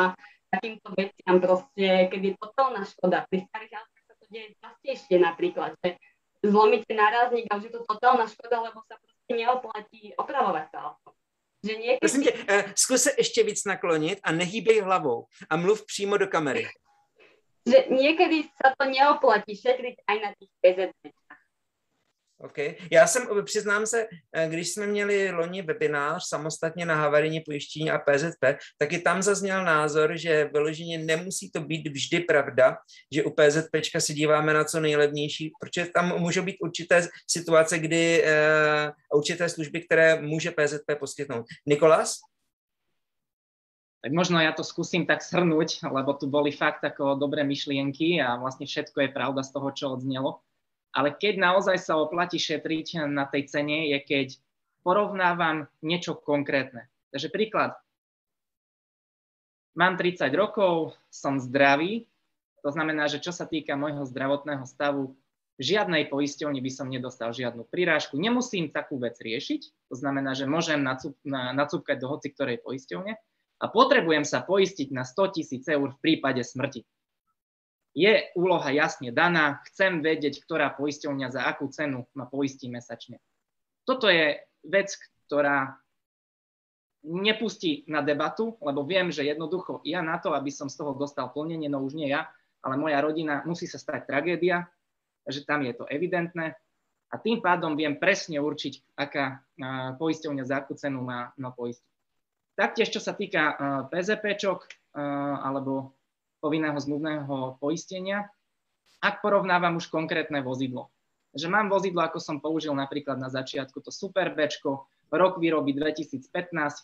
takýmto 0.51 0.87
veciam 0.95 1.37
proste, 1.43 1.87
keď 2.11 2.21
je 2.23 2.31
totálna 2.39 2.81
škoda. 2.87 3.17
Pri 3.27 3.39
starých 3.47 3.73
autách 3.75 4.03
sa 4.07 4.13
to 4.15 4.25
deje 4.31 4.47
častejšie 4.59 5.15
napríklad, 5.19 5.71
že 5.83 5.99
zlomíte 6.43 6.91
nárazník 6.91 7.47
a 7.51 7.59
už 7.59 7.63
je 7.69 7.73
to 7.75 7.81
totálna 7.87 8.25
škoda, 8.27 8.57
lebo 8.59 8.79
sa 8.87 8.95
proste 8.97 9.31
neoplatí 9.31 10.15
opravovať 10.17 10.65
to 10.71 10.77
auto. 10.79 11.09
Že 11.61 11.73
niekedy... 11.77 11.99
Prosím 11.99 12.23
tě, 12.23 12.31
uh, 12.33 12.71
zkus 12.75 13.01
se 13.01 13.11
ještě 13.17 13.43
víc 13.43 13.65
naklonit 13.65 14.19
a 14.23 14.31
nehýbej 14.31 14.81
hlavou 14.81 15.25
a 15.49 15.57
mluv 15.57 15.85
přímo 15.85 16.17
do 16.17 16.27
kamery. 16.27 16.67
Že 17.61 17.93
niekedy 17.93 18.49
sa 18.57 18.73
to 18.73 18.89
neoplatí 18.89 19.53
šetriť 19.53 19.95
aj 20.09 20.17
na 20.17 20.29
tých 20.33 20.51
PZP. 20.61 21.01
OK. 22.43 22.57
Já 22.91 23.07
jsem, 23.07 23.27
přiznám 23.45 23.85
se, 23.85 24.07
eh, 24.35 24.47
když 24.49 24.69
jsme 24.69 24.87
měli 24.87 25.31
loni 25.31 25.61
webinář 25.61 26.27
samostatně 26.27 26.85
na 26.85 26.95
havarijní 26.95 27.39
pojištění 27.39 27.91
a 27.91 27.99
PZP, 27.99 28.57
tak 28.77 28.93
i 28.93 28.99
tam 28.99 29.21
zazněl 29.21 29.65
názor, 29.65 30.17
že 30.17 30.49
vyloženě 30.53 30.97
nemusí 30.97 31.51
to 31.51 31.61
být 31.61 31.87
vždy 31.87 32.19
pravda, 32.19 32.77
že 33.13 33.23
u 33.23 33.29
PZP 33.29 34.01
si 34.01 34.13
díváme 34.13 34.53
na 34.53 34.63
co 34.63 34.79
nejlevnější, 34.79 35.51
protože 35.61 35.85
tam 35.85 36.19
můžou 36.19 36.41
být 36.41 36.57
určité 36.61 37.07
situace, 37.29 37.79
kdy 37.79 38.23
uh, 38.23 39.19
určité 39.19 39.49
služby, 39.49 39.81
které 39.81 40.21
může 40.21 40.51
PZP 40.51 40.99
poskytnout. 40.99 41.45
Nikolas? 41.65 42.17
Tak 44.01 44.11
možno 44.17 44.41
ja 44.41 44.49
to 44.49 44.65
skúsim 44.65 45.05
tak 45.05 45.21
shrnúť, 45.21 45.85
lebo 45.85 46.17
tu 46.17 46.25
boli 46.25 46.49
fakt 46.49 46.81
ako 46.81 47.21
dobré 47.21 47.45
myšlienky 47.45 48.17
a 48.17 48.33
vlastne 48.41 48.65
všetko 48.65 48.97
je 48.97 49.13
pravda 49.13 49.45
z 49.45 49.53
toho, 49.53 49.69
čo 49.69 49.85
odznelo. 49.93 50.41
Ale 50.89 51.13
keď 51.13 51.37
naozaj 51.37 51.77
sa 51.77 52.01
oplatí 52.01 52.41
šetriť 52.41 53.05
na 53.05 53.29
tej 53.29 53.45
cene, 53.45 53.93
je 53.93 54.01
keď 54.01 54.27
porovnávam 54.81 55.69
niečo 55.85 56.17
konkrétne. 56.17 56.89
Takže 57.13 57.29
príklad. 57.29 57.77
Mám 59.77 60.01
30 60.01 60.33
rokov, 60.33 60.97
som 61.13 61.37
zdravý, 61.37 62.09
to 62.65 62.73
znamená, 62.73 63.05
že 63.05 63.21
čo 63.21 63.29
sa 63.29 63.45
týka 63.45 63.77
môjho 63.77 64.03
zdravotného 64.09 64.65
stavu, 64.65 65.13
žiadnej 65.61 66.09
poisťovni 66.09 66.57
by 66.57 66.71
som 66.73 66.89
nedostal 66.89 67.31
žiadnu 67.31 67.69
prirážku. 67.69 68.17
Nemusím 68.17 68.73
takú 68.73 68.97
vec 68.97 69.15
riešiť, 69.21 69.93
to 69.93 69.95
znamená, 69.95 70.33
že 70.33 70.49
môžem 70.49 70.81
nacúpkať 71.23 71.97
do 72.01 72.07
hoci 72.09 72.33
ktorej 72.33 72.65
poisťovne 72.65 73.13
a 73.61 73.65
potrebujem 73.69 74.25
sa 74.25 74.41
poistiť 74.41 74.89
na 74.89 75.05
100 75.05 75.37
tisíc 75.37 75.63
eur 75.69 75.93
v 75.93 76.01
prípade 76.01 76.41
smrti 76.41 76.81
je 77.91 78.31
úloha 78.39 78.71
jasne 78.71 79.11
daná, 79.11 79.59
chcem 79.71 79.99
vedieť, 79.99 80.39
ktorá 80.43 80.71
poisťovňa 80.71 81.27
za 81.27 81.41
akú 81.43 81.67
cenu 81.67 82.07
ma 82.15 82.23
poistí 82.23 82.71
mesačne. 82.71 83.19
Toto 83.83 84.07
je 84.07 84.39
vec, 84.63 84.95
ktorá 85.27 85.75
nepustí 87.01 87.83
na 87.89 88.05
debatu, 88.05 88.55
lebo 88.61 88.85
viem, 88.85 89.09
že 89.09 89.25
jednoducho 89.25 89.81
ja 89.83 90.05
na 90.05 90.21
to, 90.21 90.37
aby 90.37 90.53
som 90.53 90.69
z 90.69 90.77
toho 90.79 90.93
dostal 90.93 91.33
plnenie, 91.33 91.67
no 91.67 91.81
už 91.81 91.97
nie 91.97 92.13
ja, 92.13 92.29
ale 92.61 92.77
moja 92.77 93.01
rodina, 93.01 93.41
musí 93.43 93.65
sa 93.65 93.81
stať 93.81 94.05
tragédia, 94.05 94.69
že 95.25 95.41
tam 95.43 95.65
je 95.65 95.73
to 95.73 95.89
evidentné 95.89 96.53
a 97.11 97.15
tým 97.19 97.41
pádom 97.41 97.75
viem 97.75 97.97
presne 97.97 98.39
určiť, 98.39 98.95
aká 98.95 99.41
poisťovňa 99.97 100.43
za 100.45 100.63
akú 100.63 100.77
cenu 100.77 101.01
má, 101.03 101.33
má 101.35 101.49
poistiť. 101.51 101.90
Taktiež, 102.55 102.91
čo 102.91 102.99
sa 102.99 103.15
týka 103.15 103.55
PZPčok 103.89 104.91
alebo 105.39 105.95
povinného 106.41 106.75
zmluvného 106.75 107.61
poistenia, 107.61 108.27
ak 109.01 109.21
porovnávam 109.25 109.77
už 109.81 109.89
konkrétne 109.89 110.41
vozidlo. 110.45 110.93
Že 111.31 111.47
mám 111.47 111.71
vozidlo, 111.71 112.03
ako 112.03 112.19
som 112.19 112.43
použil 112.43 112.75
napríklad 112.75 113.15
na 113.15 113.31
začiatku, 113.31 113.79
to 113.79 113.89
Super 113.89 114.35
Bčko, 114.35 114.85
rok 115.11 115.39
výroby 115.39 115.71
2015, 115.75 116.27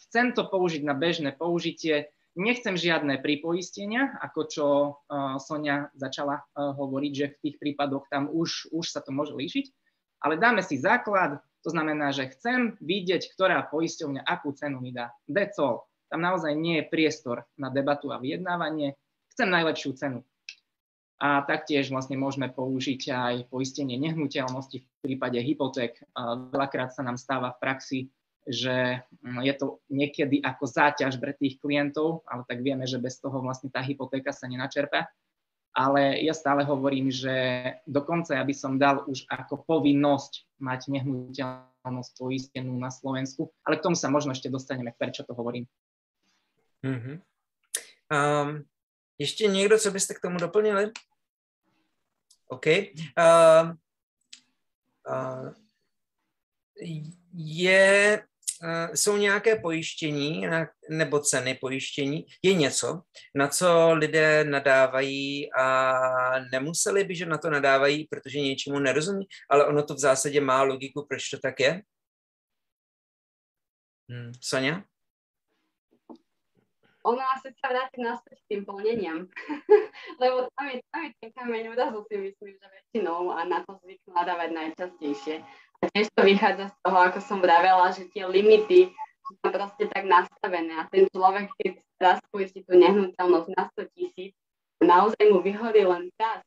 chcem 0.07 0.31
to 0.31 0.47
použiť 0.47 0.87
na 0.87 0.95
bežné 0.95 1.35
použitie, 1.35 2.11
nechcem 2.37 2.77
žiadne 2.77 3.19
pripoistenia, 3.19 4.15
ako 4.23 4.41
čo 4.47 4.67
uh, 4.67 5.35
Sonia 5.41 5.89
začala 5.97 6.45
hovoriť, 6.55 7.11
že 7.11 7.25
v 7.33 7.39
tých 7.43 7.55
prípadoch 7.59 8.07
tam 8.07 8.29
už, 8.31 8.71
už 8.71 8.85
sa 8.87 9.01
to 9.03 9.11
môže 9.11 9.33
líšiť, 9.35 9.65
ale 10.23 10.39
dáme 10.39 10.61
si 10.63 10.79
základ, 10.79 11.43
to 11.67 11.75
znamená, 11.75 12.15
že 12.15 12.31
chcem 12.31 12.79
vidieť, 12.79 13.35
ktorá 13.35 13.67
poisťovňa 13.67 14.23
akú 14.23 14.55
cenu 14.55 14.79
mi 14.79 14.95
dá. 14.95 15.11
That's 15.27 15.59
all. 15.59 15.91
Tam 16.07 16.23
naozaj 16.23 16.55
nie 16.55 16.79
je 16.79 16.87
priestor 16.87 17.43
na 17.59 17.67
debatu 17.67 18.15
a 18.15 18.23
vyjednávanie 18.23 18.95
chcem 19.35 19.51
najlepšiu 19.51 19.91
cenu. 19.99 20.23
A 21.19 21.43
taktiež 21.43 21.91
vlastne 21.91 22.15
môžeme 22.15 22.47
použiť 22.47 23.11
aj 23.11 23.35
poistenie 23.51 23.99
nehnuteľnosti 23.99 24.79
v 24.79 24.87
prípade 25.03 25.43
hypoték. 25.43 25.99
Veľakrát 26.55 26.95
sa 26.95 27.03
nám 27.03 27.19
stáva 27.19 27.51
v 27.51 27.59
praxi, 27.59 27.99
že 28.47 29.03
je 29.43 29.53
to 29.59 29.83
niekedy 29.91 30.39
ako 30.39 30.71
záťaž 30.71 31.19
pre 31.19 31.35
tých 31.35 31.59
klientov, 31.59 32.23
ale 32.31 32.47
tak 32.47 32.63
vieme, 32.63 32.87
že 32.87 32.95
bez 32.95 33.19
toho 33.19 33.43
vlastne 33.43 33.67
tá 33.67 33.83
hypotéka 33.83 34.31
sa 34.31 34.47
nenačerpa. 34.47 35.11
Ale 35.77 36.25
ja 36.25 36.33
stále 36.33 36.65
hovorím, 36.65 37.13
že 37.13 37.29
dokonca 37.85 38.33
ja 38.33 38.41
by 38.41 38.53
som 38.57 38.81
dal 38.81 39.05
už 39.05 39.29
ako 39.29 39.61
povinnosť 39.61 40.57
mať 40.57 40.89
nehnuteľnosť 40.89 42.11
poistenú 42.17 42.73
na 42.81 42.89
Slovensku, 42.89 43.53
ale 43.61 43.77
k 43.77 43.85
tomu 43.85 43.93
sa 43.93 44.09
možno 44.09 44.33
ešte 44.33 44.49
dostaneme, 44.49 44.89
prečo 44.97 45.21
to 45.21 45.37
hovorím. 45.37 45.69
Mm-hmm. 46.81 47.21
Um, 48.09 48.65
ještě 49.17 49.47
někdo, 49.47 49.79
co 49.79 49.91
byste 49.91 50.13
k 50.13 50.21
tomu 50.21 50.37
doplnili? 50.37 50.91
OK. 52.47 52.65
Uh, 52.67 53.75
uh, 55.07 55.53
je, 57.33 58.23
jsou 58.93 59.17
nějaké 59.17 59.55
pojištění 59.55 60.47
nebo 60.89 61.19
ceny 61.19 61.57
pojištění? 61.61 62.25
Je 62.43 62.53
něco, 62.53 63.01
na 63.35 63.47
co 63.47 63.93
lidé 63.93 64.43
nadávají 64.43 65.53
a 65.53 66.39
nemuseli 66.51 67.03
by, 67.03 67.15
že 67.15 67.25
na 67.25 67.37
to 67.37 67.49
nadávají, 67.49 68.07
protože 68.07 68.39
něčemu 68.39 68.79
nerozumí, 68.79 69.25
ale 69.49 69.65
ono 69.65 69.83
to 69.83 69.93
v 69.93 69.99
zásadě 69.99 70.41
má 70.41 70.63
logiku, 70.63 71.05
proč 71.09 71.29
to 71.29 71.39
tak 71.39 71.59
je? 71.59 71.81
Hmm. 74.09 74.31
Sonja? 74.41 74.83
Ono 77.07 77.23
asi 77.23 77.55
sa 77.55 77.71
vráti 77.71 78.03
naspäť 78.03 78.43
k 78.43 78.47
tým 78.51 78.61
plneniam. 78.67 79.19
Lebo 80.21 80.51
tam 80.51 80.65
je, 80.67 80.83
tam 80.91 81.01
je 81.07 81.11
ten 81.23 81.31
kameň 81.31 81.63
úrazu 81.71 82.03
si 82.11 82.15
myslím, 82.19 82.51
že 82.59 82.67
väčšinou 82.67 83.31
a 83.31 83.47
na 83.47 83.63
to 83.63 83.79
zvyknú 83.79 84.11
nadávať 84.11 84.49
najčastejšie. 84.51 85.35
A 85.79 85.83
tiež 85.95 86.11
to 86.11 86.21
vychádza 86.27 86.73
z 86.73 86.77
toho, 86.83 86.97
ako 86.99 87.19
som 87.23 87.39
vravela, 87.39 87.87
že 87.95 88.11
tie 88.11 88.27
limity 88.27 88.91
sú 89.23 89.31
tam 89.39 89.55
proste 89.55 89.87
tak 89.87 90.03
nastavené 90.03 90.73
a 90.75 90.87
ten 90.91 91.07
človek, 91.07 91.47
keď 91.55 91.71
raz 91.99 92.19
poistí 92.31 92.63
tú 92.63 92.75
nehnuteľnosť 92.75 93.47
na 93.55 93.63
100 93.75 93.95
tisíc, 93.95 94.33
naozaj 94.83 95.23
mu 95.31 95.39
vyhorí 95.39 95.87
len 95.87 96.11
čas. 96.19 96.43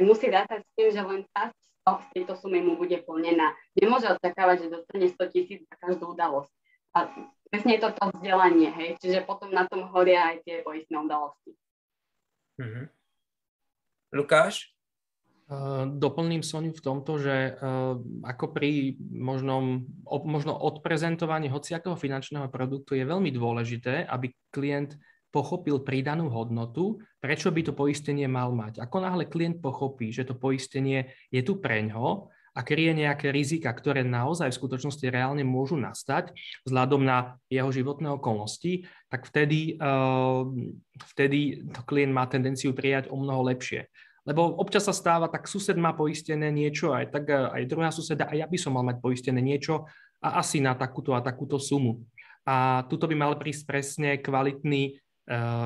Musí 0.00 0.32
rátať 0.32 0.64
s 0.64 0.70
tým, 0.76 0.88
že 0.92 1.00
len 1.04 1.22
časť 1.36 1.56
z 1.82 2.08
tejto 2.14 2.38
sumy 2.38 2.62
mu 2.62 2.78
bude 2.78 2.94
plnená. 3.02 3.52
Nemôže 3.74 4.06
očakávať, 4.06 4.66
že 4.66 4.72
dostane 4.78 5.06
100 5.10 5.34
tisíc 5.34 5.60
za 5.66 5.74
každú 5.82 6.14
udalosť. 6.14 6.52
A 6.92 7.08
presne 7.48 7.76
je 7.76 7.80
to 7.84 7.90
to 7.96 8.04
vzdelanie, 8.16 8.68
hej, 8.72 8.90
čiže 9.00 9.24
potom 9.24 9.52
na 9.52 9.64
tom 9.68 9.88
horia 9.92 10.32
aj 10.32 10.36
tie 10.44 10.60
poistné 10.60 10.96
udalosti. 11.00 11.52
Mm-hmm. 12.60 12.84
Lukáš? 14.12 14.72
Uh, 15.52 15.84
doplním 15.84 16.40
Soniu 16.40 16.72
v 16.72 16.80
tomto, 16.80 17.20
že 17.20 17.60
uh, 17.60 18.00
ako 18.24 18.56
pri 18.56 18.96
možnom, 19.12 19.84
možno 20.24 20.56
odprezentovaní 20.56 21.52
hociakého 21.52 21.92
finančného 21.92 22.48
produktu 22.48 22.96
je 22.96 23.04
veľmi 23.04 23.28
dôležité, 23.28 24.08
aby 24.08 24.32
klient 24.48 24.96
pochopil 25.32 25.80
pridanú 25.80 26.28
hodnotu, 26.28 27.00
prečo 27.20 27.48
by 27.48 27.64
to 27.64 27.72
poistenie 27.72 28.28
mal 28.28 28.52
mať. 28.52 28.84
Ako 28.84 29.00
náhle 29.00 29.28
klient 29.28 29.60
pochopí, 29.64 30.12
že 30.12 30.28
to 30.28 30.36
poistenie 30.36 31.08
je 31.32 31.40
tu 31.40 31.56
preňho, 31.56 32.32
a 32.52 32.60
kryje 32.60 32.92
nejaké 32.92 33.32
rizika, 33.32 33.72
ktoré 33.72 34.04
naozaj 34.04 34.52
v 34.52 34.58
skutočnosti 34.60 35.06
reálne 35.08 35.40
môžu 35.40 35.80
nastať 35.80 36.36
vzhľadom 36.68 37.00
na 37.00 37.40
jeho 37.48 37.72
životné 37.72 38.12
okolnosti, 38.12 38.84
tak 39.08 39.24
vtedy, 39.24 39.80
uh, 39.80 40.44
vtedy 41.16 41.64
to 41.72 41.80
klient 41.88 42.12
má 42.12 42.28
tendenciu 42.28 42.76
prijať 42.76 43.08
o 43.08 43.16
mnoho 43.16 43.48
lepšie. 43.48 43.88
Lebo 44.22 44.54
občas 44.60 44.86
sa 44.86 44.94
stáva, 44.94 45.26
tak 45.26 45.50
sused 45.50 45.74
má 45.74 45.96
poistené 45.96 46.52
niečo, 46.54 46.94
aj, 46.94 47.10
tak, 47.10 47.26
aj 47.32 47.62
druhá 47.66 47.90
suseda, 47.90 48.30
a 48.30 48.38
ja 48.38 48.46
by 48.46 48.58
som 48.60 48.76
mal 48.76 48.86
mať 48.86 49.02
poistené 49.02 49.42
niečo 49.42 49.88
a 50.22 50.38
asi 50.38 50.62
na 50.62 50.78
takúto 50.78 51.16
a 51.16 51.24
takúto 51.24 51.58
sumu. 51.58 52.06
A 52.46 52.86
tuto 52.86 53.10
by 53.10 53.16
mal 53.18 53.34
prísť 53.34 53.62
presne 53.66 54.10
kvalitný 54.22 54.94
Eh, 54.94 55.01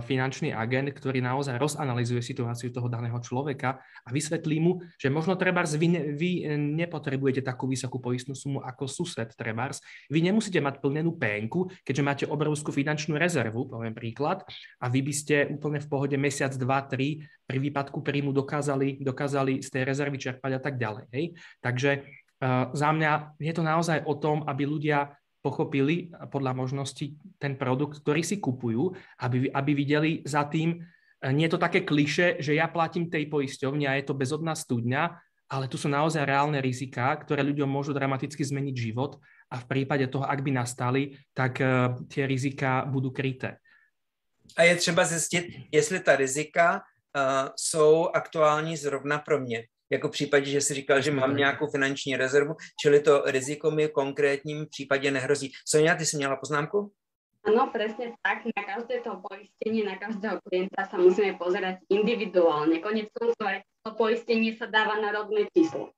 finančný 0.05 0.53
agent, 0.53 0.93
ktorý 0.93 1.25
naozaj 1.25 1.57
rozanalizuje 1.57 2.21
situáciu 2.21 2.69
toho 2.69 2.93
daného 2.93 3.17
človeka 3.25 3.81
a 4.05 4.09
vysvetlí 4.13 4.61
mu, 4.61 4.85
že 5.01 5.09
možno 5.09 5.33
trebárs 5.33 5.73
vy, 5.81 6.13
vy 6.13 6.31
nepotrebujete 6.77 7.41
takú 7.41 7.65
vysokú 7.65 7.97
poistnú 7.97 8.37
sumu 8.37 8.61
ako 8.61 8.85
sused 8.85 9.33
trebárs. 9.33 9.81
Vy 10.13 10.21
nemusíte 10.29 10.61
mať 10.61 10.85
plnenú 10.85 11.17
pénku, 11.17 11.73
keďže 11.89 12.05
máte 12.05 12.25
obrovskú 12.29 12.69
finančnú 12.69 13.17
rezervu, 13.17 13.65
poviem 13.65 13.97
príklad, 13.97 14.45
a 14.77 14.93
vy 14.93 15.01
by 15.01 15.13
ste 15.17 15.37
úplne 15.49 15.81
v 15.81 15.89
pohode 15.89 16.17
mesiac, 16.21 16.53
dva, 16.53 16.85
tri 16.85 17.25
pri 17.49 17.57
výpadku 17.57 18.05
príjmu 18.05 18.37
dokázali, 18.37 19.01
dokázali 19.01 19.65
z 19.65 19.69
tej 19.73 19.83
rezervy 19.89 20.21
čerpať 20.21 20.53
a 20.53 20.61
tak 20.61 20.77
ďalej. 20.77 21.05
Hej? 21.17 21.25
Takže 21.65 21.91
uh, 22.45 22.69
za 22.77 22.91
mňa 22.93 23.41
je 23.41 23.53
to 23.57 23.63
naozaj 23.65 24.05
o 24.05 24.15
tom, 24.21 24.45
aby 24.45 24.69
ľudia 24.69 25.17
pochopili 25.47 26.11
podľa 26.35 26.59
možností 26.59 27.15
ten 27.39 27.55
produkt, 27.55 28.03
ktorý 28.03 28.27
si 28.27 28.43
kupujú, 28.43 28.99
aby, 29.23 29.47
aby 29.55 29.71
videli 29.71 30.11
za 30.27 30.43
tým, 30.51 30.83
e, 31.23 31.31
nie 31.31 31.47
je 31.47 31.55
to 31.55 31.63
také 31.63 31.87
kliše, 31.87 32.43
že 32.43 32.59
ja 32.59 32.67
platím 32.67 33.07
tej 33.07 33.31
poisťovni 33.31 33.87
a 33.87 33.95
je 33.95 34.11
to 34.11 34.19
bezodná 34.19 34.59
studňa, 34.59 35.23
ale 35.47 35.71
tu 35.71 35.79
sú 35.79 35.87
naozaj 35.87 36.27
reálne 36.27 36.59
riziká, 36.59 37.15
ktoré 37.23 37.47
ľuďom 37.47 37.71
môžu 37.71 37.95
dramaticky 37.95 38.43
zmeniť 38.43 38.75
život 38.75 39.23
a 39.47 39.63
v 39.63 39.69
prípade 39.71 40.11
toho, 40.11 40.27
ak 40.27 40.43
by 40.43 40.51
nastali, 40.51 41.15
tak 41.31 41.63
uh, 41.63 41.95
tie 42.11 42.27
rizika 42.27 42.83
budú 42.83 43.15
kryté. 43.15 43.63
A 44.59 44.67
je 44.67 44.77
třeba 44.77 45.05
zjistit, 45.07 45.71
jestli 45.71 46.01
ta 46.03 46.17
rizika 46.17 46.75
uh, 46.75 47.55
jsou 47.55 48.11
aktuální 48.11 48.77
zrovna 48.77 49.19
pro 49.19 49.39
mě 49.39 49.71
jako 49.91 50.09
v 50.09 50.11
případě, 50.11 50.47
že 50.51 50.61
si 50.61 50.75
říkal, 50.75 51.01
že 51.01 51.11
mám 51.11 51.37
nějakou 51.37 51.67
finanční 51.67 52.17
rezervu, 52.17 52.55
čili 52.81 53.01
to 53.01 53.23
riziko 53.27 53.71
mi 53.71 53.87
v 53.87 53.93
konkrétním 53.93 54.67
případě 54.71 55.11
nehrozí. 55.11 55.53
Sonia, 55.67 55.95
ty 55.95 56.07
jsi 56.07 56.17
měla 56.17 56.37
poznámku? 56.37 56.93
Áno, 57.47 57.71
presne 57.71 58.11
tak. 58.27 58.43
Na 58.43 58.63
každé 58.67 59.07
to 59.07 59.23
poistenie, 59.23 59.87
na 59.87 59.95
každého 59.95 60.43
klienta 60.43 60.83
sa 60.83 60.99
musíme 60.99 61.39
pozerať 61.39 61.79
individuálne. 61.87 62.83
Konec 62.83 63.07
koncov 63.15 63.47
aj 63.47 63.63
to 63.87 63.95
poistenie 63.95 64.51
sa 64.59 64.67
dáva 64.67 64.99
na 64.99 65.15
rodné 65.15 65.47
číslo. 65.55 65.95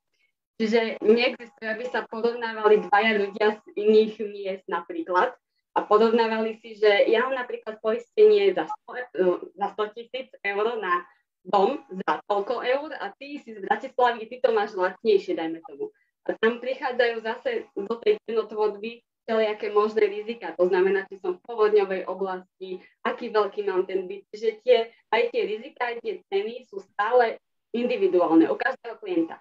Čiže 0.61 1.01
neexistuje, 1.01 1.69
aby 1.73 1.89
sa 1.89 2.05
porovnávali 2.05 2.85
dvaja 2.85 3.13
ľudia 3.17 3.47
z 3.57 3.81
iných 3.81 4.15
miest 4.29 4.67
napríklad 4.69 5.33
a 5.73 5.79
porovnávali 5.89 6.61
si, 6.61 6.77
že 6.77 7.09
ja 7.09 7.25
mám 7.25 7.41
napríklad 7.41 7.81
poistenie 7.81 8.53
za 8.53 8.69
100, 8.85 9.57
za 9.57 9.67
100 9.73 9.97
tisíc 9.97 10.29
eur 10.45 10.77
na 10.77 11.07
dom 11.49 11.81
za 11.89 12.21
toľko 12.29 12.61
eur 12.61 12.91
a 13.01 13.11
ty 13.17 13.41
si 13.41 13.57
z 13.57 13.65
Bratislavy, 13.65 14.29
ty 14.29 14.37
to 14.45 14.53
máš 14.53 14.77
lacnejšie, 14.77 15.33
dajme 15.35 15.65
tomu. 15.65 15.89
A 16.29 16.37
tam 16.37 16.61
prichádzajú 16.61 17.17
zase 17.25 17.51
do 17.73 17.95
tej 18.05 18.21
cenotvorby 18.29 19.01
všelijaké 19.25 19.73
možné 19.73 20.05
rizika. 20.13 20.53
To 20.61 20.69
znamená, 20.69 21.09
či 21.09 21.17
som 21.17 21.37
v 21.37 21.45
povodňovej 21.49 22.05
oblasti, 22.05 22.85
aký 23.01 23.33
veľký 23.33 23.65
mám 23.65 23.89
ten 23.89 24.05
byt. 24.05 24.29
Že 24.33 24.61
tie, 24.61 24.79
aj 25.09 25.23
tie 25.33 25.43
rizika, 25.49 25.89
aj 25.89 25.97
tie 26.05 26.21
ceny 26.29 26.69
sú 26.69 26.85
stále 26.85 27.41
individuálne 27.73 28.49
u 28.49 28.57
každého 28.57 28.97
klienta. 29.01 29.41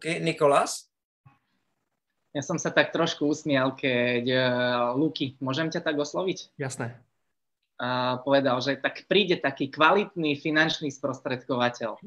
Okay, 0.00 0.20
Nikolás? 0.24 0.88
Ja 2.32 2.40
som 2.40 2.56
sa 2.56 2.72
tak 2.72 2.90
trošku 2.90 3.28
usmial, 3.28 3.76
keď 3.76 4.24
uh, 4.26 4.44
Luky, 4.98 5.36
môžem 5.38 5.68
ťa 5.68 5.84
tak 5.84 5.96
osloviť? 6.00 6.56
Jasné 6.56 6.96
povedal, 8.22 8.58
že 8.62 8.78
tak 8.78 9.04
príde 9.10 9.36
taký 9.38 9.70
kvalitný 9.70 10.38
finančný 10.38 10.90
sprostredkovateľ. 10.94 11.98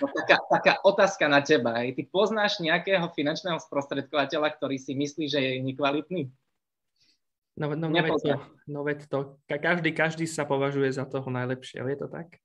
No, 0.00 0.06
taká, 0.10 0.36
taká 0.50 0.72
otázka 0.82 1.28
na 1.30 1.40
teba. 1.40 1.84
Aj 1.84 1.90
ty 1.94 2.02
poznáš 2.04 2.58
nejakého 2.60 3.06
finančného 3.14 3.60
sprostredkovateľa, 3.62 4.54
ktorý 4.58 4.76
si 4.76 4.92
myslí, 4.96 5.24
že 5.30 5.40
je 5.40 5.52
nekvalitný? 5.62 6.28
No, 7.54 7.70
no, 7.70 7.86
no, 7.86 8.02
veď 8.02 8.18
to, 8.18 8.34
no 8.66 8.80
veď 8.82 8.98
to, 9.06 9.18
každý, 9.46 9.94
každý 9.94 10.26
sa 10.26 10.42
považuje 10.42 10.90
za 10.90 11.06
toho 11.06 11.30
najlepšieho, 11.30 11.86
je 11.86 11.98
to 12.02 12.08
tak? 12.10 12.42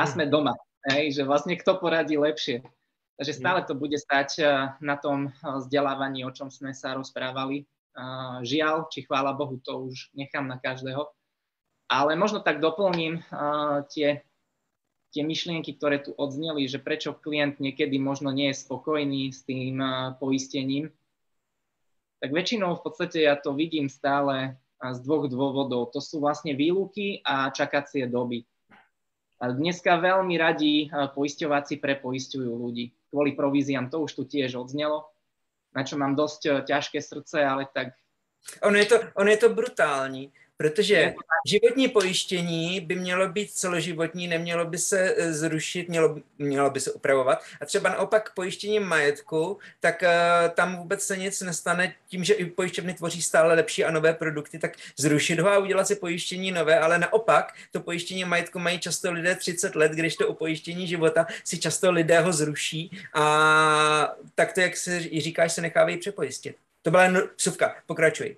A 0.00 0.08
sme 0.08 0.24
doma, 0.24 0.56
hej, 0.88 1.12
že 1.12 1.22
vlastne 1.28 1.54
kto 1.60 1.76
poradí 1.76 2.16
lepšie. 2.16 2.64
Takže 3.14 3.32
stále 3.36 3.60
to 3.62 3.78
bude 3.78 3.94
stať 3.94 4.30
eh, 4.42 4.48
na 4.82 4.98
tom 4.98 5.30
eh, 5.30 5.32
vzdelávaní, 5.62 6.26
o 6.26 6.34
čom 6.34 6.50
sme 6.50 6.74
sa 6.74 6.98
rozprávali. 6.98 7.62
Eh, 7.62 8.36
žiaľ, 8.42 8.90
či 8.90 9.06
chvála 9.06 9.36
Bohu, 9.36 9.62
to 9.62 9.86
už 9.92 10.10
nechám 10.18 10.48
na 10.50 10.58
každého 10.58 11.04
ale 11.94 12.18
možno 12.18 12.42
tak 12.42 12.58
doplním 12.58 13.22
uh, 13.30 13.86
tie, 13.86 14.26
tie 15.14 15.22
myšlienky, 15.22 15.78
ktoré 15.78 16.02
tu 16.02 16.10
odzneli, 16.18 16.66
že 16.66 16.82
prečo 16.82 17.14
klient 17.14 17.62
niekedy 17.62 17.94
možno 18.02 18.34
nie 18.34 18.50
je 18.50 18.58
spokojný 18.58 19.30
s 19.30 19.46
tým 19.46 19.78
uh, 19.78 20.18
poistením. 20.18 20.90
Tak 22.18 22.34
väčšinou 22.34 22.74
v 22.74 22.82
podstate 22.82 23.22
ja 23.22 23.38
to 23.38 23.54
vidím 23.54 23.86
stále 23.86 24.58
z 24.80 24.98
dvoch 25.00 25.28
dôvodov. 25.28 25.92
To 25.92 26.00
sú 26.00 26.20
vlastne 26.20 26.52
výluky 26.52 27.20
a 27.24 27.48
čakacie 27.52 28.08
doby. 28.08 28.44
Dneska 29.40 30.00
veľmi 30.00 30.34
radi 30.40 30.88
poisťováci 30.88 31.76
prepoisťujú 31.80 32.48
ľudí. 32.48 32.96
Kvôli 33.12 33.36
províziám 33.36 33.92
to 33.92 34.04
už 34.08 34.16
tu 34.16 34.22
tiež 34.24 34.56
odznelo, 34.56 35.04
na 35.76 35.84
čo 35.84 36.00
mám 36.00 36.16
dosť 36.16 36.64
ťažké 36.64 37.00
srdce, 37.04 37.44
ale 37.44 37.68
tak... 37.68 37.92
Ono 38.64 38.76
je 38.76 38.88
to, 38.88 38.96
ono 39.20 39.28
je 39.28 39.40
to 39.40 39.48
brutální 39.52 40.32
Protože 40.56 41.14
životní 41.46 41.88
pojištění 41.88 42.80
by 42.80 42.94
mělo 42.96 43.28
být 43.28 43.50
celoživotní, 43.50 44.26
nemělo 44.28 44.66
by 44.66 44.78
se 44.78 45.14
eh, 45.16 45.32
zrušit, 45.32 45.88
mělo, 45.88 46.16
mělo 46.38 46.70
by 46.70 46.80
se 46.80 46.92
upravovat. 46.92 47.42
A 47.60 47.66
třeba 47.66 47.90
naopak 47.90 48.34
pojištění 48.34 48.80
majetku, 48.80 49.58
tak 49.80 50.02
uh, 50.02 50.50
tam 50.54 50.76
vůbec 50.76 51.02
se 51.02 51.16
nic 51.16 51.40
nestane 51.40 51.94
tím, 52.08 52.24
že 52.24 52.34
i 52.34 52.44
pojišťovny 52.44 52.94
tvoří 52.94 53.22
stále 53.22 53.54
lepší 53.54 53.84
a 53.84 53.90
nové 53.90 54.14
produkty, 54.14 54.58
tak 54.58 54.76
zrušit 54.98 55.40
ho 55.40 55.50
a 55.50 55.58
udělat 55.58 55.86
si 55.86 55.96
pojištění 55.96 56.52
nové, 56.52 56.78
ale 56.78 56.98
naopak 56.98 57.54
to 57.72 57.80
pojištění 57.80 58.24
majetku 58.24 58.58
mají 58.58 58.78
často 58.78 59.12
lidé 59.12 59.34
30 59.34 59.74
let, 59.76 59.92
když 59.92 60.16
to 60.16 60.28
u 60.28 60.34
pojištění 60.34 60.88
života 60.88 61.26
si 61.44 61.58
často 61.58 61.92
lidé 61.92 62.20
ho 62.20 62.32
zruší 62.32 62.98
a 63.14 64.14
tak 64.34 64.52
to, 64.52 64.60
jak 64.60 64.76
se 64.76 65.00
říkáš, 65.00 65.52
se 65.52 65.60
nechávají 65.60 65.96
přepojistit. 65.96 66.56
To 66.82 66.90
byla 66.90 67.02
jen 67.02 67.22
suvka, 67.36 67.76
pokračuj 67.86 68.36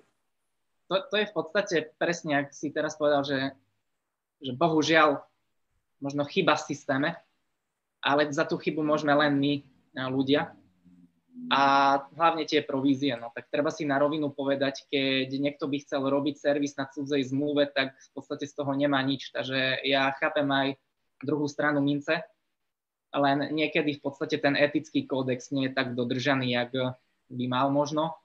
to, 0.87 0.95
to 1.11 1.15
je 1.19 1.29
v 1.29 1.33
podstate 1.35 1.77
presne, 1.99 2.43
ak 2.43 2.55
si 2.55 2.71
teraz 2.71 2.95
povedal, 2.95 3.23
že, 3.23 3.39
že 4.39 4.51
bohužiaľ 4.55 5.23
možno 5.99 6.23
chyba 6.23 6.55
v 6.55 6.67
systéme, 6.67 7.09
ale 8.01 8.29
za 8.31 8.47
tú 8.47 8.55
chybu 8.55 8.81
môžeme 8.85 9.11
len 9.11 9.33
my, 9.35 9.53
ľudia. 10.05 10.53
A 11.53 11.61
hlavne 12.17 12.49
tie 12.49 12.65
provízie, 12.65 13.13
no 13.13 13.29
tak 13.29 13.53
treba 13.53 13.69
si 13.69 13.85
na 13.85 14.01
rovinu 14.01 14.33
povedať, 14.33 14.89
keď 14.89 15.29
niekto 15.37 15.69
by 15.69 15.85
chcel 15.85 16.01
robiť 16.01 16.35
servis 16.37 16.73
na 16.77 16.89
cudzej 16.89 17.29
zmluve, 17.29 17.69
tak 17.69 17.93
v 17.93 18.09
podstate 18.17 18.49
z 18.49 18.53
toho 18.57 18.73
nemá 18.73 18.97
nič. 19.05 19.29
Takže 19.29 19.85
ja 19.85 20.09
chápem 20.17 20.49
aj 20.49 20.67
druhú 21.21 21.45
stranu 21.45 21.77
mince, 21.81 22.25
len 23.13 23.53
niekedy 23.53 23.97
v 23.97 24.01
podstate 24.01 24.41
ten 24.41 24.57
etický 24.57 25.05
kódex 25.05 25.53
nie 25.53 25.69
je 25.69 25.77
tak 25.77 25.93
dodržaný, 25.93 26.57
jak 26.57 26.73
by 27.29 27.45
mal 27.45 27.69
možno 27.69 28.17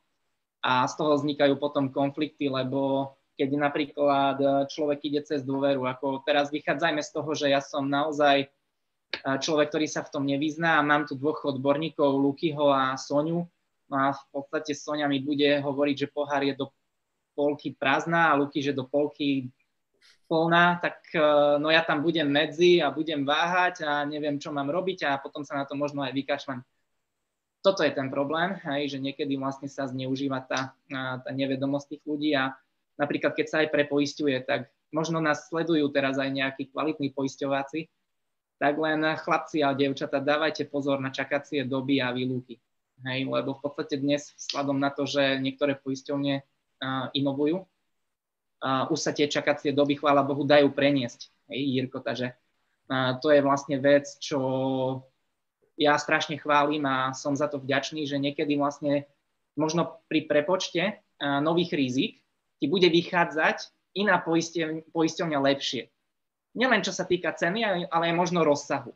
a 0.62 0.86
z 0.86 0.94
toho 0.94 1.18
vznikajú 1.18 1.58
potom 1.58 1.90
konflikty, 1.90 2.46
lebo 2.46 3.12
keď 3.34 3.48
napríklad 3.58 4.36
človek 4.70 5.02
ide 5.10 5.20
cez 5.26 5.42
dôveru, 5.42 5.82
ako 5.90 6.22
teraz 6.22 6.54
vychádzajme 6.54 7.02
z 7.02 7.10
toho, 7.10 7.30
že 7.34 7.50
ja 7.50 7.58
som 7.58 7.90
naozaj 7.90 8.46
človek, 9.42 9.74
ktorý 9.74 9.86
sa 9.90 10.06
v 10.06 10.12
tom 10.14 10.24
nevyzná 10.24 10.78
a 10.78 10.86
mám 10.86 11.04
tu 11.04 11.18
dvoch 11.18 11.42
odborníkov, 11.42 12.14
Lukyho 12.14 12.70
a 12.70 12.94
Soniu, 12.94 13.50
no 13.90 13.96
a 13.98 14.14
v 14.14 14.22
podstate 14.30 14.72
Sonia 14.78 15.10
mi 15.10 15.18
bude 15.18 15.58
hovoriť, 15.58 15.96
že 16.06 16.12
pohár 16.14 16.46
je 16.46 16.54
do 16.54 16.70
polky 17.34 17.74
prázdna 17.74 18.30
a 18.30 18.38
Luky, 18.38 18.62
že 18.62 18.76
do 18.76 18.86
polky 18.86 19.50
plná, 20.30 20.80
tak 20.80 21.02
no 21.60 21.68
ja 21.68 21.82
tam 21.84 22.00
budem 22.00 22.30
medzi 22.30 22.80
a 22.80 22.94
budem 22.94 23.26
váhať 23.26 23.84
a 23.84 24.06
neviem, 24.06 24.38
čo 24.38 24.54
mám 24.54 24.70
robiť 24.70 25.04
a 25.08 25.20
potom 25.20 25.42
sa 25.42 25.58
na 25.60 25.64
to 25.66 25.74
možno 25.76 26.00
aj 26.06 26.14
vykašľam 26.14 26.62
toto 27.62 27.86
je 27.86 27.94
ten 27.94 28.10
problém, 28.10 28.58
hej, 28.66 28.92
že 28.92 28.98
niekedy 28.98 29.38
vlastne 29.38 29.70
sa 29.70 29.86
zneužíva 29.86 30.42
tá, 30.44 30.74
tá 31.22 31.30
nevedomosť 31.30 31.94
tých 31.94 32.02
ľudí 32.04 32.30
a 32.34 32.58
napríklad 32.98 33.38
keď 33.38 33.46
sa 33.46 33.56
aj 33.62 33.70
prepoistuje, 33.70 34.34
tak 34.42 34.66
možno 34.90 35.22
nás 35.22 35.46
sledujú 35.46 35.88
teraz 35.94 36.18
aj 36.18 36.28
nejakí 36.28 36.74
kvalitní 36.74 37.14
poisťováci, 37.14 37.86
tak 38.58 38.74
len 38.78 39.02
chlapci 39.18 39.62
a 39.62 39.74
devčata 39.74 40.18
dávajte 40.22 40.66
pozor 40.66 40.98
na 40.98 41.14
čakacie 41.14 41.62
doby 41.66 42.02
a 42.02 42.10
výluky. 42.10 42.58
Hej, 43.02 43.26
lebo 43.26 43.58
v 43.58 43.62
podstate 43.66 43.98
dnes 43.98 44.30
vzhľadom 44.38 44.78
na 44.78 44.94
to, 44.94 45.02
že 45.02 45.42
niektoré 45.42 45.74
poisťovne 45.74 46.38
uh, 46.38 47.10
inovujú, 47.10 47.66
uh, 47.66 48.86
už 48.94 48.98
sa 48.98 49.10
tie 49.10 49.26
čakacie 49.26 49.74
doby, 49.74 49.98
chvála 49.98 50.22
Bohu, 50.22 50.46
dajú 50.46 50.70
preniesť. 50.70 51.26
Hej, 51.50 51.60
Jirko, 51.82 51.98
takže 51.98 52.30
uh, 52.30 53.18
to 53.18 53.34
je 53.34 53.42
vlastne 53.42 53.82
vec, 53.82 54.06
čo 54.22 54.38
ja 55.80 55.96
strašne 55.96 56.36
chválim 56.36 56.84
a 56.84 57.16
som 57.16 57.32
za 57.32 57.48
to 57.48 57.60
vďačný, 57.60 58.04
že 58.04 58.20
niekedy 58.20 58.56
vlastne 58.60 59.08
možno 59.56 60.00
pri 60.08 60.28
prepočte 60.28 61.00
nových 61.20 61.72
rizik 61.72 62.20
ti 62.60 62.66
bude 62.68 62.88
vychádzať 62.88 63.72
iná 63.96 64.20
poisťovňa 64.92 65.38
lepšie. 65.38 65.92
Nielen 66.52 66.84
čo 66.84 66.92
sa 66.92 67.08
týka 67.08 67.32
ceny, 67.32 67.88
ale 67.88 68.04
aj 68.12 68.14
možno 68.16 68.44
rozsahu. 68.44 68.92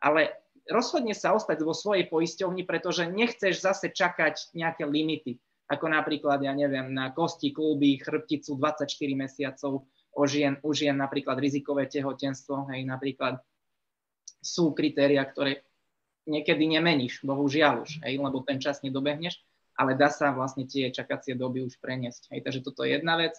Ale 0.00 0.36
rozhodne 0.68 1.16
sa 1.16 1.32
ostať 1.32 1.64
vo 1.64 1.72
svojej 1.72 2.04
poisťovni, 2.08 2.68
pretože 2.68 3.08
nechceš 3.08 3.64
zase 3.64 3.88
čakať 3.92 4.52
nejaké 4.52 4.84
limity, 4.84 5.40
ako 5.72 5.88
napríklad, 5.88 6.44
ja 6.44 6.52
neviem, 6.52 6.92
na 6.92 7.10
kosti, 7.16 7.50
kluby, 7.50 7.96
chrbticu 7.98 8.60
24 8.60 8.86
mesiacov, 9.16 9.88
o 10.16 10.70
žien 10.72 10.96
napríklad 10.96 11.36
rizikové 11.40 11.88
tehotenstvo, 11.88 12.72
hej, 12.72 12.84
napríklad 12.88 13.40
sú 14.40 14.72
kritéria, 14.72 15.24
ktoré 15.26 15.64
niekedy 16.26 16.66
nemeníš, 16.66 17.22
bohužiaľ 17.22 17.86
už, 17.86 18.02
hej, 18.02 18.18
lebo 18.18 18.42
ten 18.42 18.58
čas 18.58 18.82
nedobehneš, 18.82 19.40
ale 19.78 19.94
dá 19.94 20.10
sa 20.10 20.34
vlastne 20.34 20.66
tie 20.66 20.90
čakacie 20.90 21.38
doby 21.38 21.62
už 21.62 21.78
preniesť. 21.78 22.34
Hej, 22.34 22.40
takže 22.42 22.60
toto 22.66 22.82
je 22.82 22.98
jedna 22.98 23.16
vec. 23.16 23.38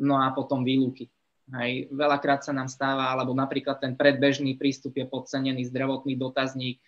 No 0.00 0.18
a 0.18 0.34
potom 0.34 0.66
výluky. 0.66 1.08
Hej, 1.54 1.92
veľakrát 1.92 2.40
sa 2.40 2.56
nám 2.56 2.72
stáva, 2.72 3.12
alebo 3.12 3.36
napríklad 3.36 3.78
ten 3.78 3.94
predbežný 3.94 4.56
prístup 4.56 4.96
je 4.96 5.04
podcenený, 5.04 5.68
zdravotný 5.68 6.16
dotazník 6.16 6.80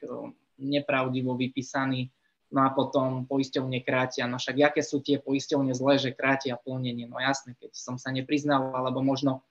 nepravdivo 0.57 1.37
vypísaný, 1.37 2.09
no 2.49 2.65
a 2.65 2.73
potom 2.73 3.29
poisťovne 3.29 3.85
krátia. 3.85 4.25
No 4.25 4.41
však 4.41 4.73
aké 4.73 4.81
sú 4.81 5.05
tie 5.05 5.21
poisťovne 5.21 5.77
zlé, 5.77 6.01
že 6.01 6.17
krátia 6.17 6.57
plnenie? 6.57 7.05
No 7.05 7.21
jasné, 7.21 7.53
keď 7.61 7.77
som 7.77 8.01
sa 8.01 8.09
nepriznal, 8.09 8.73
alebo 8.73 9.05
možno, 9.05 9.45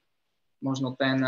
možno 0.62 0.96
ten 0.96 1.20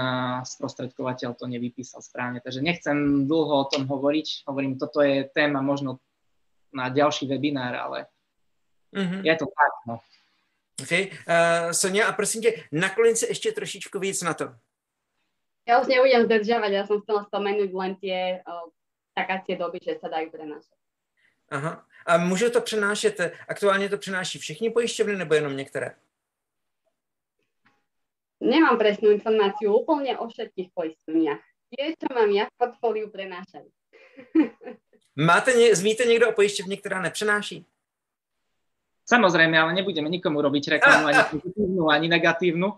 sprostredkovateľ 0.44 1.36
to 1.36 1.46
nevypísal 1.48 2.02
správne. 2.02 2.40
Takže 2.40 2.62
nechcem 2.62 3.28
dlho 3.28 3.64
o 3.64 3.70
tom 3.70 3.88
hovoriť. 3.88 4.48
Hovorím, 4.48 4.80
toto 4.80 5.02
je 5.02 5.28
téma 5.30 5.62
možno 5.62 6.00
na 6.74 6.90
ďalší 6.90 7.28
webinár, 7.28 7.76
ale 7.76 8.00
mm-hmm. 8.96 9.22
je 9.24 9.36
to 9.36 9.46
tak. 9.46 9.74
No. 9.88 9.96
OK. 10.82 10.94
Uh, 10.94 11.72
Sonia, 11.72 12.08
a 12.08 12.14
prosím 12.14 12.42
tě, 12.42 12.64
nakloň 12.72 13.16
se 13.16 13.28
ještě 13.28 13.52
trošičku 13.52 14.00
víc 14.00 14.22
na 14.22 14.34
to. 14.34 14.54
Ja 15.68 15.84
už 15.84 15.92
nebudem 15.92 16.24
zdržovať, 16.32 16.72
ja 16.72 16.88
som 16.88 17.04
chcela 17.04 17.28
spomenúť 17.28 17.76
len 17.76 18.00
tie 18.00 18.40
uh, 18.40 18.72
takacie 19.12 19.60
doby, 19.60 19.84
že 19.84 20.00
sa 20.00 20.08
dajú 20.08 20.32
prenášať. 20.32 20.80
Aha. 21.52 21.84
A 22.06 22.18
může 22.18 22.50
to 22.50 22.62
přenášet, 22.62 23.20
aktuálně 23.48 23.90
to 23.90 23.98
přenáší 23.98 24.40
všechny 24.40 24.70
pojišťovny 24.70 25.16
nebo 25.16 25.36
jenom 25.36 25.58
některé? 25.58 25.96
Nemám 28.38 28.78
presnú 28.78 29.10
informáciu 29.10 29.74
úplne 29.74 30.14
o 30.22 30.30
všetkých 30.30 30.70
poisťovniach. 30.74 31.42
Tie, 31.74 31.84
čo 31.98 32.08
mám 32.14 32.30
ja 32.32 32.46
v 32.46 32.54
portfóliu, 32.58 33.10
prenášajú. 33.10 33.70
Máte, 35.18 35.52
víte 35.82 36.06
někdo 36.06 36.30
o 36.30 36.32
pojišťovni, 36.32 36.78
která 36.78 37.02
nepřenáší? 37.02 37.66
Samozrejme, 39.08 39.56
ale 39.60 39.74
nebudeme 39.74 40.12
nikomu 40.12 40.44
robiť 40.44 40.78
reklamu 40.78 41.08
ani 41.08 41.24
pozitívnu, 41.32 41.90
ani 41.90 42.08
negatívnu. 42.12 42.76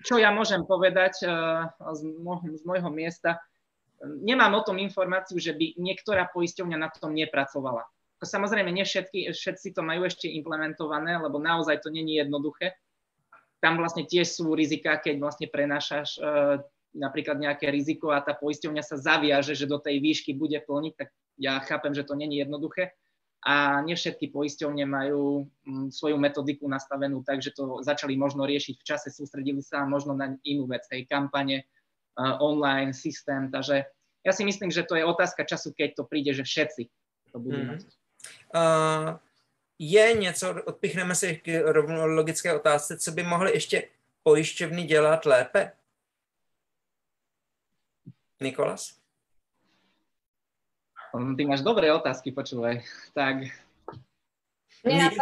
Čo 0.00 0.14
ja 0.16 0.32
môžem 0.32 0.64
povedať 0.64 1.28
z 1.92 2.00
môjho 2.64 2.90
miesta, 2.90 3.36
nemám 4.00 4.54
o 4.58 4.64
tom 4.64 4.80
informáciu, 4.80 5.36
že 5.36 5.52
by 5.52 5.76
niektorá 5.76 6.32
poisťovňa 6.32 6.78
na 6.80 6.88
tom 6.88 7.12
nepracovala. 7.12 7.84
Samozrejme, 8.18 8.72
nie 8.72 8.82
všetky, 8.82 9.30
všetci 9.30 9.76
to 9.76 9.84
majú 9.84 10.08
ešte 10.08 10.26
implementované, 10.26 11.20
lebo 11.20 11.38
naozaj 11.38 11.84
to 11.84 11.92
není 11.92 12.18
jednoduché. 12.18 12.74
Tam 13.58 13.78
vlastne 13.78 14.06
tiež 14.06 14.28
sú 14.38 14.54
rizika, 14.54 14.98
keď 14.98 15.18
vlastne 15.18 15.46
prenášaš 15.50 16.18
e, 16.18 16.20
napríklad 16.94 17.42
nejaké 17.42 17.70
riziko 17.74 18.14
a 18.14 18.22
tá 18.22 18.34
poisťovňa 18.38 18.82
sa 18.86 18.96
zaviaže, 18.98 19.58
že 19.58 19.66
do 19.66 19.82
tej 19.82 19.98
výšky 19.98 20.34
bude 20.38 20.62
plniť, 20.62 20.92
tak 20.94 21.08
ja 21.38 21.58
chápem, 21.62 21.94
že 21.94 22.06
to 22.06 22.14
není 22.14 22.38
jednoduché 22.38 22.94
a 23.46 23.82
nie 23.86 23.94
všetky 23.94 24.34
poisťovne 24.34 24.82
majú 24.82 25.46
mm, 25.62 25.94
svoju 25.94 26.18
metodiku 26.18 26.66
nastavenú 26.66 27.22
tak, 27.22 27.38
že 27.38 27.54
to 27.54 27.82
začali 27.86 28.18
možno 28.18 28.42
riešiť 28.46 28.74
v 28.78 28.86
čase, 28.86 29.14
sústredili 29.14 29.62
sa 29.62 29.86
možno 29.86 30.14
na 30.18 30.34
inú 30.42 30.66
vec, 30.66 30.82
tej 30.90 31.06
kampane, 31.06 31.66
online 32.18 32.90
systém, 32.90 33.46
takže 33.46 33.86
ja 34.26 34.32
si 34.34 34.42
myslím, 34.42 34.74
že 34.74 34.82
to 34.82 34.98
je 34.98 35.06
otázka 35.06 35.46
času, 35.46 35.70
keď 35.70 36.02
to 36.02 36.04
príde, 36.04 36.34
že 36.34 36.42
všetci 36.42 36.82
to 37.30 37.38
budú 37.38 37.58
hmm. 37.62 37.68
mať. 37.70 37.80
Uh, 38.50 39.14
je 39.78 40.12
něco, 40.12 40.62
odpichneme 40.64 41.14
se 41.14 41.34
k 41.34 41.62
rovnou 41.64 42.06
logické 42.06 42.54
otázce, 42.54 42.98
co 42.98 43.12
by 43.12 43.22
mohly 43.22 43.52
ještě 43.52 43.88
pojišťovny 44.22 44.82
dělat 44.82 45.26
lépe? 45.26 45.72
Nikolas? 48.40 48.98
Ty 51.36 51.46
máš 51.46 51.60
dobré 51.60 51.92
otázky, 51.92 52.32
počúvaj. 52.32 52.82
Tak 53.14 53.36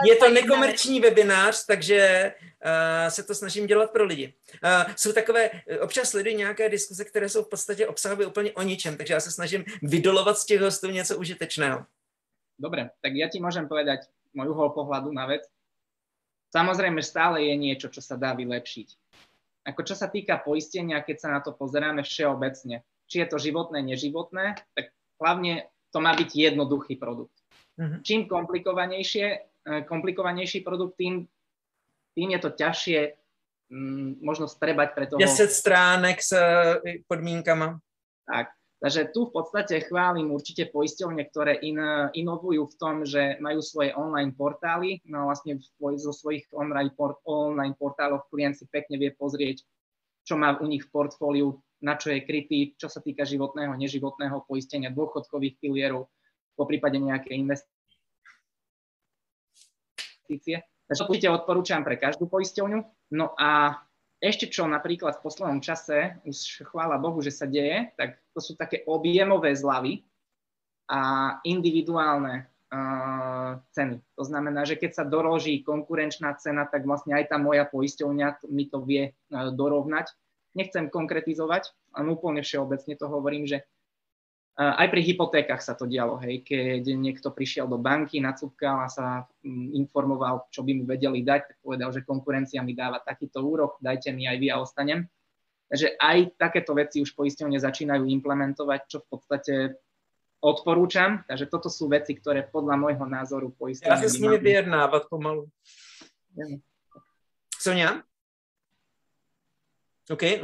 je 0.06 0.16
to 0.16 0.30
nekomerční 0.30 1.00
webinář, 1.00 1.66
takže 1.66 2.32
uh, 2.64 3.08
se 3.08 3.22
to 3.22 3.34
snažím 3.34 3.66
dělat 3.66 3.90
pro 3.90 4.04
lidi. 4.04 4.34
Uh, 4.64 4.94
jsou 4.96 5.12
takové, 5.12 5.50
občas 5.80 6.10
sledují 6.10 6.36
nějaké 6.36 6.68
diskuze, 6.68 7.04
které 7.04 7.28
jsou 7.28 7.44
v 7.44 7.48
podstatě 7.48 7.86
obsahově 7.86 8.26
úplně 8.26 8.52
o 8.52 8.62
ničem, 8.62 8.96
takže 8.96 9.14
já 9.14 9.20
se 9.20 9.30
snažím 9.30 9.64
vydolovat 9.82 10.38
z 10.38 10.46
těch 10.46 10.60
hostů 10.60 10.90
něco 10.90 11.18
užitečného. 11.18 11.86
Dobre, 12.56 12.88
tak 13.04 13.12
ja 13.12 13.28
ti 13.28 13.36
môžem 13.36 13.68
povedať 13.68 14.08
môj 14.36 14.52
uhol 14.52 14.76
pohľadu 14.76 15.10
na 15.10 15.24
vec. 15.24 15.48
Samozrejme, 16.52 17.00
stále 17.02 17.48
je 17.48 17.54
niečo, 17.56 17.88
čo 17.90 18.04
sa 18.04 18.14
dá 18.14 18.36
vylepšiť. 18.36 18.88
Ako 19.66 19.82
čo 19.82 19.98
sa 19.98 20.06
týka 20.06 20.38
poistenia, 20.38 21.02
keď 21.02 21.16
sa 21.18 21.28
na 21.34 21.40
to 21.42 21.50
pozeráme 21.50 22.06
všeobecne, 22.06 22.86
či 23.10 23.16
je 23.18 23.26
to 23.26 23.42
životné, 23.42 23.82
neživotné, 23.82 24.54
tak 24.78 24.94
hlavne 25.18 25.66
to 25.90 25.98
má 25.98 26.14
byť 26.14 26.30
jednoduchý 26.30 26.94
produkt. 27.00 27.34
Uh-huh. 27.74 27.98
Čím 28.06 28.30
komplikovanejšie, 28.30 29.26
e, 29.26 29.38
komplikovanejší 29.90 30.62
produkt, 30.62 30.94
tým, 31.00 31.26
tým 32.14 32.28
je 32.30 32.40
to 32.40 32.50
ťažšie 32.54 32.98
m, 33.74 34.16
možno 34.22 34.46
strebať 34.46 34.88
pre 34.94 35.04
toho... 35.10 35.18
10 35.18 35.50
stránek 35.50 36.22
s 36.22 36.30
e, 36.30 37.02
podmienkama. 37.10 37.82
Tak, 38.26 38.54
takže 38.82 39.10
tu 39.14 39.26
v 39.28 39.34
podstate 39.34 39.80
chválim 39.88 40.28
určite 40.32 40.68
poisťovne, 40.68 41.22
ktoré 41.30 41.58
in, 41.64 41.80
inovujú 42.12 42.68
v 42.68 42.78
tom, 42.78 43.04
že 43.08 43.40
majú 43.40 43.60
svoje 43.64 43.96
online 43.96 44.34
portály, 44.36 45.00
no 45.08 45.28
vlastne 45.32 45.58
zo 46.00 46.12
svojich 46.12 46.48
online, 46.52 46.92
port, 46.92 47.20
online 47.24 47.74
portáloch 47.78 48.28
klient 48.28 48.58
si 48.58 48.68
pekne 48.68 49.00
vie 49.00 49.10
pozrieť, 49.14 49.64
čo 50.26 50.34
má 50.36 50.58
u 50.58 50.66
nich 50.66 50.84
v 50.84 50.92
portfóliu, 50.92 51.62
na 51.80 51.94
čo 51.94 52.10
je 52.10 52.24
krytý, 52.24 52.74
čo 52.74 52.88
sa 52.88 53.04
týka 53.04 53.22
životného, 53.22 53.76
neživotného 53.76 54.42
poistenia, 54.48 54.90
dôchodkových 54.90 55.60
pilierov, 55.60 56.08
po 56.56 56.64
prípade 56.64 56.96
nejaké 56.96 57.36
investície. 57.36 57.76
Takže 60.86 61.02
určite 61.06 61.28
odporúčam 61.30 61.84
pre 61.84 61.98
každú 61.98 62.30
poisťovňu. 62.30 62.80
No 63.14 63.34
a 63.36 63.82
ešte 64.20 64.48
čo 64.48 64.64
napríklad 64.64 65.20
v 65.20 65.24
poslednom 65.24 65.60
čase, 65.60 66.16
už 66.24 66.68
chvála 66.72 66.96
Bohu, 66.96 67.20
že 67.20 67.32
sa 67.34 67.44
deje, 67.44 67.92
tak 68.00 68.16
to 68.32 68.40
sú 68.40 68.56
také 68.56 68.80
objemové 68.88 69.52
zľavy 69.52 70.04
a 70.88 71.36
individuálne 71.44 72.48
uh, 72.72 73.60
ceny. 73.76 74.00
To 74.16 74.24
znamená, 74.24 74.64
že 74.64 74.80
keď 74.80 75.02
sa 75.02 75.04
doroží 75.04 75.60
konkurenčná 75.60 76.32
cena, 76.40 76.64
tak 76.64 76.88
vlastne 76.88 77.12
aj 77.12 77.34
tá 77.34 77.36
moja 77.36 77.68
poisťovňa 77.68 78.48
mi 78.48 78.64
to 78.70 78.80
vie 78.80 79.12
uh, 79.12 79.52
dorovnať. 79.52 80.14
Nechcem 80.56 80.88
konkretizovať, 80.88 81.76
len 82.00 82.06
úplne 82.08 82.40
všeobecne 82.40 82.96
to 82.96 83.06
hovorím, 83.12 83.44
že 83.44 83.68
aj 84.56 84.88
pri 84.88 85.00
hypotékach 85.04 85.60
sa 85.60 85.76
to 85.76 85.84
dialo, 85.84 86.16
hej, 86.24 86.40
keď 86.40 86.88
niekto 86.96 87.28
prišiel 87.28 87.68
do 87.68 87.76
banky, 87.76 88.24
nacúpkal 88.24 88.84
a 88.84 88.88
sa 88.88 89.28
mm, 89.44 89.76
informoval, 89.76 90.48
čo 90.48 90.64
by 90.64 90.72
mu 90.80 90.84
vedeli 90.88 91.20
dať, 91.20 91.40
tak 91.52 91.56
povedal, 91.60 91.92
že 91.92 92.08
konkurencia 92.08 92.64
mi 92.64 92.72
dáva 92.72 93.04
takýto 93.04 93.44
úrok, 93.44 93.76
dajte 93.84 94.16
mi 94.16 94.24
aj 94.24 94.36
vy 94.40 94.48
a 94.48 94.56
ostanem. 94.56 95.04
Takže 95.68 96.00
aj 96.00 96.40
takéto 96.40 96.72
veci 96.72 97.04
už 97.04 97.12
poisťovne 97.12 97.60
začínajú 97.60 98.08
implementovať, 98.08 98.80
čo 98.88 99.04
v 99.04 99.06
podstate 99.12 99.54
odporúčam. 100.40 101.20
Takže 101.28 101.52
toto 101.52 101.68
sú 101.68 101.92
veci, 101.92 102.16
ktoré 102.16 102.48
podľa 102.48 102.80
môjho 102.80 103.04
názoru 103.04 103.52
poisťovne... 103.52 103.92
Ja 103.92 104.00
sa 104.00 104.08
s 104.08 104.16
nimi 104.16 104.40
vyjednávať 104.40 105.10
pomalu. 105.12 105.52
Ja. 106.32 106.46
Sonia? 107.60 107.90
OK, 110.06 110.38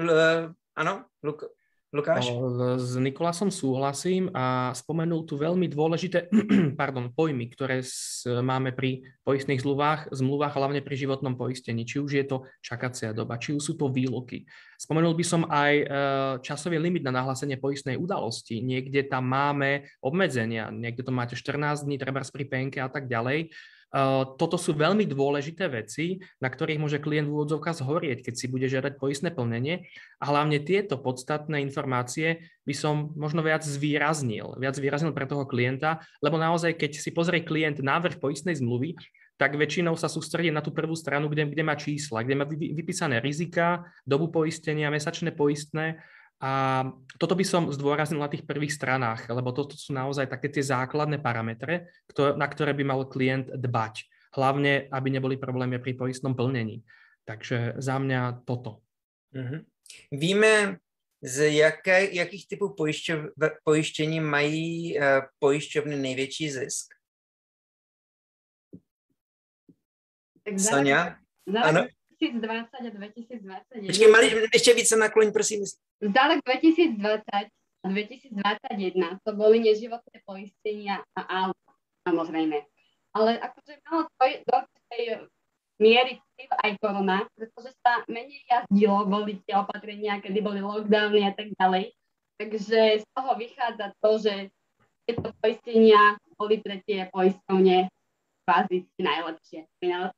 áno, 0.74 0.92
Luka. 1.22 1.48
Lukáš? 1.92 2.32
S 2.80 2.96
Nikolasom 2.96 3.52
súhlasím 3.52 4.32
a 4.32 4.72
spomenul 4.72 5.28
tu 5.28 5.36
veľmi 5.36 5.68
dôležité 5.68 6.32
pardon, 6.80 7.12
pojmy, 7.12 7.52
ktoré 7.52 7.84
máme 8.24 8.72
pri 8.72 9.04
poistných 9.28 9.60
zmluvách, 9.60 10.08
zmluvách 10.08 10.56
hlavne 10.56 10.80
pri 10.80 10.96
životnom 10.96 11.36
poistení. 11.36 11.84
Či 11.84 12.00
už 12.00 12.10
je 12.16 12.24
to 12.24 12.48
čakacia 12.64 13.12
doba, 13.12 13.36
či 13.36 13.52
už 13.52 13.60
sú 13.60 13.72
to 13.76 13.92
výluky. 13.92 14.48
Spomenul 14.80 15.12
by 15.12 15.24
som 15.24 15.44
aj 15.44 15.72
e, 15.78 15.86
časový 16.40 16.80
limit 16.80 17.04
na 17.04 17.12
nahlásenie 17.12 17.60
poistnej 17.60 18.00
udalosti. 18.00 18.64
Niekde 18.64 19.04
tam 19.12 19.28
máme 19.28 19.84
obmedzenia, 20.00 20.72
niekde 20.72 21.04
to 21.04 21.12
máte 21.12 21.36
14 21.36 21.84
dní, 21.84 22.00
treba 22.00 22.24
pri 22.24 22.44
penke 22.48 22.80
a 22.80 22.88
tak 22.88 23.04
ďalej. 23.04 23.52
Eh, 23.92 24.24
toto 24.40 24.56
sú 24.56 24.72
veľmi 24.72 25.04
dôležité 25.04 25.68
veci, 25.68 26.24
na 26.40 26.48
ktorých 26.48 26.80
môže 26.80 26.96
klient 26.96 27.28
v 27.28 27.36
úvodzovkách 27.36 27.84
zhorieť, 27.84 28.24
keď 28.24 28.34
si 28.40 28.48
bude 28.48 28.64
žiadať 28.64 28.96
poistné 28.96 29.28
plnenie. 29.28 29.84
A 30.16 30.32
hlavne 30.32 30.64
tieto 30.64 30.96
podstatné 30.96 31.60
informácie 31.60 32.48
by 32.64 32.72
som 32.72 33.12
možno 33.12 33.44
viac 33.44 33.60
zvýraznil, 33.60 34.56
viac 34.56 34.80
zvýraznil 34.80 35.12
pre 35.12 35.28
toho 35.28 35.44
klienta, 35.44 36.00
lebo 36.24 36.40
naozaj, 36.40 36.72
keď 36.80 37.04
si 37.04 37.12
pozrie 37.12 37.44
klient 37.44 37.84
návrh 37.84 38.16
poistnej 38.16 38.56
zmluvy, 38.56 38.96
tak 39.36 39.60
väčšinou 39.60 39.92
sa 40.00 40.08
sústredí 40.08 40.48
na 40.48 40.64
tú 40.64 40.72
prvú 40.72 40.96
stranu, 40.96 41.28
kde, 41.28 41.52
kde 41.52 41.60
má 41.60 41.76
čísla, 41.76 42.24
kde 42.24 42.38
má 42.38 42.48
vypísané 42.48 43.20
rizika, 43.20 43.84
dobu 44.08 44.32
poistenia, 44.32 44.88
mesačné 44.88 45.36
poistné 45.36 46.00
a 46.42 46.82
toto 47.22 47.38
by 47.38 47.46
som 47.46 47.70
zdôraznil 47.70 48.18
na 48.18 48.26
tých 48.26 48.42
prvých 48.42 48.74
stranách, 48.74 49.30
lebo 49.30 49.54
toto 49.54 49.78
sú 49.78 49.94
naozaj 49.94 50.26
také 50.26 50.50
tie 50.50 50.66
základné 50.66 51.22
parametre, 51.22 51.86
na 52.18 52.46
ktoré 52.50 52.74
by 52.74 52.82
mal 52.82 53.06
klient 53.06 53.46
dbať. 53.46 54.10
Hlavne, 54.34 54.90
aby 54.90 55.08
neboli 55.14 55.38
problémy 55.38 55.78
pri 55.78 55.94
poistnom 55.94 56.34
plnení. 56.34 56.82
Takže 57.22 57.78
za 57.78 57.94
mňa 58.02 58.42
toto. 58.42 58.82
Mm-hmm. 59.30 59.60
Víme, 60.18 60.82
z 61.22 61.52
jaké, 61.52 62.10
jakých 62.10 62.48
typů 62.48 62.74
pojišťov, 62.74 63.18
pojištění 63.64 64.20
mají 64.20 64.98
uh, 64.98 65.04
pojišťovny 65.38 65.96
největší 65.96 66.50
zisk? 66.50 66.86
Tak 70.42 70.58
Sonia? 70.58 71.16
Za 71.46 71.60
Ano. 71.60 71.86
2020 72.22 72.68
a 72.80 72.90
2021. 72.90 73.86
Počkej, 73.86 74.48
ještě 74.54 74.74
více 74.74 74.96
nakloň, 74.96 75.32
prosím. 75.32 75.64
Za 76.02 76.22
rok 76.34 76.42
2020 76.42 76.98
a 77.82 77.86
2021 77.86 79.22
to 79.22 79.30
boli 79.38 79.62
neživotné 79.62 80.18
poistenia 80.26 80.98
a 81.14 81.46
auto, 81.46 81.70
samozrejme. 82.02 82.58
Ale 83.14 83.38
akože 83.38 83.78
malo 83.86 84.10
to 84.18 84.24
do 84.42 84.58
tej 84.90 85.02
miery 85.78 86.18
vplyv 86.18 86.50
aj 86.58 86.72
korona, 86.82 87.18
pretože 87.38 87.70
sa 87.82 88.02
menej 88.10 88.42
jazdilo, 88.50 89.06
boli 89.06 89.38
tie 89.46 89.54
opatrenia, 89.58 90.18
kedy 90.18 90.38
boli 90.42 90.58
lockdowny 90.58 91.22
a 91.26 91.32
tak 91.34 91.54
ďalej. 91.54 91.94
Takže 92.38 92.80
z 93.02 93.04
toho 93.14 93.30
vychádza 93.38 93.94
to, 94.02 94.10
že 94.18 94.34
tieto 95.06 95.30
poistenia 95.38 96.18
boli 96.34 96.58
pre 96.58 96.82
tie 96.82 97.06
poistovne 97.14 97.90
kvázi 98.42 98.90
najlepšie. 98.98 99.70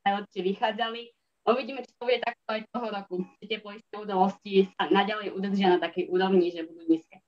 Najlepšie 0.04 0.40
vychádzali. 0.40 1.02
Uvidíme, 1.44 1.84
či 1.84 1.92
to 2.00 2.08
bude 2.08 2.24
takto 2.24 2.48
aj 2.48 2.60
toho 2.72 2.86
roku. 2.88 3.16
Či 3.36 3.44
tie 3.52 3.58
poistné 3.60 3.96
udalosti 4.00 4.54
sa 4.80 4.88
naďalej 4.88 5.36
udržia 5.36 5.76
na 5.76 5.78
takej 5.78 6.08
úrovni, 6.08 6.48
že 6.48 6.64
budú 6.64 6.88
nízke. 6.88 7.20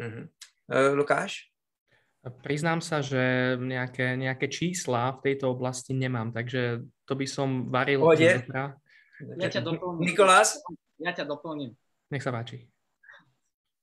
Mm-hmm. 0.00 0.24
Uh, 0.72 0.92
Lukáš? 0.96 1.52
Priznám 2.40 2.80
sa, 2.80 3.04
že 3.04 3.52
nejaké, 3.60 4.16
nejaké 4.16 4.48
čísla 4.48 5.12
v 5.20 5.28
tejto 5.28 5.52
oblasti 5.52 5.92
nemám, 5.92 6.32
takže 6.32 6.88
to 7.04 7.12
by 7.12 7.28
som 7.28 7.68
varil. 7.68 8.00
Pohode. 8.00 8.48
Ja 9.36 9.48
ťa 9.52 9.60
doplním. 9.60 10.08
Nikolás? 10.08 10.56
Ja 10.96 11.12
ťa 11.12 11.28
doplním. 11.28 11.76
Nech 12.08 12.24
sa 12.24 12.32
páči. 12.32 12.64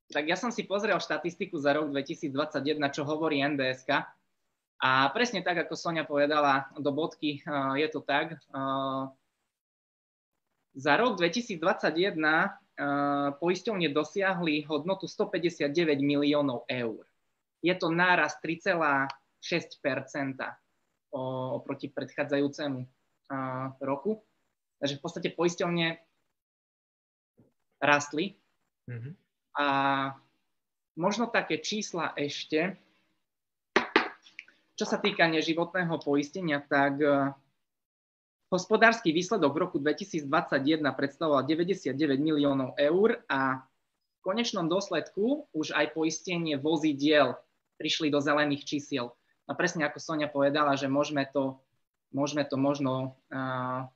Tak 0.10 0.26
ja 0.26 0.34
som 0.34 0.50
si 0.50 0.66
pozrel 0.66 0.98
štatistiku 0.98 1.54
za 1.62 1.78
rok 1.78 1.94
2021, 1.94 2.82
čo 2.90 3.06
hovorí 3.06 3.46
NDSK. 3.46 4.10
A 4.82 5.14
presne 5.14 5.46
tak, 5.46 5.62
ako 5.62 5.78
Sonia 5.78 6.02
povedala 6.02 6.66
do 6.82 6.90
bodky, 6.90 7.46
uh, 7.46 7.78
je 7.78 7.86
to 7.94 8.02
tak. 8.02 8.42
Za 10.72 10.96
rok 10.96 11.20
2021 11.20 11.60
uh, 12.16 13.36
poisťovne 13.36 13.92
dosiahli 13.92 14.64
hodnotu 14.64 15.04
159 15.04 15.68
miliónov 16.00 16.64
eur. 16.72 17.04
Je 17.60 17.76
to 17.76 17.92
náraz 17.92 18.40
3,6% 18.40 19.12
oproti 21.12 21.92
predchádzajúcemu 21.92 22.80
uh, 22.80 22.88
roku. 23.84 24.24
Takže 24.80 24.98
v 24.98 25.02
podstate 25.04 25.30
poisťovne 25.36 26.00
rastli. 27.84 28.40
Mm-hmm. 28.88 29.14
A 29.60 29.68
možno 30.96 31.28
také 31.28 31.60
čísla 31.60 32.16
ešte, 32.16 32.80
čo 34.80 34.86
sa 34.88 34.98
týka 34.98 35.28
neživotného 35.28 36.00
poistenia, 36.00 36.64
tak 36.64 36.96
uh, 37.04 37.36
Hospodársky 38.52 39.16
výsledok 39.16 39.56
v 39.56 39.62
roku 39.64 39.78
2021 39.80 40.28
predstavoval 40.92 41.48
99 41.48 41.96
miliónov 42.20 42.76
eur 42.76 43.24
a 43.32 43.64
v 43.64 44.20
konečnom 44.20 44.68
dôsledku 44.68 45.48
už 45.56 45.72
aj 45.72 45.96
poistenie 45.96 46.60
vozidiel 46.60 47.40
prišli 47.80 48.12
do 48.12 48.20
zelených 48.20 48.68
čísiel. 48.68 49.16
A 49.48 49.56
presne 49.56 49.88
ako 49.88 50.04
Sonia 50.04 50.28
povedala, 50.28 50.76
že 50.76 50.92
môžeme 50.92 51.24
to, 51.32 51.64
môžeme 52.12 52.44
to 52.44 52.60
možno 52.60 53.16
uh, 53.32 53.88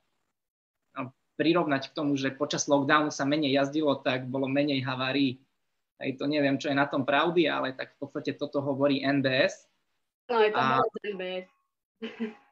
prirovnať 1.36 1.92
k 1.92 1.96
tomu, 1.96 2.16
že 2.16 2.32
počas 2.32 2.64
lockdownu 2.64 3.12
sa 3.12 3.28
menej 3.28 3.60
jazdilo, 3.60 4.00
tak 4.00 4.24
bolo 4.24 4.48
menej 4.48 4.80
havárií. 4.80 5.36
Aj 6.00 6.08
to 6.16 6.24
neviem, 6.24 6.56
čo 6.56 6.72
je 6.72 6.80
na 6.80 6.88
tom 6.88 7.04
pravdy, 7.04 7.44
ale 7.44 7.76
tak 7.76 7.92
v 7.92 8.08
podstate 8.08 8.32
toto 8.32 8.64
hovorí 8.64 9.04
NDS. 9.04 9.68
No, 10.32 10.40
je 10.40 10.50
to 10.50 10.60
a... 10.64 10.80
NBS. 11.04 11.46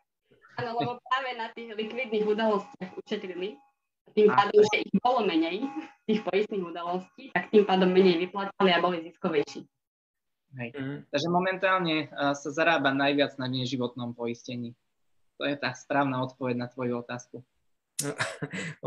Áno, 0.54 0.70
lebo 0.78 0.92
práve 1.02 1.30
na 1.34 1.50
tých 1.50 1.74
likvidných 1.74 2.26
udalostiach 2.26 2.92
ušetrili. 2.98 3.58
Tým 4.14 4.30
pádom, 4.30 4.62
že 4.62 4.86
ich 4.86 4.94
bolo 5.02 5.26
menej, 5.26 5.66
tých 6.06 6.22
poistných 6.22 6.62
udalostí, 6.62 7.34
tak 7.34 7.50
tým 7.50 7.66
pádom 7.66 7.90
menej 7.90 8.22
vyplácali 8.28 8.70
a 8.70 8.78
boli 8.78 9.02
ziskovejší. 9.10 9.66
Hej. 10.54 10.70
Mm-hmm. 10.70 10.98
Takže 11.10 11.28
momentálne 11.34 11.96
uh, 12.06 12.30
sa 12.38 12.50
zarába 12.54 12.94
najviac 12.94 13.34
na 13.42 13.50
neživotnom 13.50 14.14
poistení. 14.14 14.78
To 15.42 15.50
je 15.50 15.58
tá 15.58 15.74
správna 15.74 16.22
odpoveď 16.22 16.54
na 16.54 16.68
tvoju 16.70 17.02
otázku. 17.02 17.42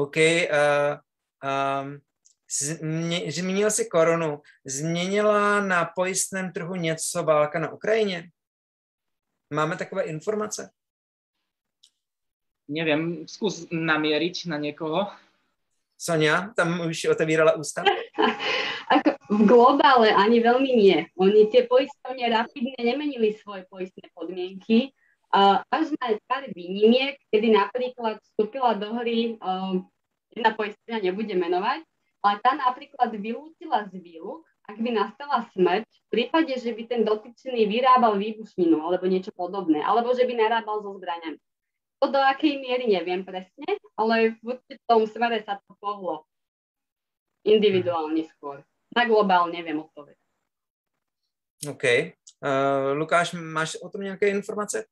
OK. 0.04 0.18
Uh, 0.48 0.96
um, 1.44 2.00
změ, 2.48 3.32
zmínil 3.32 3.72
si 3.72 3.86
koronu. 3.86 4.42
Změnila 4.66 5.60
na 5.60 5.86
pojistném 5.86 6.52
trhu 6.52 6.76
něco 6.76 7.24
válka 7.24 7.60
na 7.60 7.72
Ukrajině? 7.72 8.32
Máme 9.54 9.76
takové 9.76 10.04
informace? 10.04 10.72
Neviem, 12.68 13.24
skús 13.28 13.68
namieriť 13.72 14.52
na 14.52 14.60
niekoho. 14.60 15.08
Sonia, 15.98 16.54
tam 16.54 16.86
už 16.86 17.10
otevírala 17.10 17.58
ústa. 17.58 17.82
Ako 18.94 19.18
v 19.34 19.42
globále 19.44 20.14
ani 20.14 20.40
veľmi 20.40 20.72
nie. 20.78 20.98
Oni 21.18 21.50
tie 21.52 21.66
poistovne 21.66 22.28
rapidne 22.30 22.78
nemenili 22.80 23.36
svoje 23.40 23.66
poistné 23.68 24.08
podmienky, 24.16 24.96
uh, 25.34 25.60
až 25.68 25.92
na 26.00 26.16
pár 26.30 26.48
výnimiek, 26.54 27.20
kedy 27.34 27.52
napríklad 27.52 28.22
vstúpila 28.24 28.80
do 28.80 28.96
hry, 29.02 29.36
uh, 29.42 29.84
jedna 30.32 30.56
poistovňa 30.56 31.00
nebude 31.04 31.36
menovať, 31.36 31.84
ale 32.24 32.36
tá 32.40 32.56
napríklad 32.56 33.12
vylúčila 33.16 33.88
z 33.92 34.00
výluk, 34.00 34.48
ak 34.68 34.78
by 34.84 34.90
nastala 34.92 35.48
smrť, 35.56 35.88
v 35.88 36.08
prípade, 36.12 36.52
že 36.60 36.72
by 36.76 36.84
ten 36.88 37.02
dotyčný 37.08 37.68
vyrábal 37.68 38.20
výbušninu 38.20 38.84
alebo 38.84 39.08
niečo 39.08 39.32
podobné, 39.32 39.80
alebo 39.80 40.12
že 40.12 40.28
by 40.28 40.34
narábal 40.36 40.84
so 40.84 40.92
zbraniami. 40.96 41.40
To 41.98 42.14
do 42.14 42.20
akej 42.22 42.62
miery 42.62 42.86
neviem 42.86 43.26
presne, 43.26 43.66
ale 43.98 44.38
v 44.38 44.54
určitom 44.54 45.10
smere 45.10 45.42
sa 45.42 45.58
to 45.58 45.74
pohlo 45.82 46.30
individuálne 47.42 48.22
skôr. 48.38 48.62
Na 48.94 49.10
globál 49.10 49.50
neviem 49.50 49.82
odpovedať. 49.82 50.20
OK. 51.66 51.84
Uh, 52.38 52.94
Lukáš, 52.94 53.34
máš 53.34 53.76
o 53.82 53.90
tom 53.90 54.02
nějaké 54.02 54.30
informace? 54.30 54.86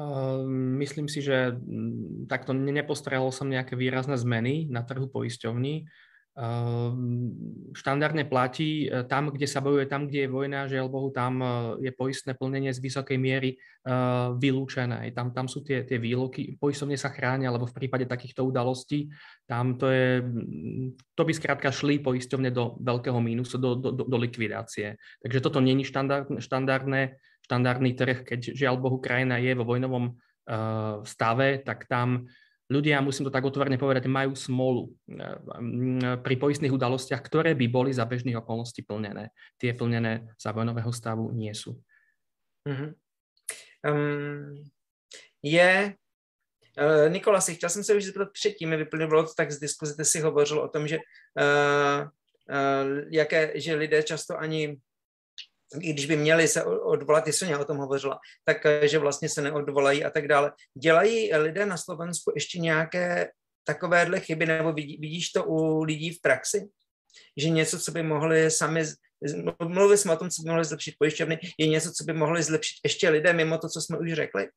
Uh, 0.00 0.48
myslím 0.78 1.08
si, 1.08 1.22
že 1.22 1.50
mm, 1.50 2.26
takto 2.30 2.52
ne- 2.56 2.72
nepostrehol 2.72 3.34
som 3.34 3.50
nejaké 3.50 3.76
výrazné 3.76 4.16
zmeny 4.16 4.70
na 4.70 4.86
trhu 4.86 5.10
poisťovní. 5.12 5.84
Uh, 6.38 6.94
štandardne 7.74 8.22
platí 8.30 8.86
e, 8.86 9.02
tam, 9.10 9.34
kde 9.34 9.50
sa 9.50 9.58
bojuje, 9.58 9.90
tam, 9.90 10.06
kde 10.06 10.24
je 10.24 10.30
vojna, 10.30 10.70
žiaľ 10.70 10.86
Bohu, 10.86 11.10
tam 11.10 11.42
e, 11.42 11.46
je 11.82 11.90
poistné 11.90 12.38
plnenie 12.38 12.70
z 12.70 12.78
vysokej 12.78 13.18
miery 13.18 13.58
uh, 13.58 14.38
vylúčené. 14.38 15.10
Tam, 15.12 15.34
tam 15.34 15.50
sú 15.50 15.66
tie, 15.66 15.82
tie 15.82 15.98
výluky, 15.98 16.54
poisťovne 16.62 16.94
sa 16.94 17.10
chránia, 17.10 17.50
alebo 17.50 17.66
v 17.66 17.74
prípade 17.74 18.06
takýchto 18.06 18.46
udalostí, 18.46 19.10
tam 19.50 19.74
to 19.74 19.90
je, 19.90 20.22
mm, 20.22 21.16
to 21.18 21.22
by 21.26 21.32
skrátka 21.34 21.74
šli 21.74 21.98
poisťovne 21.98 22.54
do 22.54 22.78
veľkého 22.86 23.18
mínusu, 23.18 23.58
do, 23.58 23.74
do, 23.74 23.90
do, 23.90 24.18
likvidácie. 24.18 24.94
Takže 25.18 25.42
toto 25.42 25.58
není 25.58 25.82
štandard, 25.82 26.30
štandardné, 26.38 27.18
štandardný 27.50 27.90
trh, 27.98 28.22
keď 28.22 28.54
žiaľ 28.54 28.78
Bohu 28.78 29.02
krajina 29.02 29.42
je 29.42 29.58
vo 29.58 29.66
vojnovom 29.66 30.14
stave, 31.04 31.60
tak 31.60 31.84
tam 31.92 32.24
ľudia, 32.68 33.00
musím 33.00 33.26
to 33.26 33.34
tak 33.34 33.44
otvorene 33.44 33.80
povedať, 33.80 34.06
majú 34.06 34.36
smolu 34.36 34.92
uh, 34.92 36.16
pri 36.20 36.34
poistných 36.36 36.72
udalostiach, 36.72 37.20
ktoré 37.24 37.56
by 37.56 37.66
boli 37.68 37.90
za 37.92 38.04
bežných 38.04 38.38
okolností 38.38 38.84
plnené. 38.84 39.32
Tie 39.56 39.72
plnené 39.72 40.28
za 40.36 40.52
vojnového 40.52 40.92
stavu 40.92 41.32
nie 41.32 41.52
sú. 41.56 41.80
Mm-hmm. 42.68 42.90
Um, 43.88 44.64
je 45.42 45.96
Uh, 46.78 47.12
Nikolasi, 47.12 47.54
chtěl 47.54 47.70
jsem 47.70 47.84
se 47.84 47.94
už 47.94 48.04
zeptat 48.04 48.28
předtím, 48.32 48.68
mi 48.68 48.76
vyplnilo 48.76 49.26
to 49.26 49.34
tak 49.36 49.52
z 49.52 49.58
diskuze, 49.58 49.96
ty 49.96 50.04
si 50.04 50.20
hovořil 50.20 50.58
o 50.58 50.68
tom, 50.68 50.86
že, 50.86 50.98
uh, 50.98 52.06
uh, 52.06 53.02
jaké, 53.10 53.60
že 53.60 53.74
lidé 53.74 54.02
často 54.02 54.38
ani, 54.38 54.78
i 55.80 55.92
když 55.92 56.06
by 56.06 56.16
měli 56.16 56.48
se 56.48 56.64
odvolat, 56.64 57.28
i 57.28 57.32
Sonia 57.32 57.58
o 57.58 57.64
tom 57.64 57.76
hovořila, 57.76 58.18
tak 58.44 58.64
uh, 58.64 58.86
že 58.86 58.98
vlastně 58.98 59.28
se 59.28 59.42
neodvolají 59.42 60.04
a 60.04 60.10
tak 60.10 60.28
dále. 60.28 60.52
Dělají 60.74 61.34
lidé 61.34 61.66
na 61.66 61.76
Slovensku 61.76 62.32
ještě 62.34 62.58
nějaké 62.58 63.30
takovéhle 63.64 64.20
chyby, 64.20 64.46
nebo 64.46 64.72
vidí, 64.72 64.96
vidíš 65.00 65.30
to 65.30 65.44
u 65.44 65.82
lidí 65.82 66.10
v 66.10 66.20
praxi? 66.20 66.68
Že 67.36 67.50
něco, 67.50 67.80
co 67.80 67.90
by 67.92 68.02
mohli 68.02 68.50
sami, 68.50 68.84
mluvili 69.68 69.98
jsme 69.98 70.12
o 70.12 70.16
tom, 70.16 70.30
co 70.30 70.42
by 70.42 70.48
mohli 70.48 70.64
zlepšit 70.64 70.94
pojišťovny, 70.98 71.40
je 71.58 71.66
něco, 71.66 71.92
co 71.92 72.04
by 72.04 72.12
mohli 72.12 72.42
zlepšit 72.42 72.76
ještě 72.84 73.08
lidé 73.08 73.32
mimo 73.32 73.58
to, 73.58 73.68
co 73.68 73.80
jsme 73.80 73.98
už 73.98 74.12
řekli? 74.12 74.48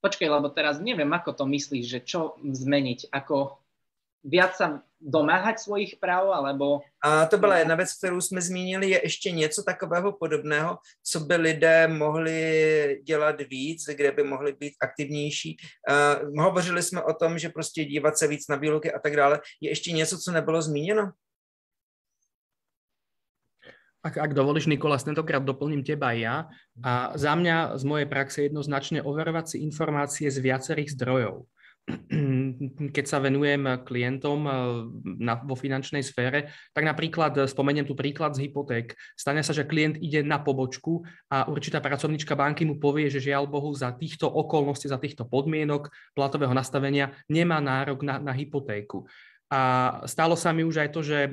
Počkej, 0.00 0.28
lebo 0.30 0.54
teraz 0.54 0.78
neviem, 0.78 1.10
ako 1.10 1.34
to 1.34 1.44
myslíš, 1.50 1.84
že 1.90 2.00
čo 2.06 2.38
zmeniť, 2.38 3.10
ako 3.10 3.58
viac 4.26 4.58
sa 4.58 4.82
domáhať 4.98 5.62
svojich 5.62 6.02
práv, 6.02 6.34
alebo... 6.34 6.82
A 6.98 7.26
to 7.30 7.38
byla 7.38 7.62
jedna 7.62 7.74
věc, 7.74 7.94
kterou 7.94 8.20
jsme 8.20 8.40
zmínili, 8.40 8.90
je 8.90 9.00
ještě 9.04 9.30
něco 9.30 9.62
takového 9.62 10.12
podobného, 10.12 10.78
co 11.02 11.20
by 11.20 11.36
lidé 11.36 11.88
mohli 11.88 12.40
dělat 13.06 13.40
víc, 13.40 13.86
kde 13.86 14.12
by 14.12 14.22
mohli 14.24 14.52
být 14.52 14.74
aktivnější. 14.82 15.56
Uh, 15.86 16.42
hovořili 16.44 16.82
jsme 16.82 17.02
o 17.02 17.14
tom, 17.14 17.38
že 17.38 17.48
prostě 17.48 17.84
dívat 17.84 18.18
se 18.18 18.26
víc 18.26 18.48
na 18.48 18.56
bílky 18.56 18.92
a 18.92 18.98
tak 18.98 19.16
dále. 19.16 19.40
Je 19.60 19.70
ještě 19.70 19.92
něco, 19.92 20.18
co 20.18 20.32
nebylo 20.32 20.62
zmíněno? 20.62 21.12
Ak, 24.06 24.22
ak 24.22 24.38
dovolíš, 24.38 24.70
Nikolas, 24.70 25.02
tentokrát 25.02 25.42
doplním 25.42 25.82
teba 25.82 26.14
aj 26.14 26.18
ja. 26.22 26.36
A 26.78 27.18
za 27.18 27.34
mňa 27.34 27.74
z 27.74 27.82
mojej 27.82 28.06
praxe 28.06 28.46
jednoznačne 28.46 29.02
overovať 29.02 29.44
si 29.50 29.66
informácie 29.66 30.30
z 30.30 30.38
viacerých 30.38 30.94
zdrojov. 30.94 31.50
Keď 32.96 33.04
sa 33.06 33.22
venujem 33.22 33.62
klientom 33.86 34.40
eh, 34.46 34.54
na, 35.22 35.38
vo 35.38 35.54
finančnej 35.54 36.02
sfére, 36.02 36.50
tak 36.74 36.82
napríklad 36.82 37.32
eh, 37.38 37.46
spomeniem 37.46 37.86
tu 37.86 37.94
príklad 37.94 38.34
z 38.34 38.50
hypoték. 38.50 38.98
Stane 39.14 39.46
sa, 39.46 39.54
že 39.54 39.66
klient 39.66 39.94
ide 40.02 40.26
na 40.26 40.42
pobočku 40.42 41.06
a 41.30 41.46
určitá 41.46 41.78
pracovníčka 41.78 42.34
banky 42.34 42.66
mu 42.66 42.82
povie, 42.82 43.06
že 43.06 43.22
žiaľ 43.22 43.46
Bohu 43.46 43.70
za 43.70 43.94
týchto 43.94 44.26
okolností, 44.26 44.90
za 44.90 44.98
týchto 44.98 45.30
podmienok 45.30 45.86
platového 46.18 46.50
nastavenia 46.50 47.14
nemá 47.30 47.62
nárok 47.62 48.02
na, 48.02 48.18
na 48.18 48.34
hypotéku. 48.34 49.06
A 49.46 50.02
stalo 50.10 50.34
sa 50.34 50.50
mi 50.50 50.66
už 50.66 50.82
aj 50.82 50.90
to, 50.90 51.06
že 51.06 51.30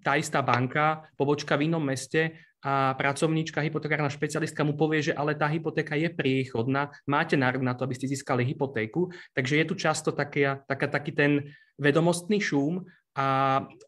tá 0.00 0.16
istá 0.16 0.40
banka, 0.40 1.04
pobočka 1.18 1.58
v 1.58 1.68
inom 1.68 1.82
meste 1.82 2.38
a 2.60 2.92
pracovníčka, 2.92 3.64
hypotekárna 3.64 4.12
špecialistka 4.12 4.60
mu 4.64 4.76
povie, 4.76 5.12
že 5.12 5.16
ale 5.16 5.32
tá 5.32 5.48
hypotéka 5.48 5.96
je 5.96 6.12
priechodná, 6.12 6.92
máte 7.08 7.32
nárok 7.32 7.64
na 7.64 7.72
to, 7.72 7.88
aby 7.88 7.96
ste 7.96 8.12
získali 8.12 8.44
hypotéku. 8.44 9.08
Takže 9.32 9.64
je 9.64 9.64
tu 9.64 9.74
často 9.80 10.12
také, 10.12 10.60
taká, 10.68 10.86
taký 10.92 11.16
ten 11.16 11.32
vedomostný 11.80 12.36
šum 12.36 12.84
a 13.16 13.26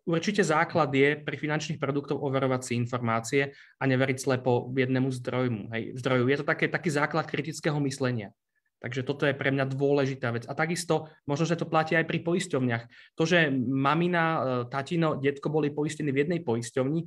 určite 0.09 0.41
základ 0.43 0.89
je 0.89 1.21
pri 1.21 1.37
finančných 1.37 1.79
produktov 1.79 2.25
overovať 2.25 2.61
si 2.65 2.73
informácie 2.81 3.43
a 3.53 3.83
neveriť 3.85 4.19
slepo 4.19 4.73
jednému 4.73 5.13
zdroju. 5.15 5.71
Hej, 5.77 5.83
zdroju. 6.01 6.25
Je 6.33 6.39
to 6.41 6.47
také, 6.49 6.67
taký 6.73 6.91
základ 6.91 7.29
kritického 7.29 7.77
myslenia. 7.85 8.33
Takže 8.83 9.07
toto 9.07 9.31
je 9.31 9.39
pre 9.39 9.55
mňa 9.55 9.71
dôležitá 9.71 10.35
vec. 10.35 10.43
A 10.51 10.59
takisto, 10.59 11.07
možno, 11.23 11.47
že 11.47 11.55
to 11.55 11.71
platí 11.71 11.95
aj 11.95 12.03
pri 12.03 12.19
poisťovniach. 12.19 13.15
To, 13.15 13.23
že 13.23 13.47
mamina, 13.55 14.25
e, 14.27 14.41
tatino, 14.67 15.15
detko 15.23 15.55
boli 15.55 15.71
poistení 15.71 16.11
v 16.11 16.27
jednej 16.27 16.43
poisťovni, 16.43 17.07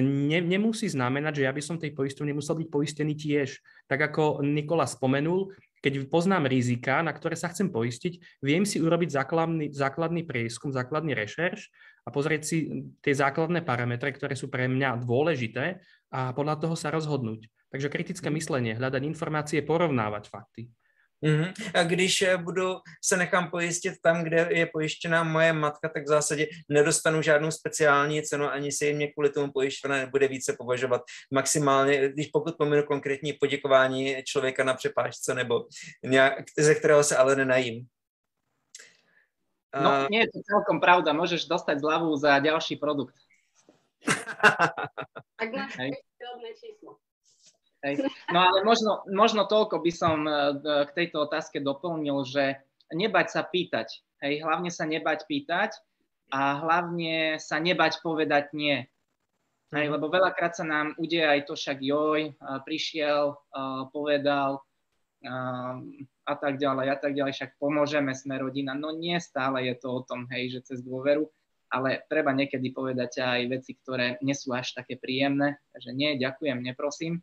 ne, 0.00 0.40
nemusí 0.40 0.88
znamenať, 0.88 1.44
že 1.44 1.44
ja 1.44 1.52
by 1.52 1.60
som 1.60 1.76
tej 1.76 1.92
poisťovni 1.92 2.32
musel 2.32 2.56
byť 2.56 2.68
poistený 2.72 3.12
tiež. 3.20 3.60
Tak 3.84 4.00
ako 4.00 4.40
Nikola 4.40 4.88
spomenul, 4.88 5.52
keď 5.84 6.08
poznám 6.08 6.48
rizika, 6.48 7.04
na 7.04 7.12
ktoré 7.12 7.36
sa 7.36 7.52
chcem 7.52 7.68
poistiť, 7.68 8.40
viem 8.40 8.64
si 8.64 8.80
urobiť 8.80 9.12
základný, 9.12 9.76
základný 9.76 10.24
prieskum, 10.24 10.72
základný 10.72 11.12
rešerš 11.12 11.68
a 12.04 12.08
pozrieť 12.08 12.42
si 12.48 12.56
tie 13.04 13.12
základné 13.12 13.60
parametre, 13.60 14.08
ktoré 14.16 14.32
sú 14.32 14.48
pre 14.48 14.72
mňa 14.72 15.04
dôležité 15.04 15.84
a 16.08 16.32
podľa 16.32 16.64
toho 16.64 16.76
sa 16.80 16.88
rozhodnúť. 16.88 17.44
Takže 17.70 17.92
kritické 17.92 18.28
myslenie, 18.32 18.74
hľadať 18.74 19.02
informácie, 19.04 19.60
porovnávať 19.60 20.26
fakty. 20.26 20.72
Mm-hmm. 21.24 21.52
A 21.74 21.82
když 21.82 22.22
eh, 22.22 22.36
budu 22.36 22.76
se 23.04 23.16
nechám 23.16 23.50
pojistit 23.50 23.94
tam, 24.02 24.24
kde 24.24 24.48
je 24.50 24.66
pojištěná 24.66 25.22
moje 25.22 25.52
matka, 25.52 25.88
tak 25.88 26.04
v 26.04 26.08
zásadě 26.08 26.46
nedostanu 26.68 27.22
žádnou 27.22 27.50
speciální 27.50 28.22
cenu, 28.22 28.48
ani 28.48 28.72
se 28.72 28.86
jim 28.86 29.12
kvůli 29.12 29.30
tomu 29.30 29.52
pojištěná 29.52 29.96
nebude 29.96 30.28
více 30.28 30.56
považovat 30.58 31.02
maximálně, 31.34 32.08
když 32.08 32.26
pokud 32.26 32.56
pominu 32.58 32.82
konkrétní 32.82 33.32
poděkování 33.32 34.16
člověka 34.24 34.64
na 34.64 34.74
přepážce 34.74 35.34
nebo 35.34 35.66
nějak, 36.04 36.44
ze 36.58 36.74
kterého 36.74 37.04
se 37.04 37.16
ale 37.16 37.36
nenajím. 37.36 37.86
No, 39.70 40.10
nie 40.10 40.26
je 40.26 40.34
to 40.34 40.42
celkom 40.42 40.82
pravda. 40.82 41.14
Môžeš 41.14 41.46
dostať 41.46 41.78
zľavu 41.78 42.10
za 42.18 42.42
ďalší 42.42 42.74
produkt. 42.74 43.14
tak 45.38 45.48
máš 45.54 45.78
číslo. 46.58 46.98
Hej. 47.80 48.04
No 48.28 48.38
ale 48.44 48.60
možno, 48.60 49.00
možno 49.08 49.48
toľko 49.48 49.80
by 49.80 49.92
som 49.92 50.28
e, 50.28 50.32
k 50.60 50.90
tejto 50.92 51.24
otázke 51.24 51.64
doplnil, 51.64 52.28
že 52.28 52.60
nebať 52.92 53.26
sa 53.32 53.42
pýtať. 53.44 54.04
Hej, 54.20 54.44
hlavne 54.44 54.68
sa 54.68 54.84
nebať 54.84 55.24
pýtať 55.24 55.80
a 56.28 56.60
hlavne 56.60 57.40
sa 57.40 57.56
nebať 57.56 58.04
povedať 58.04 58.52
nie. 58.52 58.84
Hej, 59.72 59.86
mhm. 59.88 59.92
lebo 59.96 60.12
veľakrát 60.12 60.52
sa 60.52 60.66
nám 60.66 60.92
udeje 61.00 61.24
aj 61.24 61.48
to 61.48 61.56
však 61.56 61.80
joj, 61.80 62.20
e, 62.28 62.32
prišiel, 62.68 63.32
e, 63.32 63.36
povedal 63.92 64.60
a 66.24 66.34
tak 66.40 66.56
ďalej, 66.56 66.86
a 66.88 66.96
tak 66.96 67.12
ďalej, 67.12 67.36
však 67.36 67.60
pomôžeme, 67.60 68.16
sme 68.16 68.40
rodina. 68.40 68.72
No 68.72 68.88
nie 68.88 69.20
stále 69.20 69.68
je 69.68 69.76
to 69.76 69.92
o 69.92 70.00
tom, 70.00 70.24
hej, 70.32 70.56
že 70.56 70.72
cez 70.72 70.78
dôveru, 70.80 71.28
ale 71.68 72.02
treba 72.08 72.32
niekedy 72.32 72.72
povedať 72.72 73.20
aj 73.20 73.40
veci, 73.52 73.76
ktoré 73.76 74.16
nie 74.24 74.32
sú 74.32 74.56
až 74.56 74.72
také 74.72 74.96
príjemné, 74.96 75.60
takže 75.76 75.92
nie, 75.92 76.16
ďakujem, 76.16 76.64
neprosím. 76.64 77.20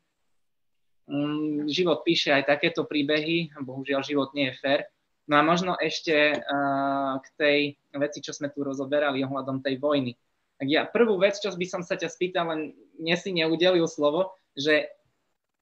Mm, 1.07 1.71
život 1.71 2.03
píše 2.03 2.35
aj 2.35 2.51
takéto 2.51 2.83
príbehy, 2.83 3.55
bohužiaľ 3.63 4.03
život 4.03 4.35
nie 4.35 4.51
je 4.51 4.59
fér. 4.59 4.79
No 5.27 5.39
a 5.39 5.43
možno 5.43 5.75
ešte 5.79 6.35
uh, 6.35 7.19
k 7.19 7.27
tej 7.39 7.59
veci, 7.95 8.19
čo 8.23 8.35
sme 8.35 8.51
tu 8.51 8.63
rozoberali 8.63 9.23
ohľadom 9.23 9.63
tej 9.63 9.79
vojny. 9.79 10.15
Tak 10.59 10.67
ja 10.67 10.83
prvú 10.83 11.15
vec, 11.19 11.39
čo 11.39 11.51
by 11.51 11.67
som 11.67 11.81
sa 11.83 11.95
ťa 11.95 12.11
spýtal, 12.11 12.51
len 12.51 12.61
nie 12.99 13.15
si 13.15 13.31
neudelil 13.31 13.87
slovo, 13.87 14.35
že 14.55 14.87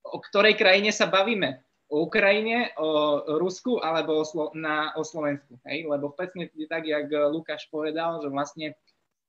o 0.05 0.17
ktorej 0.21 0.57
krajine 0.57 0.89
sa 0.93 1.09
bavíme? 1.09 1.61
O 1.89 2.09
Ukrajine, 2.09 2.73
o 2.81 3.21
Rusku 3.37 3.77
alebo 3.77 4.21
o, 4.21 4.25
Slo- 4.25 4.53
na, 4.57 4.97
o 4.97 5.05
Slovensku. 5.05 5.61
Hej? 5.69 5.85
Lebo 5.85 6.09
presne 6.13 6.49
tak, 6.65 6.89
jak 6.89 7.05
Lukáš 7.29 7.69
povedal, 7.69 8.17
že 8.21 8.33
vlastne 8.33 8.73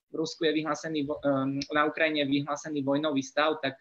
v 0.09 0.15
Rusku 0.17 0.49
je 0.49 0.65
vyhlásený, 0.65 1.05
um, 1.05 1.61
na 1.69 1.83
Ukrajine 1.85 2.25
je 2.25 2.41
vyhlásený 2.41 2.81
vojnový 2.81 3.21
stav, 3.21 3.61
tak 3.61 3.77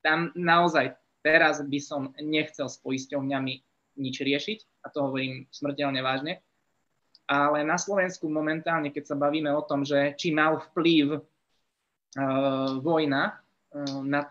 tam 0.00 0.32
naozaj 0.32 0.96
Teraz 1.24 1.64
by 1.64 1.80
som 1.80 2.12
nechcel 2.20 2.68
s 2.68 2.76
poisťovňami 2.84 3.54
nič 3.96 4.16
riešiť 4.20 4.84
a 4.84 4.92
to 4.92 5.08
hovorím 5.08 5.48
smrteľne 5.48 6.04
vážne. 6.04 6.44
Ale 7.24 7.64
na 7.64 7.80
Slovensku 7.80 8.28
momentálne, 8.28 8.92
keď 8.92 9.08
sa 9.08 9.16
bavíme 9.16 9.48
o 9.48 9.64
tom, 9.64 9.88
že 9.88 10.12
či 10.20 10.36
mal 10.36 10.60
vplyv 10.60 11.16
uh, 11.16 12.76
vojna 12.84 13.40
uh, 13.40 14.04
na 14.04 14.28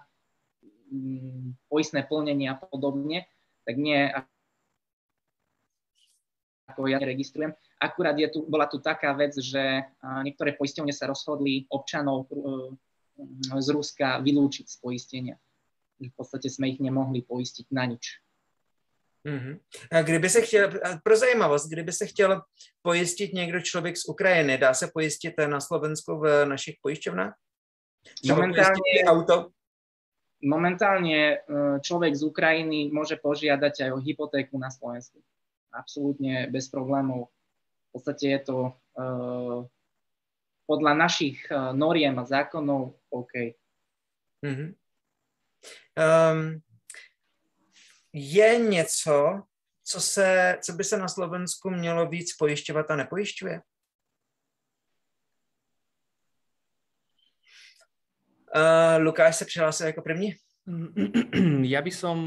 um, 0.93 1.57
poistné 1.65 2.05
plnenie 2.05 2.53
a 2.53 2.61
podobne, 2.61 3.25
tak 3.65 3.81
nie 3.81 4.13
ako 6.69 6.85
ja 6.85 7.01
registrujem. 7.01 7.57
Akurát 7.81 8.13
je 8.13 8.29
tu, 8.29 8.45
bola 8.45 8.69
tu 8.69 8.77
taká 8.77 9.17
vec, 9.17 9.33
že 9.41 9.81
uh, 9.81 10.21
niektoré 10.21 10.53
poisťovne 10.53 10.93
sa 10.93 11.09
rozhodli 11.09 11.65
občanov 11.73 12.29
uh, 12.29 12.69
z 13.57 13.67
Ruska 13.73 14.21
vylúčiť 14.21 14.69
z 14.69 14.77
poistenia 14.77 15.35
v 16.09 16.15
podstate 16.15 16.49
sme 16.49 16.73
ich 16.73 16.79
nemohli 16.79 17.21
poistiť 17.21 17.71
na 17.71 17.85
nič. 17.85 18.23
Mm-hmm. 19.23 19.59
A 19.91 20.01
kdyby 20.01 20.29
se 20.29 20.41
chtěl, 20.41 20.71
pro 21.03 21.15
zajímavost, 21.15 21.69
kdyby 21.69 21.91
se 21.91 22.05
chtěl 22.05 22.41
pojistit 22.81 23.33
někdo 23.33 23.61
člověk 23.61 23.97
z 23.97 24.05
Ukrajiny, 24.05 24.57
dá 24.57 24.73
se 24.73 24.87
pojistit 24.93 25.33
na 25.47 25.59
Slovensku 25.59 26.19
v 26.19 26.45
našich 26.45 26.75
pojišťovnách? 26.81 27.33
Momentálne, 28.27 28.99
auto? 29.07 29.55
momentálne 30.43 31.15
e, 31.15 31.35
človek 31.79 32.11
z 32.19 32.23
Ukrajiny 32.27 32.91
môže 32.91 33.15
požiadať 33.15 33.87
aj 33.87 33.89
o 33.95 34.03
hypotéku 34.03 34.59
na 34.59 34.67
Slovensku. 34.67 35.23
Absolútne 35.71 36.51
bez 36.51 36.67
problémov. 36.67 37.31
V 37.89 38.01
podstate 38.01 38.25
je 38.25 38.41
to 38.41 38.57
uh, 38.97 39.69
podľa 40.65 40.93
našich 40.97 41.45
noriem 41.77 42.17
a 42.17 42.25
zákonov 42.25 42.97
OK. 43.13 43.53
Mm-hmm. 44.41 44.69
Um, 45.97 46.59
je 48.13 48.57
něco, 48.57 49.41
co, 49.83 50.01
se, 50.01 50.57
co 50.61 50.73
by 50.73 50.83
se 50.83 50.97
na 50.97 51.07
Slovensku 51.07 51.69
mělo 51.69 52.09
víc 52.09 52.35
pojišťovat 52.35 52.91
a 52.91 52.95
nepojišťuje? 52.95 53.61
Uh, 58.55 59.03
Lukáš 59.03 59.35
se 59.35 59.45
přihlásil 59.45 59.87
jako 59.87 60.01
první. 60.01 60.35
Ja 61.67 61.83
by 61.83 61.91
som 61.91 62.17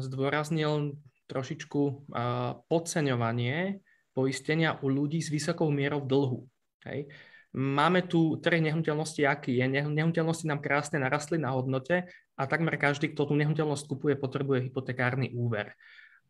zdôraznil 0.00 0.96
trošičku 1.28 1.80
uh, 1.84 2.64
podceňovanie 2.64 3.84
poistenia 4.16 4.80
u 4.80 4.88
ľudí 4.88 5.20
s 5.20 5.28
vysokou 5.28 5.68
mierou 5.68 6.00
dlhu. 6.00 6.48
Hej. 6.88 7.12
Máme 7.52 8.08
tu 8.08 8.40
trh 8.40 8.62
nehnuteľnosti, 8.64 9.20
aký 9.28 9.60
je. 9.60 9.66
Nehnuteľnosti 9.68 10.48
nám 10.48 10.64
krásne 10.64 11.02
narastli 11.02 11.36
na 11.36 11.52
hodnote 11.52 12.08
a 12.38 12.46
takmer 12.46 12.78
každý, 12.78 13.10
kto 13.10 13.28
tú 13.28 13.34
nehnuteľnosť 13.34 13.84
kupuje, 13.90 14.14
potrebuje 14.14 14.70
hypotekárny 14.70 15.34
úver. 15.34 15.74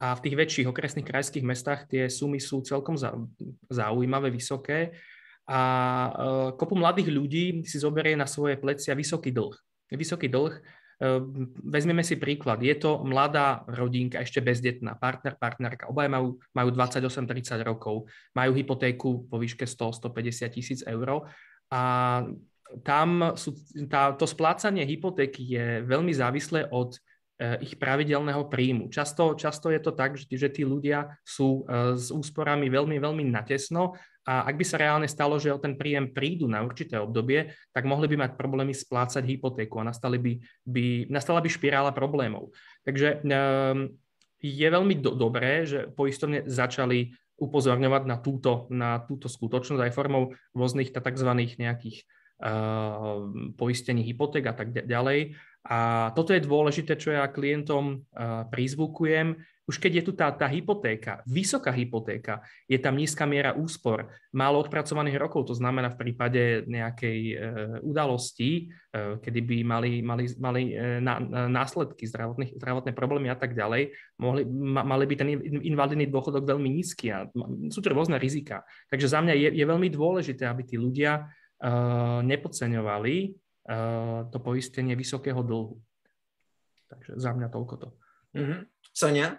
A 0.00 0.16
v 0.16 0.22
tých 0.24 0.38
väčších 0.38 0.70
okresných 0.70 1.04
krajských 1.04 1.44
mestách 1.44 1.84
tie 1.90 2.08
sumy 2.08 2.40
sú 2.40 2.64
celkom 2.64 2.96
zaujímavé, 3.68 4.32
vysoké 4.32 4.96
a 5.44 5.60
e, 5.60 6.10
kopu 6.56 6.78
mladých 6.78 7.10
ľudí 7.12 7.44
si 7.66 7.76
zoberie 7.82 8.14
na 8.14 8.24
svoje 8.24 8.56
plecia 8.56 8.94
vysoký 8.96 9.34
dlh. 9.34 9.52
Vysoký 9.92 10.32
dlh 10.32 10.54
vezmeme 11.62 12.02
si 12.02 12.18
príklad. 12.18 12.58
Je 12.58 12.74
to 12.74 13.06
mladá 13.06 13.62
rodinka, 13.70 14.18
ešte 14.18 14.42
bezdetná, 14.42 14.98
partner, 14.98 15.38
partnerka. 15.38 15.86
Obaja 15.86 16.10
majú, 16.10 16.42
majú 16.50 16.68
28-30 16.74 17.62
rokov, 17.62 18.10
majú 18.34 18.50
hypotéku 18.58 19.30
vo 19.30 19.36
výške 19.38 19.62
100-150 19.62 20.50
tisíc 20.50 20.80
eur 20.82 21.30
a 21.70 21.82
tam 22.84 23.32
sú, 23.38 23.56
tá, 23.88 24.12
to 24.12 24.28
splácanie 24.28 24.84
hypotéky 24.84 25.40
je 25.44 25.66
veľmi 25.88 26.12
závislé 26.12 26.68
od 26.68 26.96
Eh, 27.38 27.70
ich 27.70 27.78
pravidelného 27.78 28.50
príjmu. 28.50 28.90
Často, 28.90 29.38
často 29.38 29.70
je 29.70 29.78
to 29.78 29.94
tak, 29.94 30.18
že, 30.18 30.26
že 30.26 30.50
tí 30.50 30.66
ľudia 30.66 31.06
sú 31.22 31.62
eh, 31.70 31.94
s 31.94 32.10
úsporami 32.10 32.66
veľmi, 32.66 32.98
veľmi 32.98 33.30
natesno 33.30 33.94
a 34.26 34.42
ak 34.42 34.58
by 34.58 34.64
sa 34.66 34.74
reálne 34.74 35.06
stalo, 35.06 35.38
že 35.38 35.54
o 35.54 35.62
ten 35.62 35.78
príjem 35.78 36.10
prídu 36.10 36.50
na 36.50 36.66
určité 36.66 36.98
obdobie, 36.98 37.54
tak 37.70 37.86
mohli 37.86 38.10
by 38.10 38.26
mať 38.26 38.30
problémy 38.34 38.74
splácať 38.74 39.22
hypotéku 39.22 39.78
a 39.78 39.86
nastali 39.86 40.18
by, 40.18 40.32
by, 40.66 40.86
nastala 41.14 41.38
by 41.38 41.46
špirála 41.46 41.94
problémov. 41.94 42.50
Takže 42.82 43.22
um, 43.22 43.86
je 44.42 44.68
veľmi 44.68 44.98
do, 44.98 45.14
dobré, 45.14 45.62
že 45.62 45.88
poistovne 45.94 46.42
začali 46.42 47.14
upozorňovať 47.38 48.02
na 48.04 48.18
túto, 48.18 48.66
na 48.68 48.98
túto 49.06 49.30
skutočnosť 49.30 49.80
aj 49.80 49.94
formou 49.94 50.34
rôznych 50.52 50.90
tzv. 50.90 51.30
nejakých 51.56 52.02
poistení 53.58 54.06
hypoték 54.06 54.46
a 54.46 54.54
tak 54.54 54.70
ďalej. 54.70 55.34
A 55.68 56.08
toto 56.16 56.32
je 56.32 56.40
dôležité, 56.40 56.96
čo 56.96 57.12
ja 57.12 57.28
klientom 57.28 58.00
uh, 58.00 58.48
prizvukujem. 58.48 59.36
Už 59.68 59.76
keď 59.76 60.00
je 60.00 60.02
tu 60.08 60.12
tá, 60.16 60.32
tá 60.32 60.48
hypotéka, 60.48 61.20
vysoká 61.28 61.68
hypotéka, 61.76 62.40
je 62.64 62.80
tam 62.80 62.96
nízka 62.96 63.28
miera 63.28 63.52
úspor, 63.52 64.08
málo 64.32 64.64
odpracovaných 64.64 65.20
rokov, 65.20 65.44
to 65.44 65.52
znamená 65.52 65.92
v 65.92 66.00
prípade 66.00 66.64
nejakej 66.64 67.18
uh, 67.20 67.36
udalosti, 67.84 68.72
uh, 68.96 69.20
kedy 69.20 69.40
by 69.44 69.56
mali, 69.60 70.00
mali, 70.00 70.24
mali 70.40 70.72
uh, 70.72 71.04
na, 71.04 71.20
následky, 71.52 72.08
zdravotné 72.08 72.96
problémy 72.96 73.28
a 73.28 73.36
tak 73.36 73.52
ďalej, 73.52 73.92
mohli, 74.16 74.48
ma, 74.48 74.88
mali 74.88 75.04
by 75.04 75.14
ten 75.20 75.36
invalidný 75.68 76.08
dôchodok 76.08 76.48
veľmi 76.48 76.70
nízky 76.80 77.12
a 77.12 77.28
sú 77.68 77.84
to 77.84 77.92
rôzne 77.92 78.16
rizika. 78.16 78.64
Takže 78.88 79.10
za 79.10 79.20
mňa 79.20 79.34
je, 79.36 79.48
je 79.52 79.64
veľmi 79.68 79.92
dôležité, 79.92 80.48
aby 80.48 80.64
tí 80.64 80.80
ľudia 80.80 81.28
nepodceňovali 82.22 83.16
Eh, 83.68 84.20
to 84.32 84.40
poistenie 84.40 84.96
vysokého 84.96 85.44
dlhu. 85.44 85.76
Takže 86.88 87.20
za 87.20 87.36
mňa 87.36 87.52
toľko 87.52 87.74
to. 87.76 87.88
Mm-hmm. 88.32 88.60
Sonia? 88.96 89.36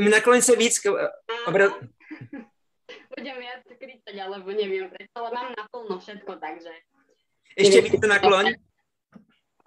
Nakloň 0.00 0.40
sa 0.40 0.56
víc. 0.56 0.80
Obra... 1.44 1.68
Budem 3.12 3.36
viac 3.36 3.60
kričať, 3.68 4.16
alebo 4.16 4.48
neviem 4.56 4.88
prečo, 4.88 5.12
ale 5.20 5.36
mám 5.36 5.48
naplno 5.52 6.00
všetko, 6.00 6.40
takže... 6.40 6.72
Ešte 7.60 7.84
víc 7.84 8.00
nakloň. 8.00 8.56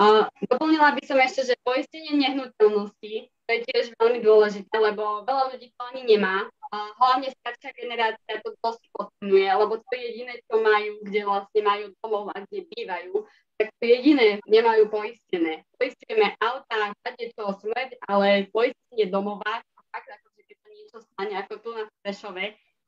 Uh, 0.01 0.25
doplnila 0.49 0.97
by 0.97 1.03
som 1.05 1.21
ešte, 1.21 1.53
že 1.53 1.61
poistenie 1.61 2.17
nehnuteľnosti, 2.17 3.13
to 3.29 3.49
je 3.53 3.59
tiež 3.69 3.93
veľmi 4.01 4.25
dôležité, 4.25 4.73
lebo 4.81 5.21
veľa 5.29 5.53
ľudí 5.53 5.69
to 5.77 5.81
ani 5.93 6.09
nemá 6.09 6.49
hlavne 6.71 7.27
staršia 7.35 7.75
generácia 7.75 8.39
to 8.39 8.55
dosť 8.63 8.83
podcenuje, 8.95 9.43
lebo 9.43 9.75
to 9.83 9.91
je 9.91 10.01
jediné, 10.07 10.39
čo 10.47 10.63
majú, 10.63 10.91
kde 11.03 11.21
vlastne 11.27 11.61
majú 11.67 11.85
domov 11.99 12.23
a 12.31 12.39
kde 12.47 12.63
bývajú, 12.71 13.27
tak 13.59 13.67
to 13.75 13.83
jediné 13.83 14.39
nemajú 14.47 14.87
poistené. 14.87 15.67
Poistujeme 15.75 16.31
auta, 16.39 16.95
kade 17.03 17.27
čo 17.35 17.51
smrť, 17.59 17.99
ale 18.07 18.47
poistenie 18.55 19.11
domova, 19.11 19.59
fakt 19.91 20.07
akože 20.07 20.41
keď 20.47 20.57
sa 20.63 20.69
niečo 20.71 20.97
stane, 21.03 21.33
ako 21.43 21.53
tu 21.59 21.69
na 21.75 21.83
Prešove, 21.99 22.45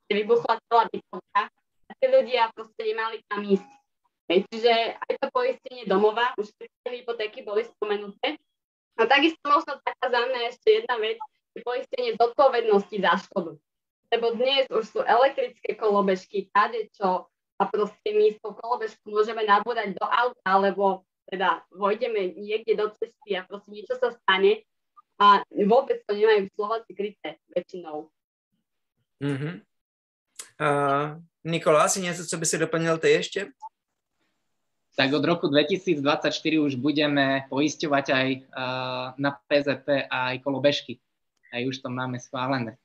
kde 0.08 0.12
vybuchla 0.16 0.54
celá 0.72 0.84
bytovka, 0.88 1.42
a 1.84 1.90
tí 2.00 2.06
ľudia 2.08 2.48
proste 2.56 2.80
nemali 2.80 3.20
tam 3.28 3.44
ísť. 3.44 3.70
Čiže 4.24 4.72
aj 4.96 5.12
to 5.20 5.26
poistenie 5.28 5.84
domova, 5.84 6.32
už 6.40 6.48
tie 6.56 6.88
hypotéky 6.88 7.44
boli 7.44 7.68
spomenuté. 7.68 8.40
A 8.96 9.04
takisto 9.04 9.44
možno 9.44 9.76
taká 9.84 10.08
za 10.08 10.20
mňa 10.24 10.40
ešte 10.48 10.80
jedna 10.80 10.96
vec, 10.96 11.20
poistenie 11.60 12.16
zodpovednosti 12.16 12.96
za 12.98 13.20
škodu 13.20 13.60
lebo 14.14 14.38
dnes 14.38 14.70
už 14.70 14.84
sú 14.86 15.00
elektrické 15.02 15.74
kolobežky, 15.74 16.46
čo 16.94 17.26
a 17.58 17.62
proste 17.66 18.10
my 18.14 18.34
s 18.34 18.38
tou 18.42 18.54
kolobežkou 18.54 19.10
môžeme 19.10 19.42
nabúdať 19.46 19.94
do 19.98 20.06
auta, 20.06 20.46
alebo 20.46 21.06
teda 21.30 21.62
vojdeme 21.70 22.34
niekde 22.38 22.78
do 22.78 22.90
cesty 22.94 23.34
a 23.34 23.46
proste 23.46 23.70
niečo 23.74 23.94
sa 23.98 24.14
stane 24.14 24.62
a 25.18 25.42
vôbec 25.50 26.02
to 26.06 26.14
nemajú 26.14 26.50
Slováci 26.54 26.90
kryté 26.94 27.38
väčšinou. 27.54 28.10
Mm-hmm. 29.22 29.54
Uh, 30.58 31.22
Nikola, 31.46 31.86
asi 31.86 32.02
niečo, 32.02 32.26
co 32.26 32.36
by 32.38 32.46
si 32.46 32.56
doplnil 32.58 32.98
ty 32.98 33.18
ešte? 33.18 33.40
Tak 34.94 35.10
od 35.10 35.26
roku 35.26 35.50
2024 35.50 36.30
už 36.62 36.78
budeme 36.78 37.46
poisťovať 37.50 38.06
aj 38.14 38.28
uh, 38.38 39.06
na 39.18 39.30
PZP 39.50 40.06
aj 40.06 40.38
kolobežky. 40.42 41.02
Aj 41.50 41.62
už 41.66 41.82
to 41.82 41.90
máme 41.90 42.18
schválené. 42.18 42.78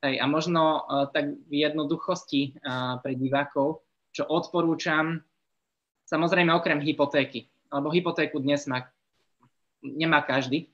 Hej, 0.00 0.16
a 0.16 0.24
možno 0.24 0.80
uh, 0.80 1.12
tak 1.12 1.36
v 1.44 1.52
jednoduchosti 1.60 2.56
uh, 2.64 2.96
pre 3.04 3.12
divákov, 3.20 3.84
čo 4.16 4.24
odporúčam, 4.24 5.20
samozrejme 6.08 6.56
okrem 6.56 6.80
hypotéky, 6.80 7.52
lebo 7.68 7.92
hypotéku 7.92 8.40
dnes 8.40 8.64
má, 8.64 8.88
nemá 9.84 10.24
každý, 10.24 10.72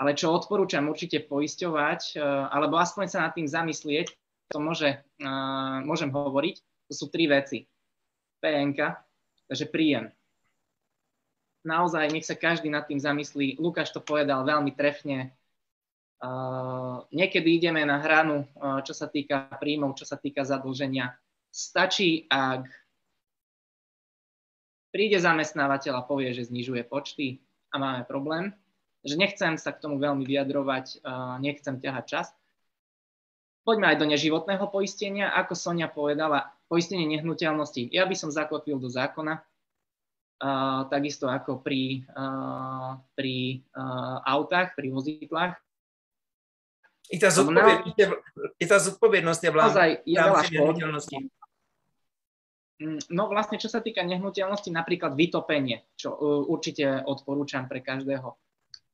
ale 0.00 0.16
čo 0.16 0.32
odporúčam 0.32 0.88
určite 0.88 1.28
poisťovať, 1.28 2.16
uh, 2.16 2.48
alebo 2.48 2.80
aspoň 2.80 3.06
sa 3.12 3.28
nad 3.28 3.36
tým 3.36 3.44
zamyslieť, 3.44 4.16
to 4.48 4.64
môže, 4.64 4.96
uh, 4.96 5.84
môžem 5.84 6.08
hovoriť, 6.08 6.56
to 6.88 6.92
sú 6.96 7.12
tri 7.12 7.28
veci. 7.28 7.68
PNK, 8.40 8.80
takže 9.44 9.68
príjem. 9.68 10.08
Naozaj, 11.68 12.16
nech 12.16 12.24
sa 12.24 12.32
každý 12.32 12.72
nad 12.72 12.88
tým 12.88 12.96
zamyslí. 12.96 13.60
Lukáš 13.60 13.92
to 13.92 14.00
povedal 14.00 14.46
veľmi 14.46 14.72
trefne, 14.72 15.36
niekedy 17.14 17.62
ideme 17.62 17.86
na 17.86 18.02
hranu, 18.02 18.42
uh, 18.58 18.82
čo 18.82 18.90
sa 18.90 19.06
týka 19.06 19.54
príjmov, 19.62 19.94
čo 19.94 20.02
sa 20.02 20.18
týka 20.18 20.42
zadlženia. 20.42 21.14
Stačí, 21.54 22.26
ak 22.26 22.66
príde 24.90 25.22
zamestnávateľ 25.22 26.02
a 26.02 26.06
povie, 26.06 26.34
že 26.34 26.50
znižuje 26.50 26.82
počty 26.90 27.38
a 27.70 27.78
máme 27.78 28.02
problém, 28.02 28.50
že 29.06 29.14
nechcem 29.14 29.54
sa 29.54 29.70
k 29.70 29.82
tomu 29.82 30.02
veľmi 30.02 30.26
vyjadrovať, 30.26 31.06
uh, 31.06 31.38
nechcem 31.38 31.78
ťahať 31.78 32.04
čas. 32.06 32.26
Poďme 33.62 33.92
aj 33.92 34.00
do 34.00 34.06
neživotného 34.08 34.64
poistenia. 34.72 35.28
Ako 35.36 35.52
Sonia 35.52 35.92
povedala, 35.92 36.56
poistenie 36.72 37.04
nehnuteľnosti. 37.04 37.92
Ja 37.92 38.08
by 38.08 38.16
som 38.16 38.32
zakotvil 38.32 38.80
do 38.80 38.88
zákona, 38.88 39.44
takisto 40.88 41.28
ako 41.28 41.60
pri, 41.60 42.08
pri 43.12 43.60
autách, 44.24 44.72
pri 44.72 44.88
vozidlách, 44.88 45.60
i 47.08 47.16
tá 47.16 47.28
zodpovednosť, 47.32 47.96
je, 47.96 48.06
i 48.60 48.64
tá 48.68 48.76
zodpovednosť 48.76 49.40
je 49.40 49.50
Naozaj 49.50 49.90
je 50.04 50.16
veľa 50.16 50.42
nehnuteľnosti. 50.52 51.16
Mm, 52.78 53.00
no 53.10 53.22
vlastne, 53.26 53.58
čo 53.58 53.66
sa 53.66 53.82
týka 53.82 54.06
nehnuteľnosti, 54.06 54.70
napríklad 54.70 55.18
vytopenie, 55.18 55.88
čo 55.98 56.14
uh, 56.14 56.46
určite 56.46 57.02
odporúčam 57.02 57.66
pre 57.66 57.82
každého. 57.82 58.38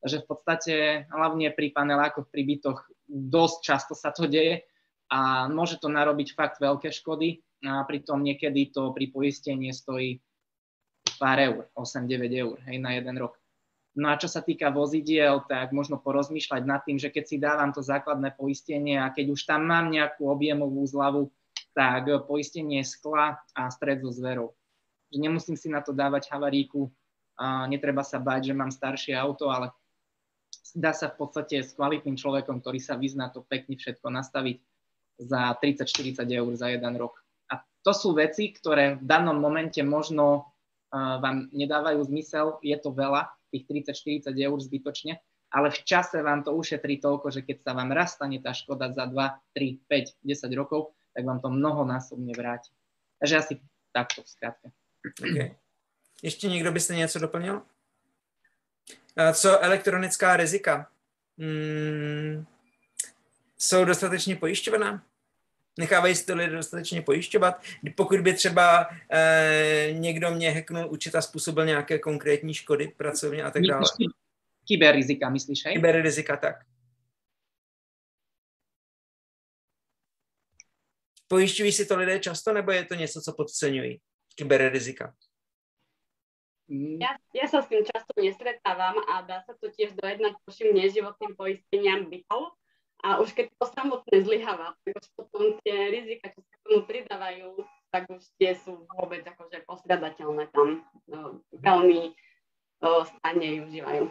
Takže 0.01 0.17
v 0.21 0.25
podstate, 0.25 0.75
hlavne 1.09 1.53
pri 1.53 1.73
panelákoch, 1.73 2.29
pri 2.29 2.45
bytoch, 2.45 2.85
dosť 3.09 3.57
často 3.61 3.93
sa 3.93 4.09
to 4.09 4.25
deje 4.25 4.65
a 5.09 5.45
môže 5.49 5.77
to 5.77 5.89
narobiť 5.89 6.33
fakt 6.33 6.57
veľké 6.57 6.89
škody 6.89 7.41
a 7.65 7.85
pritom 7.85 8.21
niekedy 8.21 8.73
to 8.73 8.93
pri 8.93 9.09
poistení 9.13 9.69
stojí 9.69 10.21
pár 11.21 11.37
eur, 11.41 11.61
8-9 11.77 12.41
eur, 12.41 12.57
hej, 12.69 12.77
na 12.81 12.97
jeden 12.97 13.15
rok. 13.17 13.37
No 13.95 14.11
a 14.11 14.19
čo 14.19 14.27
sa 14.27 14.43
týka 14.43 14.75
vozidiel, 14.75 15.47
tak 15.47 15.71
možno 15.71 15.95
porozmýšľať 15.95 16.61
nad 16.67 16.83
tým, 16.83 16.99
že 16.99 17.07
keď 17.07 17.23
si 17.23 17.39
dávam 17.39 17.71
to 17.71 17.79
základné 17.79 18.35
poistenie 18.35 18.99
a 18.99 19.07
keď 19.07 19.31
už 19.31 19.47
tam 19.47 19.71
mám 19.71 19.87
nejakú 19.87 20.27
objemovú 20.27 20.83
zľavu, 20.83 21.31
tak 21.71 22.11
poistenie 22.27 22.83
skla 22.83 23.39
a 23.55 23.71
stred 23.71 24.03
so 24.03 24.11
zverou. 24.11 24.51
Že 25.15 25.17
nemusím 25.23 25.55
si 25.55 25.71
na 25.71 25.79
to 25.79 25.95
dávať 25.95 26.27
havaríku, 26.27 26.91
a 27.35 27.67
netreba 27.67 27.99
sa 27.99 28.19
báť, 28.19 28.51
že 28.51 28.53
mám 28.55 28.71
staršie 28.71 29.11
auto, 29.11 29.51
ale 29.51 29.71
dá 30.71 30.95
sa 30.95 31.11
v 31.11 31.19
podstate 31.19 31.63
s 31.63 31.75
kvalitným 31.75 32.15
človekom, 32.15 32.63
ktorý 32.63 32.79
sa 32.79 32.95
vyzná 32.95 33.27
to 33.31 33.43
pekne 33.43 33.75
všetko 33.75 34.07
nastaviť 34.07 34.57
za 35.19 35.55
30-40 35.59 36.19
eur 36.31 36.51
za 36.55 36.71
jeden 36.71 36.95
rok. 36.95 37.19
A 37.51 37.59
to 37.83 37.91
sú 37.91 38.15
veci, 38.15 38.55
ktoré 38.55 38.99
v 38.99 39.03
danom 39.03 39.35
momente 39.35 39.83
možno 39.83 40.51
vám 40.95 41.51
nedávajú 41.51 42.07
zmysel, 42.07 42.59
je 42.63 42.75
to 42.79 42.95
veľa, 42.95 43.27
tých 43.55 43.87
30-40 43.87 44.35
eur 44.35 44.59
zbytočne, 44.59 45.17
ale 45.55 45.71
v 45.71 45.79
čase 45.87 46.19
vám 46.19 46.43
to 46.43 46.51
ušetrí 46.51 46.99
toľko, 46.99 47.31
že 47.31 47.41
keď 47.47 47.63
sa 47.63 47.71
vám 47.71 47.95
raz 47.95 48.19
stane 48.19 48.43
tá 48.43 48.51
škoda 48.51 48.91
za 48.91 49.07
2, 49.07 49.15
3, 49.55 49.79
5, 49.87 50.19
10 50.19 50.59
rokov, 50.59 50.91
tak 51.15 51.23
vám 51.23 51.39
to 51.39 51.47
mnohonásobne 51.47 52.35
vráti. 52.35 52.75
Takže 53.19 53.35
asi 53.37 53.53
takto 53.95 54.23
v 54.23 54.29
skratke. 54.29 54.67
Okay. 55.21 55.55
Ještě 56.23 56.47
někdo 56.47 56.71
byste 56.71 56.95
něco 56.95 57.19
doplnil? 57.19 57.61
Co 59.33 59.63
elektronická 59.63 60.37
rizika? 60.37 60.91
Hmm, 61.37 62.45
jsou 63.57 63.85
dostatečně 63.85 64.35
pojišťovaná? 64.35 65.03
Nechávají 65.79 66.15
si 66.15 66.25
to 66.25 66.35
lidé 66.35 66.55
dostatečně 66.55 67.01
pojišťovat? 67.01 67.61
Pokud 67.95 68.19
by 68.19 68.33
třeba 68.33 68.87
eh, 69.11 69.89
někdo 69.91 70.31
mě 70.31 70.51
hacknul 70.51 70.91
učit 70.91 71.15
a 71.15 71.21
způsobil 71.21 71.65
nějaké 71.65 71.99
konkrétní 71.99 72.53
škody 72.53 72.87
pracovně 72.97 73.43
a 73.43 73.51
tak 73.51 73.61
dále. 73.61 73.83
Kyberrizika, 74.67 75.29
myslíš, 75.29 75.65
hej? 75.65 75.73
Kyberrizika, 75.73 76.37
tak. 76.37 76.55
Pojišťují 81.27 81.71
si 81.71 81.85
to 81.85 81.97
lidé 81.97 82.19
často, 82.19 82.53
nebo 82.53 82.71
je 82.71 82.85
to 82.85 82.95
něco, 82.95 83.21
co 83.21 83.33
podceňují? 83.33 83.99
Kyberrizika. 84.35 85.13
Mm. 86.65 86.97
Ja, 86.97 87.13
ja 87.29 87.45
sa 87.45 87.61
s 87.61 87.69
tým 87.69 87.85
často 87.85 88.09
nestretávam 88.17 88.97
a 89.05 89.21
dá 89.21 89.45
sa 89.45 89.53
to 89.53 89.69
tiež 89.69 89.93
dojednať 90.01 90.33
poším 90.49 90.73
neživotným 90.73 91.37
poisteniam 91.37 92.09
bytov. 92.09 92.57
A 93.05 93.21
už 93.21 93.37
keď 93.37 93.53
to 93.61 93.69
samotné 93.69 94.17
zlyháva, 94.25 94.73
tak 94.81 94.97
už 94.97 95.05
potom 95.13 95.61
tie 95.61 95.93
rizika, 95.93 96.33
čo 96.33 96.41
sa 96.41 96.53
k 96.57 96.63
tomu 96.65 96.79
pridávajú, 96.89 97.49
tak 97.93 98.09
už 98.09 98.25
tie 98.41 98.57
sú 98.57 98.89
vôbec 98.97 99.21
akože 99.21 99.61
postradateľné 99.69 100.49
tam. 100.49 100.81
No, 101.05 101.45
veľmi 101.53 102.17
no, 102.81 103.05
stane 103.05 103.61
užívajú. 103.61 104.09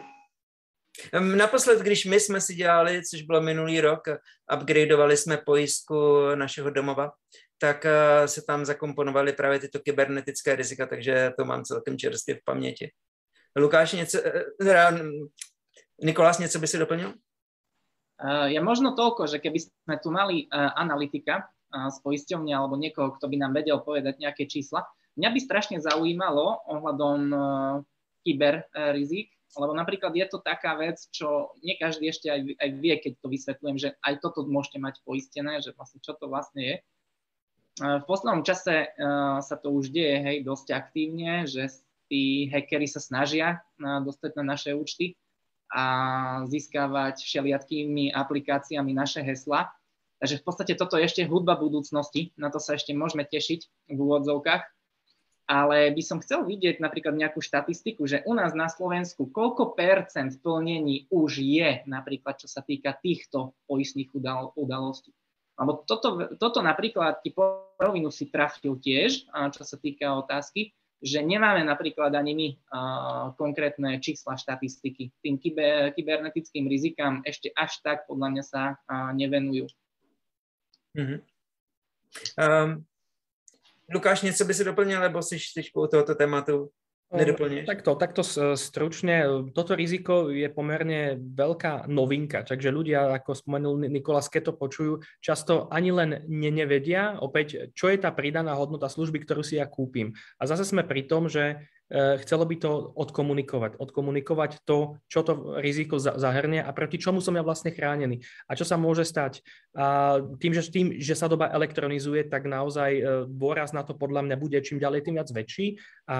Naposled, 1.35 1.79
když 1.79 2.05
my 2.05 2.19
jsme 2.19 2.41
si 2.41 2.55
dělali, 2.55 3.01
což 3.03 3.21
bylo 3.21 3.41
minulý 3.41 3.81
rok, 3.81 4.07
upgradeovali 4.55 5.17
jsme 5.17 5.37
pojistku 5.37 6.25
našeho 6.35 6.69
domova, 6.69 7.11
tak 7.57 7.85
eh, 7.85 8.27
se 8.27 8.41
tam 8.41 8.65
zakomponovaly 8.65 9.33
právě 9.33 9.59
tyto 9.59 9.79
kybernetické 9.79 10.55
rizika, 10.55 10.87
takže 10.87 11.31
to 11.37 11.45
mám 11.45 11.63
celkem 11.63 11.97
čerstvě 11.97 12.35
v 12.35 12.43
paměti. 12.43 12.91
Lukáš, 13.55 13.93
něco, 13.93 14.21
teda, 14.59 14.91
Nikolás, 16.01 16.39
něco 16.39 16.59
by 16.59 16.67
si 16.67 16.77
doplnil? 16.77 17.13
Uh, 18.15 18.47
ja 18.47 18.63
možno 18.63 18.95
toľko, 18.95 19.27
že 19.27 19.43
keby 19.43 19.59
sme 19.59 19.95
tu 19.99 20.07
mali 20.07 20.47
uh, 20.47 20.71
analytika 20.79 21.51
uh, 21.75 21.91
z 21.91 21.99
poisťovne 21.99 22.55
alebo 22.55 22.79
niekoho, 22.79 23.11
kto 23.19 23.27
by 23.27 23.35
nám 23.35 23.51
vedel 23.51 23.83
povedať 23.83 24.23
nejaké 24.23 24.47
čísla, 24.47 24.87
mňa 25.19 25.29
by 25.35 25.39
strašne 25.43 25.77
zaujímalo 25.83 26.63
ohľadom 26.63 27.19
uh, 27.35 27.39
kyberrizik, 28.23 29.35
lebo 29.59 29.75
napríklad 29.75 30.15
je 30.15 30.25
to 30.31 30.39
taká 30.39 30.79
vec, 30.79 30.99
čo 31.11 31.51
nie 31.59 31.75
každý 31.75 32.11
ešte 32.11 32.27
aj, 32.31 32.55
aj 32.55 32.69
vie, 32.79 32.95
keď 33.03 33.13
to 33.19 33.27
vysvetľujem, 33.27 33.77
že 33.79 33.89
aj 33.99 34.23
toto 34.23 34.47
môžete 34.47 34.79
mať 34.79 34.99
poistené, 35.03 35.59
že 35.59 35.75
vlastne 35.75 35.99
čo 36.03 36.11
to 36.15 36.27
vlastne 36.27 36.59
je. 36.59 36.75
V 37.79 38.03
poslednom 38.07 38.43
čase 38.43 38.91
sa 39.39 39.55
to 39.59 39.71
už 39.71 39.95
deje 39.95 40.23
hej, 40.23 40.37
dosť 40.43 40.75
aktívne, 40.75 41.43
že 41.47 41.71
tí 42.11 42.51
hackery 42.51 42.87
sa 42.87 42.99
snažia 42.99 43.63
dostať 43.79 44.35
na 44.39 44.55
naše 44.55 44.71
účty 44.75 45.15
a 45.71 45.85
získavať 46.45 47.21
všelijakými 47.21 48.13
aplikáciami 48.13 48.91
naše 48.93 49.25
hesla. 49.25 49.71
Takže 50.21 50.39
v 50.39 50.43
podstate 50.45 50.73
toto 50.79 50.95
je 50.95 51.05
ešte 51.05 51.27
hudba 51.27 51.59
budúcnosti, 51.59 52.31
na 52.39 52.47
to 52.47 52.61
sa 52.61 52.79
ešte 52.79 52.95
môžeme 52.95 53.27
tešiť 53.27 53.91
v 53.91 53.97
úvodzovkách 53.99 54.63
ale 55.45 55.93
by 55.93 56.01
som 56.01 56.17
chcel 56.25 56.41
vidieť 56.41 56.81
napríklad 56.81 57.13
nejakú 57.13 57.37
štatistiku, 57.37 58.09
že 58.09 58.25
u 58.25 58.33
nás 58.33 58.57
na 58.57 58.65
Slovensku 58.65 59.29
koľko 59.29 59.77
percent 59.77 60.33
plnení 60.41 61.05
už 61.13 61.37
je 61.37 61.85
napríklad, 61.85 62.41
čo 62.41 62.49
sa 62.49 62.65
týka 62.65 62.97
týchto 62.97 63.53
poistných 63.69 64.09
udal- 64.17 64.51
udalostí. 64.57 65.13
Lebo 65.55 65.85
toto, 65.87 66.35
toto 66.35 66.59
napríklad 66.59 67.23
ti 67.23 67.31
porovinu 67.31 68.11
si 68.11 68.27
trafil 68.27 68.75
tiež, 68.75 69.29
čo 69.55 69.63
sa 69.63 69.77
týka 69.79 70.17
otázky, 70.19 70.75
že 71.03 71.21
nemáme 71.21 71.63
napríklad 71.63 72.15
ani 72.15 72.33
my 72.35 72.47
konkrétne 73.37 73.99
čísla 73.99 74.37
štatistiky. 74.37 75.11
Tým 75.21 75.37
kyber, 75.37 75.91
kybernetickým 75.93 76.67
rizikám 76.67 77.21
ešte 77.27 77.51
až 77.53 77.79
tak 77.83 78.07
podľa 78.07 78.27
mňa 78.31 78.43
sa 78.43 78.61
nevenujú. 79.13 79.67
Mm-hmm. 80.95 81.19
Um, 82.39 82.85
Lukáš, 83.93 84.21
něco 84.21 84.45
by 84.45 84.53
si 84.53 84.63
doplnil, 84.63 85.01
nebo 85.01 85.23
jsi 85.23 85.37
teď 85.55 85.71
u 85.75 85.87
tohoto 85.87 86.15
tématu? 86.15 86.71
Nedoplníš? 87.13 87.69
Takto, 87.69 87.93
takto 87.95 88.25
stručne. 88.57 89.45
Toto 89.53 89.77
riziko 89.77 90.33
je 90.33 90.49
pomerne 90.49 91.21
veľká 91.21 91.85
novinka, 91.85 92.41
takže 92.41 92.73
ľudia, 92.73 93.13
ako 93.21 93.37
spomenul 93.37 93.85
Nikolas, 93.87 94.25
keď 94.25 94.51
to 94.51 94.53
počujú, 94.57 94.93
často 95.21 95.69
ani 95.69 95.93
len 95.93 96.25
nevedia 96.25 97.21
opäť, 97.21 97.69
čo 97.77 97.93
je 97.93 98.01
tá 98.01 98.09
pridaná 98.09 98.57
hodnota 98.57 98.89
služby, 98.89 99.21
ktorú 99.21 99.45
si 99.45 99.61
ja 99.61 99.69
kúpim. 99.69 100.17
A 100.41 100.49
zase 100.49 100.65
sme 100.65 100.81
pri 100.81 101.05
tom, 101.05 101.29
že 101.29 101.69
chcelo 101.93 102.43
by 102.49 102.55
to 102.57 102.71
odkomunikovať. 102.97 103.77
Odkomunikovať 103.77 104.65
to, 104.65 104.97
čo 105.05 105.21
to 105.21 105.61
riziko 105.61 106.01
zahrnie 106.01 106.57
a 106.57 106.69
proti 106.73 106.97
čomu 106.97 107.21
som 107.21 107.37
ja 107.37 107.45
vlastne 107.45 107.69
chránený. 107.69 108.25
A 108.49 108.57
čo 108.57 108.65
sa 108.65 108.73
môže 108.73 109.05
stať? 109.05 109.45
A 109.77 110.17
tým, 110.41 110.51
že, 110.57 110.65
tým, 110.73 110.97
že 110.97 111.13
sa 111.13 111.29
doba 111.29 111.53
elektronizuje, 111.53 112.25
tak 112.25 112.49
naozaj 112.49 112.91
eh, 112.97 113.03
dôraz 113.29 113.69
na 113.69 113.85
to 113.85 113.93
podľa 113.93 114.25
mňa 114.25 114.35
bude 114.41 114.57
čím 114.65 114.81
ďalej 114.81 115.05
tým 115.05 115.15
viac 115.21 115.29
väčší. 115.29 115.77
A 116.09 116.17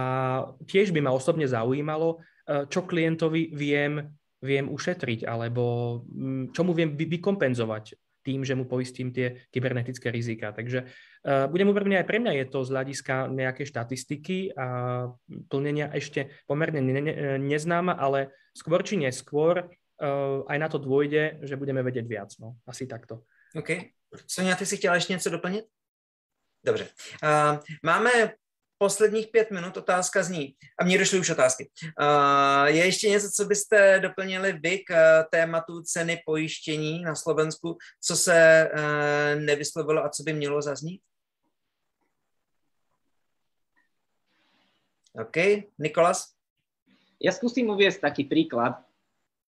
tiež 0.70 0.93
by 0.93 1.01
ma 1.01 1.11
osobne 1.11 1.49
zaujímalo, 1.49 2.22
eh, 2.45 2.70
čo 2.70 2.86
klientovi 2.86 3.49
viem 3.49 4.05
viem 4.45 4.70
ušetriť, 4.70 5.26
alebo 5.26 5.97
mm, 6.05 6.53
čo 6.53 6.61
mu 6.61 6.78
viem 6.78 6.93
vykompenzovať 6.93 8.05
tým, 8.26 8.41
že 8.41 8.57
mu 8.57 8.65
poistím 8.65 9.13
tie 9.13 9.45
kybernetické 9.53 10.09
rizika. 10.09 10.49
Takže 10.49 10.89
uh, 10.89 11.45
budem 11.45 11.69
úprimný, 11.69 12.01
aj 12.01 12.09
pre 12.09 12.17
mňa 12.17 12.34
je 12.41 12.45
to 12.49 12.65
z 12.65 12.73
hľadiska 12.73 13.15
nejakej 13.30 13.69
štatistiky 13.69 14.38
a 14.57 14.67
plnenia 15.53 15.93
ešte 15.93 16.34
pomerne 16.49 16.82
ne, 16.82 17.01
ne, 17.05 17.13
neznáma, 17.38 17.93
ale 17.93 18.34
skôr 18.57 18.82
či 18.82 18.97
neskôr 18.97 19.69
uh, 19.69 20.41
aj 20.49 20.57
na 20.57 20.67
to 20.67 20.82
dôjde, 20.82 21.45
že 21.45 21.53
budeme 21.53 21.86
vedieť 21.86 22.05
viac. 22.09 22.34
No, 22.41 22.57
asi 22.65 22.89
takto. 22.89 23.30
OK. 23.53 23.93
Sonia, 24.26 24.55
ty 24.55 24.65
si 24.65 24.78
chtěla 24.78 24.95
ještě 24.95 25.13
něco 25.13 25.30
doplnit? 25.30 25.65
Dobře. 26.65 26.88
Uh, 27.23 27.59
máme 27.84 28.09
posledních 28.78 29.28
pět 29.28 29.51
minut 29.51 29.78
otázka 29.78 30.23
zní, 30.23 30.55
a 30.80 30.84
mně 30.84 30.97
došly 30.97 31.19
už 31.19 31.30
otázky. 31.30 31.69
Uh, 32.01 32.65
je 32.65 32.86
ještě 32.86 33.09
něco, 33.09 33.30
co 33.36 33.45
byste 33.45 33.99
doplnili 33.99 34.53
vy 34.53 34.80
k 34.80 34.89
uh, 34.91 34.97
tématu 35.32 35.82
ceny 35.82 36.21
pojištění 36.26 37.01
na 37.01 37.15
Slovensku, 37.15 37.78
co 38.01 38.15
se 38.15 38.69
uh, 38.73 39.41
nevyslovilo 39.41 40.05
a 40.05 40.09
co 40.09 40.23
by 40.23 40.34
mělo 40.34 40.61
zaznít? 40.61 41.01
OK, 45.15 45.63
Nikolas? 45.80 46.36
Ja 47.23 47.32
skúsim 47.32 47.71
uviesť 47.71 48.03
taký 48.03 48.28
príklad, 48.28 48.84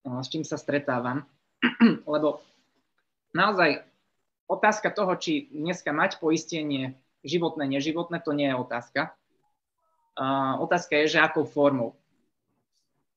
s 0.00 0.32
čím 0.32 0.40
sa 0.40 0.56
stretávam, 0.56 1.28
lebo 2.08 2.40
naozaj 3.36 3.84
otázka 4.48 4.88
toho, 4.88 5.12
či 5.20 5.52
dneska 5.52 5.92
mať 5.92 6.16
poistenie 6.24 6.96
životné, 7.20 7.68
neživotné, 7.68 8.24
to 8.24 8.32
nie 8.32 8.48
je 8.48 8.56
otázka. 8.56 9.12
Otázka 10.58 10.98
je, 10.98 11.14
že 11.14 11.22
akou 11.22 11.46
formou. 11.46 11.94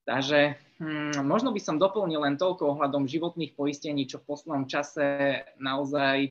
Takže 0.06 0.58
hm, 0.82 1.26
možno 1.26 1.54
by 1.54 1.62
som 1.62 1.82
doplnil 1.82 2.22
len 2.22 2.38
toľko 2.38 2.78
ohľadom 2.78 3.10
životných 3.10 3.54
poistení, 3.58 4.06
čo 4.06 4.22
v 4.22 4.28
poslednom 4.30 4.66
čase 4.70 5.42
naozaj 5.62 6.30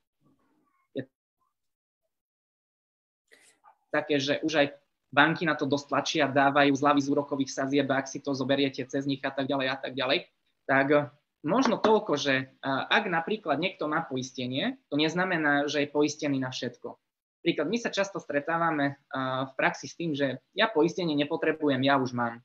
je 0.95 1.03
také, 3.91 4.19
že 4.23 4.43
už 4.43 4.53
aj 4.63 4.67
banky 5.11 5.43
na 5.43 5.59
to 5.59 5.67
dosť 5.67 5.87
tlačia, 5.91 6.31
dávajú 6.31 6.71
zľavy 6.75 7.01
z 7.03 7.11
úrokových 7.11 7.51
sazieb, 7.51 7.91
ak 7.91 8.07
si 8.07 8.23
to 8.23 8.31
zoberiete 8.31 8.87
cez 8.87 9.07
nich 9.07 9.23
a 9.27 9.35
tak 9.35 9.51
ďalej 9.51 9.67
a 9.71 9.77
tak 9.79 9.93
ďalej. 9.99 10.31
Tak 10.71 11.15
možno 11.43 11.83
toľko, 11.83 12.15
že 12.15 12.55
ak 12.67 13.11
napríklad 13.11 13.59
niekto 13.59 13.91
má 13.91 14.07
poistenie, 14.07 14.79
to 14.87 14.95
neznamená, 14.95 15.67
že 15.67 15.83
je 15.83 15.89
poistený 15.91 16.39
na 16.39 16.55
všetko. 16.55 16.95
Príklad, 17.41 17.73
my 17.73 17.79
sa 17.81 17.89
často 17.89 18.21
stretávame 18.21 19.01
v 19.49 19.53
praxi 19.57 19.89
s 19.89 19.97
tým, 19.97 20.13
že 20.13 20.45
ja 20.53 20.69
poistenie 20.69 21.17
nepotrebujem, 21.17 21.81
ja 21.81 21.97
už 21.97 22.13
mám. 22.13 22.45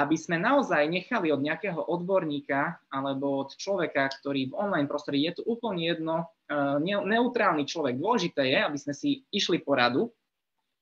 Aby 0.00 0.16
sme 0.16 0.40
naozaj 0.40 0.88
nechali 0.88 1.28
od 1.28 1.44
nejakého 1.44 1.76
odborníka 1.76 2.80
alebo 2.88 3.44
od 3.44 3.52
človeka, 3.52 4.08
ktorý 4.08 4.48
v 4.48 4.56
online 4.56 4.88
prostredí 4.88 5.28
je 5.28 5.36
to 5.36 5.44
úplne 5.44 5.84
jedno, 5.84 6.32
ne, 6.80 6.96
neutrálny 7.04 7.68
človek. 7.68 8.00
Dôležité 8.00 8.48
je, 8.48 8.58
aby 8.64 8.78
sme 8.80 8.96
si 8.96 9.28
išli 9.28 9.60
poradu 9.60 10.08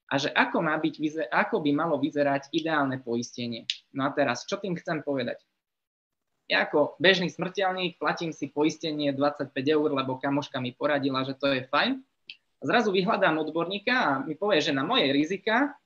a 0.07 0.23
že 0.23 0.31
ako, 0.31 0.63
má 0.63 0.79
byť, 0.79 1.27
ako 1.35 1.67
by 1.67 1.71
malo 1.75 1.99
vyzerať 1.99 2.55
ideálne 2.55 3.03
poistenie. 3.03 3.67
No 3.91 4.07
a 4.07 4.15
teraz, 4.15 4.47
čo 4.47 4.55
tým 4.63 4.79
chcem 4.79 5.03
povedať? 5.03 5.43
Ja 6.49 6.65
ako 6.65 6.97
bežný 6.97 7.29
smrteľník 7.29 8.01
platím 8.01 8.33
si 8.33 8.49
poistenie 8.49 9.13
25 9.13 9.53
eur, 9.53 9.89
lebo 9.93 10.17
kamoška 10.17 10.57
mi 10.65 10.73
poradila, 10.73 11.21
že 11.21 11.37
to 11.37 11.53
je 11.53 11.69
fajn. 11.69 12.01
Zrazu 12.65 12.91
vyhľadám 12.91 13.37
odborníka 13.39 13.95
a 13.95 14.11
mi 14.25 14.35
povie, 14.35 14.65
že 14.65 14.73
na 14.73 14.83
moje 14.83 15.13
rizika 15.13 15.77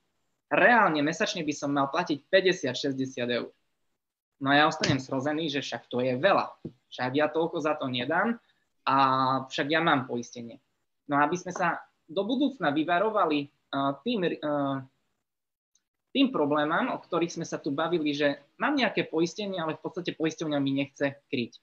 reálne 0.47 1.03
mesačne 1.03 1.43
by 1.43 1.53
som 1.53 1.75
mal 1.75 1.91
platiť 1.91 2.25
50-60 2.31 2.95
eur. 3.27 3.51
No 4.39 4.47
a 4.49 4.57
ja 4.57 4.63
ostanem 4.65 5.03
srozený, 5.03 5.51
že 5.51 5.59
však 5.61 5.91
to 5.91 5.99
je 5.99 6.15
veľa. 6.15 6.47
Však 6.89 7.11
ja 7.11 7.27
toľko 7.27 7.57
za 7.59 7.75
to 7.75 7.91
nedám 7.91 8.39
a 8.87 8.95
však 9.51 9.67
ja 9.67 9.83
mám 9.83 10.07
poistenie. 10.07 10.63
No 11.11 11.19
aby 11.19 11.35
sme 11.35 11.51
sa 11.51 11.83
do 12.07 12.23
budúcna 12.23 12.71
vyvarovali 12.71 13.47
uh, 13.47 13.99
tým 14.03 14.23
uh, 14.23 14.79
tým 16.13 16.29
problémom, 16.29 16.93
o 16.93 17.01
ktorých 17.01 17.41
sme 17.41 17.45
sa 17.45 17.57
tu 17.57 17.73
bavili, 17.73 18.13
že 18.13 18.37
mám 18.61 18.77
nejaké 18.77 19.09
poistenie, 19.09 19.57
ale 19.57 19.75
v 19.75 19.81
podstate 19.81 20.13
poisťovňa 20.13 20.59
mi 20.61 20.71
nechce 20.77 21.17
kryť. 21.27 21.53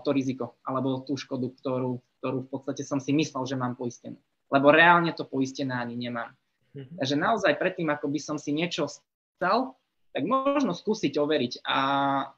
to 0.00 0.10
riziko 0.10 0.56
alebo 0.64 1.04
tú 1.04 1.20
škodu, 1.20 1.52
ktorú, 1.60 2.00
ktorú 2.18 2.38
v 2.44 2.48
podstate 2.48 2.82
som 2.82 2.96
si 2.96 3.12
myslel, 3.12 3.44
že 3.44 3.60
mám 3.60 3.76
poistenú. 3.76 4.16
Lebo 4.48 4.72
reálne 4.72 5.12
to 5.12 5.28
poistené 5.28 5.76
ani 5.76 6.00
nemám. 6.00 6.32
Mm-hmm. 6.72 6.96
Takže 6.96 7.16
naozaj 7.20 7.52
predtým, 7.60 7.92
ako 7.92 8.08
by 8.08 8.20
som 8.20 8.36
si 8.40 8.56
niečo 8.56 8.88
stal, 8.88 9.76
tak 10.12 10.24
možno 10.28 10.76
skúsiť 10.76 11.16
overiť. 11.16 11.64
A 11.64 11.78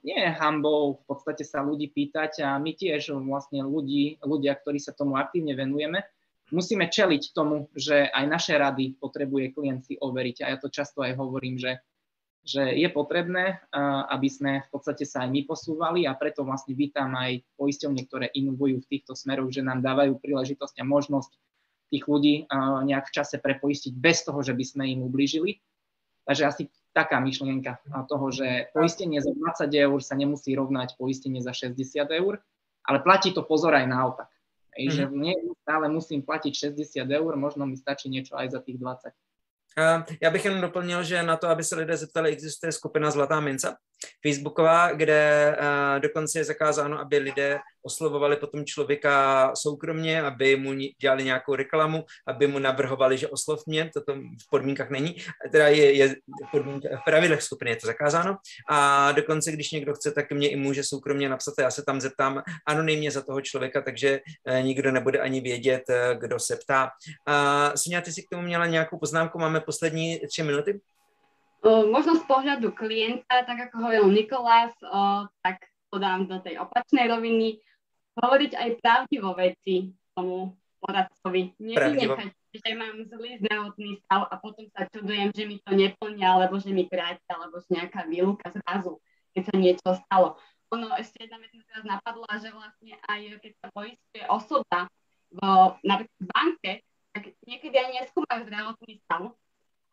nie 0.06 0.18
je 0.18 0.30
hambou 0.30 0.98
v 0.98 1.02
podstate 1.10 1.42
sa 1.42 1.62
ľudí 1.62 1.90
pýtať 1.90 2.42
a 2.46 2.58
my 2.58 2.74
tiež 2.74 3.14
vlastne 3.22 3.66
ľudí, 3.66 4.22
ľudia, 4.22 4.54
ktorí 4.58 4.78
sa 4.78 4.94
tomu 4.94 5.18
aktívne 5.18 5.54
venujeme, 5.58 6.06
musíme 6.54 6.86
čeliť 6.86 7.34
tomu, 7.34 7.66
že 7.74 8.06
aj 8.06 8.24
naše 8.30 8.54
rady 8.54 8.96
potrebuje 9.02 9.52
klient 9.52 9.82
si 9.82 9.94
overiť. 9.98 10.46
A 10.46 10.54
ja 10.54 10.56
to 10.62 10.70
často 10.70 11.02
aj 11.02 11.18
hovorím, 11.18 11.58
že, 11.58 11.82
že 12.46 12.78
je 12.78 12.86
potrebné, 12.88 13.58
aby 14.08 14.28
sme 14.30 14.62
v 14.62 14.68
podstate 14.70 15.02
sa 15.02 15.26
aj 15.26 15.34
my 15.34 15.42
posúvali 15.44 16.06
a 16.06 16.14
preto 16.14 16.46
vlastne 16.46 16.78
vítam 16.78 17.12
aj 17.18 17.42
poisťovne, 17.58 18.00
ktoré 18.06 18.26
inovujú 18.30 18.86
v 18.86 18.90
týchto 18.90 19.18
smeroch, 19.18 19.50
že 19.50 19.66
nám 19.66 19.82
dávajú 19.82 20.16
príležitosť 20.22 20.78
a 20.78 20.84
možnosť 20.86 21.34
tých 21.90 22.04
ľudí 22.06 22.46
nejak 22.86 23.10
v 23.10 23.14
čase 23.14 23.36
prepoistiť 23.42 23.92
bez 23.98 24.22
toho, 24.22 24.40
že 24.40 24.54
by 24.54 24.64
sme 24.64 24.84
im 24.88 25.04
ublížili. 25.04 25.60
Takže 26.24 26.44
asi 26.48 26.62
taká 26.94 27.20
myšlienka 27.20 27.82
toho, 28.06 28.30
že 28.30 28.70
poistenie 28.72 29.18
za 29.20 29.34
20 29.34 29.68
eur 29.74 29.98
sa 30.00 30.14
nemusí 30.14 30.54
rovnať 30.54 30.96
poistenie 30.96 31.42
za 31.42 31.52
60 31.52 32.06
eur, 32.08 32.40
ale 32.86 32.98
platí 33.02 33.34
to 33.34 33.42
pozor 33.42 33.74
aj 33.74 33.86
naopak. 33.90 34.30
Hej, 34.74 34.84
mm-hmm. 34.88 34.96
že 34.96 35.04
mhm. 35.06 35.20
nie 35.22 35.34
stále 35.62 35.86
musím 35.88 36.20
platiť 36.22 36.52
60 36.74 37.06
eur, 37.06 37.32
možno 37.36 37.66
mi 37.66 37.76
stačí 37.78 38.10
niečo 38.10 38.34
aj 38.36 38.50
za 38.50 38.60
tých 38.60 38.78
20. 38.78 39.12
Já 40.20 40.30
bych 40.30 40.44
jenom 40.44 40.60
doplnil, 40.60 41.02
že 41.02 41.22
na 41.22 41.36
to, 41.36 41.48
aby 41.48 41.64
se 41.64 41.76
lidé 41.76 41.96
zeptali, 41.96 42.30
existuje 42.30 42.72
skupina 42.72 43.10
Zlatá 43.10 43.40
mince, 43.40 43.74
Facebooková, 44.22 44.92
kde 44.92 45.56
dokonce 45.98 46.38
je 46.38 46.44
zakázáno, 46.44 46.98
aby 47.00 47.18
lidé 47.18 47.58
oslovovali 47.84 48.36
potom 48.36 48.64
člověka 48.64 49.52
soukromně, 49.54 50.22
aby 50.22 50.56
mu 50.56 50.72
dělali 51.00 51.24
nějakou 51.24 51.54
reklamu, 51.54 52.04
aby 52.26 52.46
mu 52.46 52.58
navrhovali, 52.58 53.18
že 53.18 53.28
oslov 53.28 53.66
mě, 53.66 53.90
to 53.94 54.14
v 54.14 54.50
podmínkách 54.50 54.90
není, 54.90 55.16
teda 55.52 55.68
je, 55.68 55.92
je 55.92 56.16
v 56.96 57.04
pravidlech 57.04 57.42
skupiny 57.42 57.70
je 57.70 57.76
to 57.76 57.86
zakázáno 57.86 58.36
a 58.70 59.12
dokonce, 59.12 59.52
když 59.52 59.70
někdo 59.70 59.94
chce, 59.94 60.12
tak 60.12 60.32
mě 60.32 60.48
i 60.48 60.56
může 60.56 60.84
soukromně 60.84 61.28
napsat, 61.28 61.54
já 61.58 61.70
se 61.70 61.82
tam 61.84 62.00
zeptám 62.00 62.42
anonymně 62.66 63.10
za 63.10 63.22
toho 63.22 63.40
člověka, 63.40 63.82
takže 63.82 64.20
eh, 64.46 64.62
nikdo 64.62 64.92
nebude 64.92 65.18
ani 65.18 65.40
vědět, 65.40 65.82
eh, 65.90 66.16
kdo 66.20 66.38
se 66.38 66.56
ptá. 66.56 66.90
Sonia, 67.74 68.00
ty 68.00 68.12
si 68.12 68.22
k 68.22 68.30
tomu 68.30 68.42
měla 68.42 68.66
nějakou 68.66 68.98
poznámku, 68.98 69.38
máme 69.38 69.60
poslední 69.60 70.20
tři 70.28 70.42
minuty? 70.42 70.80
Možno 71.64 72.20
z 72.20 72.24
pohľadu 72.28 72.76
klienta, 72.76 73.40
tak 73.48 73.56
ako 73.56 73.88
hovoril 73.88 74.12
Nikolás, 74.12 74.76
tak 75.40 75.64
podám 75.88 76.28
do 76.28 76.36
tej 76.44 76.60
opačnej 76.60 77.08
roviny 77.08 77.56
hovoriť 78.18 78.52
aj 78.54 78.70
pravdivo 78.80 79.34
veci 79.34 79.90
tomu 80.14 80.54
poradcovi. 80.78 81.56
Nevynechať, 81.58 82.28
že 82.54 82.70
mám 82.76 82.96
zlý 83.08 83.40
zdravotný 83.40 83.98
stav 84.04 84.28
a 84.28 84.34
potom 84.36 84.68
sa 84.70 84.84
čudujem, 84.92 85.32
že 85.32 85.44
mi 85.48 85.56
to 85.64 85.72
neplnia, 85.72 86.36
alebo 86.36 86.60
že 86.60 86.70
mi 86.70 86.84
kráti, 86.84 87.24
alebo 87.32 87.58
že 87.58 87.72
nejaká 87.72 88.04
výluka 88.04 88.52
zrazu, 88.52 89.00
keď 89.32 89.42
sa 89.48 89.54
niečo 89.56 89.88
stalo. 90.06 90.36
Ono, 90.76 90.92
ešte 90.98 91.24
jedna 91.24 91.40
vec 91.40 91.50
mi 91.56 91.64
teraz 91.64 91.84
napadla, 91.86 92.30
že 92.42 92.50
vlastne 92.52 92.94
aj 93.08 93.20
keď 93.40 93.52
sa 93.62 93.68
poistuje 93.72 94.22
osoba 94.28 94.90
v, 95.30 95.40
v 95.80 96.26
banke, 96.28 96.72
tak 97.14 97.30
niekedy 97.46 97.74
ani 97.78 98.02
neskúmajú 98.02 98.40
zdravotný 98.50 98.92
stav 99.06 99.32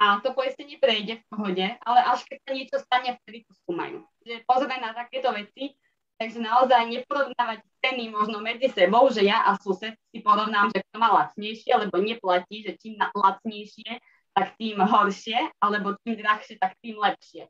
a 0.01 0.17
to 0.25 0.33
poistenie 0.33 0.81
prejde 0.81 1.21
v 1.21 1.25
pohode, 1.29 1.61
ale 1.61 1.99
až 2.09 2.25
keď 2.25 2.37
sa 2.41 2.51
niečo 2.57 2.77
stane, 2.81 3.09
vtedy 3.21 3.45
to 3.45 3.53
skúmajú. 3.61 4.01
Že 4.25 4.41
pozrieme 4.49 4.81
na 4.81 4.97
takéto 4.97 5.29
veci, 5.29 5.77
Takže 6.21 6.37
naozaj 6.37 6.85
neporovnávať 6.85 7.65
ceny 7.81 8.13
možno 8.13 8.45
medzi 8.45 8.69
sebou, 8.69 9.09
že 9.09 9.25
ja 9.25 9.41
a 9.41 9.57
sused 9.57 9.97
si 10.13 10.21
porovnám, 10.21 10.69
že 10.69 10.85
kto 10.85 11.01
má 11.01 11.09
lacnejšie, 11.17 11.73
lebo 11.73 11.97
neplatí, 11.97 12.61
že 12.61 12.77
čím 12.77 13.01
lacnejšie, 13.01 13.97
tak 14.37 14.53
tým 14.61 14.77
horšie, 14.85 15.49
alebo 15.57 15.97
čím 16.05 16.21
drahšie, 16.21 16.61
tak 16.61 16.77
tým 16.85 17.01
lepšie. 17.01 17.49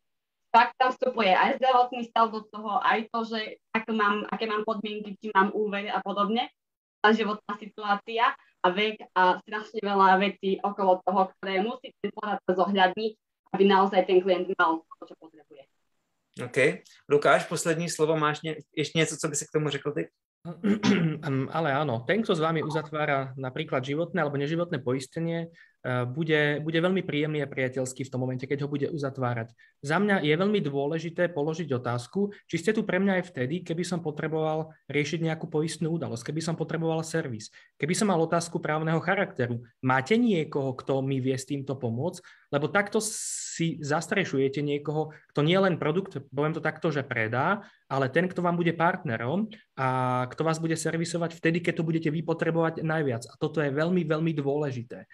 Tak 0.56 0.72
tam 0.80 0.96
vstupuje 0.96 1.36
aj 1.36 1.60
zdravotný 1.60 2.08
stav 2.08 2.32
do 2.32 2.48
toho, 2.48 2.80
aj 2.80 3.12
to, 3.12 3.20
že 3.28 3.60
ako 3.76 3.92
mám, 3.92 4.16
aké 4.32 4.48
mám 4.48 4.64
podmienky, 4.64 5.20
či 5.20 5.36
mám 5.36 5.52
úver 5.52 5.92
a 5.92 6.00
podobne, 6.00 6.48
tá 7.04 7.12
životná 7.12 7.60
situácia 7.60 8.32
a 8.64 8.68
vek 8.72 9.04
a 9.12 9.36
strašne 9.44 9.84
veľa 9.84 10.16
vecí 10.16 10.64
okolo 10.64 11.04
toho, 11.04 11.28
ktoré 11.36 11.60
musí 11.60 11.92
ten 12.00 12.08
poradca 12.16 12.52
zohľadniť, 12.56 13.12
aby 13.52 13.64
naozaj 13.68 14.08
ten 14.08 14.24
klient 14.24 14.48
mal 14.56 14.80
to, 14.80 15.12
čo 15.12 15.16
potrebuje. 15.20 15.71
OK. 16.40 16.58
Lukáš, 17.10 17.46
poslední 17.46 17.90
slovo. 17.90 18.18
Máš 18.18 18.42
ně, 18.42 18.56
ještě 18.78 19.00
něco, 19.00 19.18
co 19.18 19.28
by 19.28 19.36
si 19.36 19.46
k 19.46 19.52
tomu 19.52 19.70
řekl 19.70 19.92
ty? 19.92 20.10
Ale 21.58 21.70
áno, 21.70 22.02
ten, 22.10 22.26
kto 22.26 22.34
s 22.34 22.42
vami 22.42 22.66
uzatvára 22.66 23.38
napríklad 23.38 23.86
životné 23.86 24.26
alebo 24.26 24.42
neživotné 24.42 24.82
poistenie, 24.82 25.54
eh, 25.54 26.02
bude, 26.10 26.58
bude 26.66 26.82
veľmi 26.82 27.06
príjemný 27.06 27.46
a 27.46 27.52
priateľský 27.52 28.10
v 28.10 28.12
tom 28.12 28.26
momente, 28.26 28.50
keď 28.50 28.66
ho 28.66 28.70
bude 28.72 28.90
uzatvárať. 28.90 29.54
Za 29.86 30.02
mňa 30.02 30.26
je 30.26 30.34
veľmi 30.34 30.58
dôležité 30.66 31.30
položiť 31.30 31.70
otázku, 31.78 32.34
či 32.50 32.58
ste 32.58 32.74
tu 32.74 32.82
pre 32.82 32.98
mňa 32.98 33.22
aj 33.22 33.24
vtedy, 33.30 33.62
keby 33.62 33.86
som 33.86 34.02
potreboval 34.02 34.74
riešiť 34.90 35.22
nejakú 35.22 35.46
poistnú 35.46 35.94
udalosť, 35.94 36.34
keby 36.34 36.42
som 36.42 36.58
potreboval 36.58 37.06
servis, 37.06 37.54
keby 37.78 37.94
som 37.94 38.10
mal 38.10 38.18
otázku 38.18 38.58
právneho 38.58 38.98
charakteru. 38.98 39.62
Máte 39.86 40.18
niekoho, 40.18 40.74
kto 40.74 41.06
mi 41.06 41.22
vie 41.22 41.38
s 41.38 41.46
týmto 41.46 41.78
pomôcť? 41.78 42.41
Lebo 42.52 42.68
takto 42.68 42.99
si 43.52 43.80
zastrešujete 43.80 44.60
niekoho, 44.64 45.16
kto 45.32 45.41
nie 45.43 45.56
len 45.56 45.76
produkt, 45.76 46.20
poviem 46.32 46.56
to 46.56 46.64
takto, 46.64 46.91
že 46.91 47.04
predá, 47.04 47.64
ale 47.88 48.08
ten, 48.08 48.28
kto 48.28 48.39
vám 48.39 48.56
bude 48.56 48.72
partnerom 48.76 49.52
a 49.76 50.24
kto 50.32 50.41
vás 50.43 50.60
bude 50.60 50.76
servisovať 50.76 51.36
vtedy, 51.36 51.60
keď 51.60 51.74
to 51.80 51.88
budete 51.88 52.10
vy 52.12 52.24
potrebovať 52.24 52.84
najviac. 52.84 53.28
A 53.28 53.36
toto 53.36 53.60
je 53.60 53.72
veľmi, 53.72 54.08
veľmi 54.08 54.32
dôležité. 54.36 55.04
E, 55.04 55.08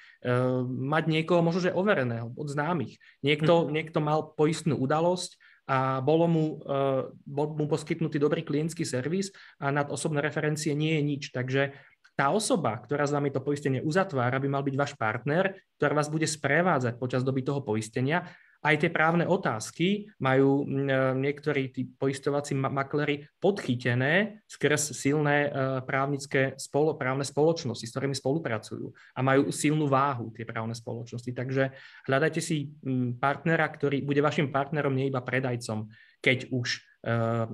mať 0.66 1.04
niekoho 1.10 1.42
možno, 1.42 1.70
že 1.70 1.78
overeného, 1.78 2.34
od 2.34 2.48
známych. 2.50 3.02
Niekto, 3.26 3.66
mm. 3.66 3.70
niekto 3.74 4.00
mal 4.02 4.34
poistnú 4.38 4.78
udalosť, 4.78 5.38
a 5.68 6.00
bolo 6.00 6.32
mu, 6.32 6.46
uh, 6.64 7.12
bol 7.28 7.52
mu 7.52 7.68
poskytnutý 7.68 8.24
dobrý 8.24 8.40
klientský 8.40 8.88
servis 8.88 9.36
a 9.60 9.68
nad 9.68 9.92
osobné 9.92 10.24
referencie 10.24 10.72
nie 10.72 10.96
je 10.96 11.04
nič. 11.04 11.24
Takže 11.36 11.76
tá 12.18 12.34
osoba, 12.34 12.74
ktorá 12.82 13.06
s 13.06 13.14
vami 13.14 13.30
to 13.30 13.46
poistenie 13.46 13.86
uzatvára, 13.86 14.42
by 14.42 14.50
mal 14.50 14.66
byť 14.66 14.74
váš 14.76 14.98
partner, 14.98 15.54
ktorá 15.78 15.94
vás 15.94 16.10
bude 16.10 16.26
sprevádzať 16.26 16.98
počas 16.98 17.22
doby 17.22 17.46
toho 17.46 17.62
poistenia. 17.62 18.26
Aj 18.58 18.74
tie 18.74 18.90
právne 18.90 19.30
otázky 19.30 20.10
majú 20.18 20.66
e, 20.66 20.74
niektorí 21.14 21.70
tí 21.70 21.86
poistovací 21.86 22.58
maklery 22.58 23.30
podchytené 23.38 24.42
skrz 24.50 24.98
silné 24.98 25.46
e, 25.46 25.50
právnické 25.86 26.58
spolo, 26.58 26.98
právne 26.98 27.22
spoločnosti, 27.22 27.86
s 27.86 27.94
ktorými 27.94 28.18
spolupracujú 28.18 28.90
a 29.14 29.20
majú 29.22 29.54
silnú 29.54 29.86
váhu 29.86 30.34
tie 30.34 30.42
právne 30.42 30.74
spoločnosti. 30.74 31.30
Takže 31.38 31.70
hľadajte 32.10 32.42
si 32.42 32.74
partnera, 33.22 33.70
ktorý 33.70 34.02
bude 34.02 34.26
vašim 34.26 34.50
partnerom, 34.50 34.98
nie 34.98 35.14
iba 35.14 35.22
predajcom, 35.22 35.94
keď 36.18 36.50
už 36.50 36.82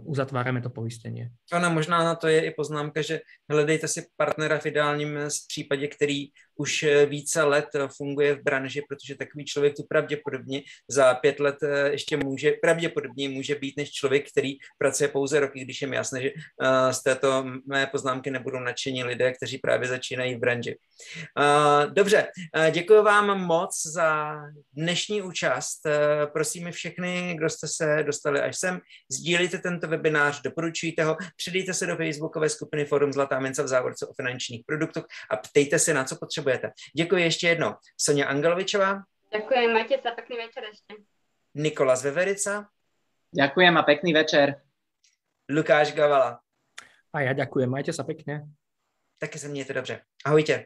uzatvárame 0.03 0.61
to 0.61 0.69
poistenie. 0.69 1.29
Ano, 1.51 1.69
možná 1.69 2.03
na 2.03 2.15
to 2.15 2.27
je 2.27 2.45
i 2.45 2.51
poznámka, 2.51 3.01
že 3.01 3.21
hledejte 3.49 3.87
si 3.87 4.05
partnera 4.17 4.59
v 4.59 4.65
ideálním 4.65 5.19
případě, 5.47 5.87
který 5.87 6.27
už 6.55 6.83
eh, 6.83 7.05
více 7.05 7.43
let 7.43 7.65
eh, 7.75 7.87
funguje 7.97 8.35
v 8.35 8.43
branži, 8.43 8.81
protože 8.89 9.15
takový 9.15 9.45
člověk 9.45 9.75
tu 9.75 9.83
pravděpodobně 9.83 10.61
za 10.87 11.13
pět 11.13 11.39
let 11.39 11.55
ještě 11.91 12.17
může, 12.17 12.51
pravděpodobně 12.51 13.29
může 13.29 13.55
být 13.55 13.77
než 13.77 13.91
člověk, 13.91 14.31
který 14.31 14.55
pracuje 14.77 15.07
pouze 15.07 15.39
roky, 15.39 15.59
když 15.59 15.81
je 15.81 15.87
mi 15.87 15.95
jasné, 15.95 16.21
že 16.21 16.31
z 16.91 17.03
této 17.03 17.45
mé 17.67 17.87
poznámky 17.87 18.31
nebudou 18.31 18.59
nadšení 18.59 19.03
lidé, 19.03 19.33
kteří 19.33 19.57
právě 19.57 19.87
začínají 19.87 20.35
v 20.35 20.39
branži. 20.39 20.77
Dobře, 21.89 22.27
děkuji 22.71 23.03
vám 23.03 23.41
moc 23.41 23.81
za 23.85 24.37
dnešní 24.73 25.21
účast. 25.21 25.79
Prosím 26.33 26.71
všechny, 26.71 27.35
kdo 27.37 27.49
jste 27.49 27.67
se 27.67 28.03
dostali 28.03 28.41
až 28.41 28.57
sem, 28.57 28.79
sdílejte 29.11 29.57
tento 29.57 29.87
webinář, 29.87 30.41
doporučujte 30.41 31.03
ho, 31.03 31.17
přidejte 31.37 31.73
se 31.73 31.85
do 31.85 31.95
facebookové 31.95 32.49
skupiny 32.49 32.85
Forum 32.85 33.13
Zlatá 33.13 33.39
mince 33.39 33.63
v 33.63 33.67
závorce 33.67 34.07
o 34.07 34.13
finančních 34.13 34.63
produktech 34.65 35.03
a 35.29 35.37
ptejte 35.37 35.79
se, 35.79 35.93
na 35.93 36.03
co 36.03 36.15
potřebujete. 36.15 36.42
Děkuji 36.95 37.23
ještě 37.23 37.47
jednou. 37.47 37.73
Sonia 37.97 38.27
Angelovičová. 38.27 39.03
Ďakujem, 39.33 39.73
majte 39.73 39.97
sa, 39.97 40.13
pekný 40.13 40.37
večer 40.37 40.63
ešte. 40.69 40.93
Nikolas 41.57 42.05
Veverica. 42.05 42.69
Ďakujem 43.33 43.73
a 43.77 43.83
pekný 43.83 44.13
večer. 44.13 44.61
Lukáš 45.49 45.97
Gavala. 45.97 46.37
A 47.13 47.17
ja 47.25 47.33
ďakujem, 47.33 47.69
majte 47.69 47.93
sa 47.93 48.05
pekne. 48.05 48.45
Taky 49.17 49.39
se 49.39 49.47
mějte 49.47 49.73
dobře. 49.73 50.01
Ahojte. 50.25 50.65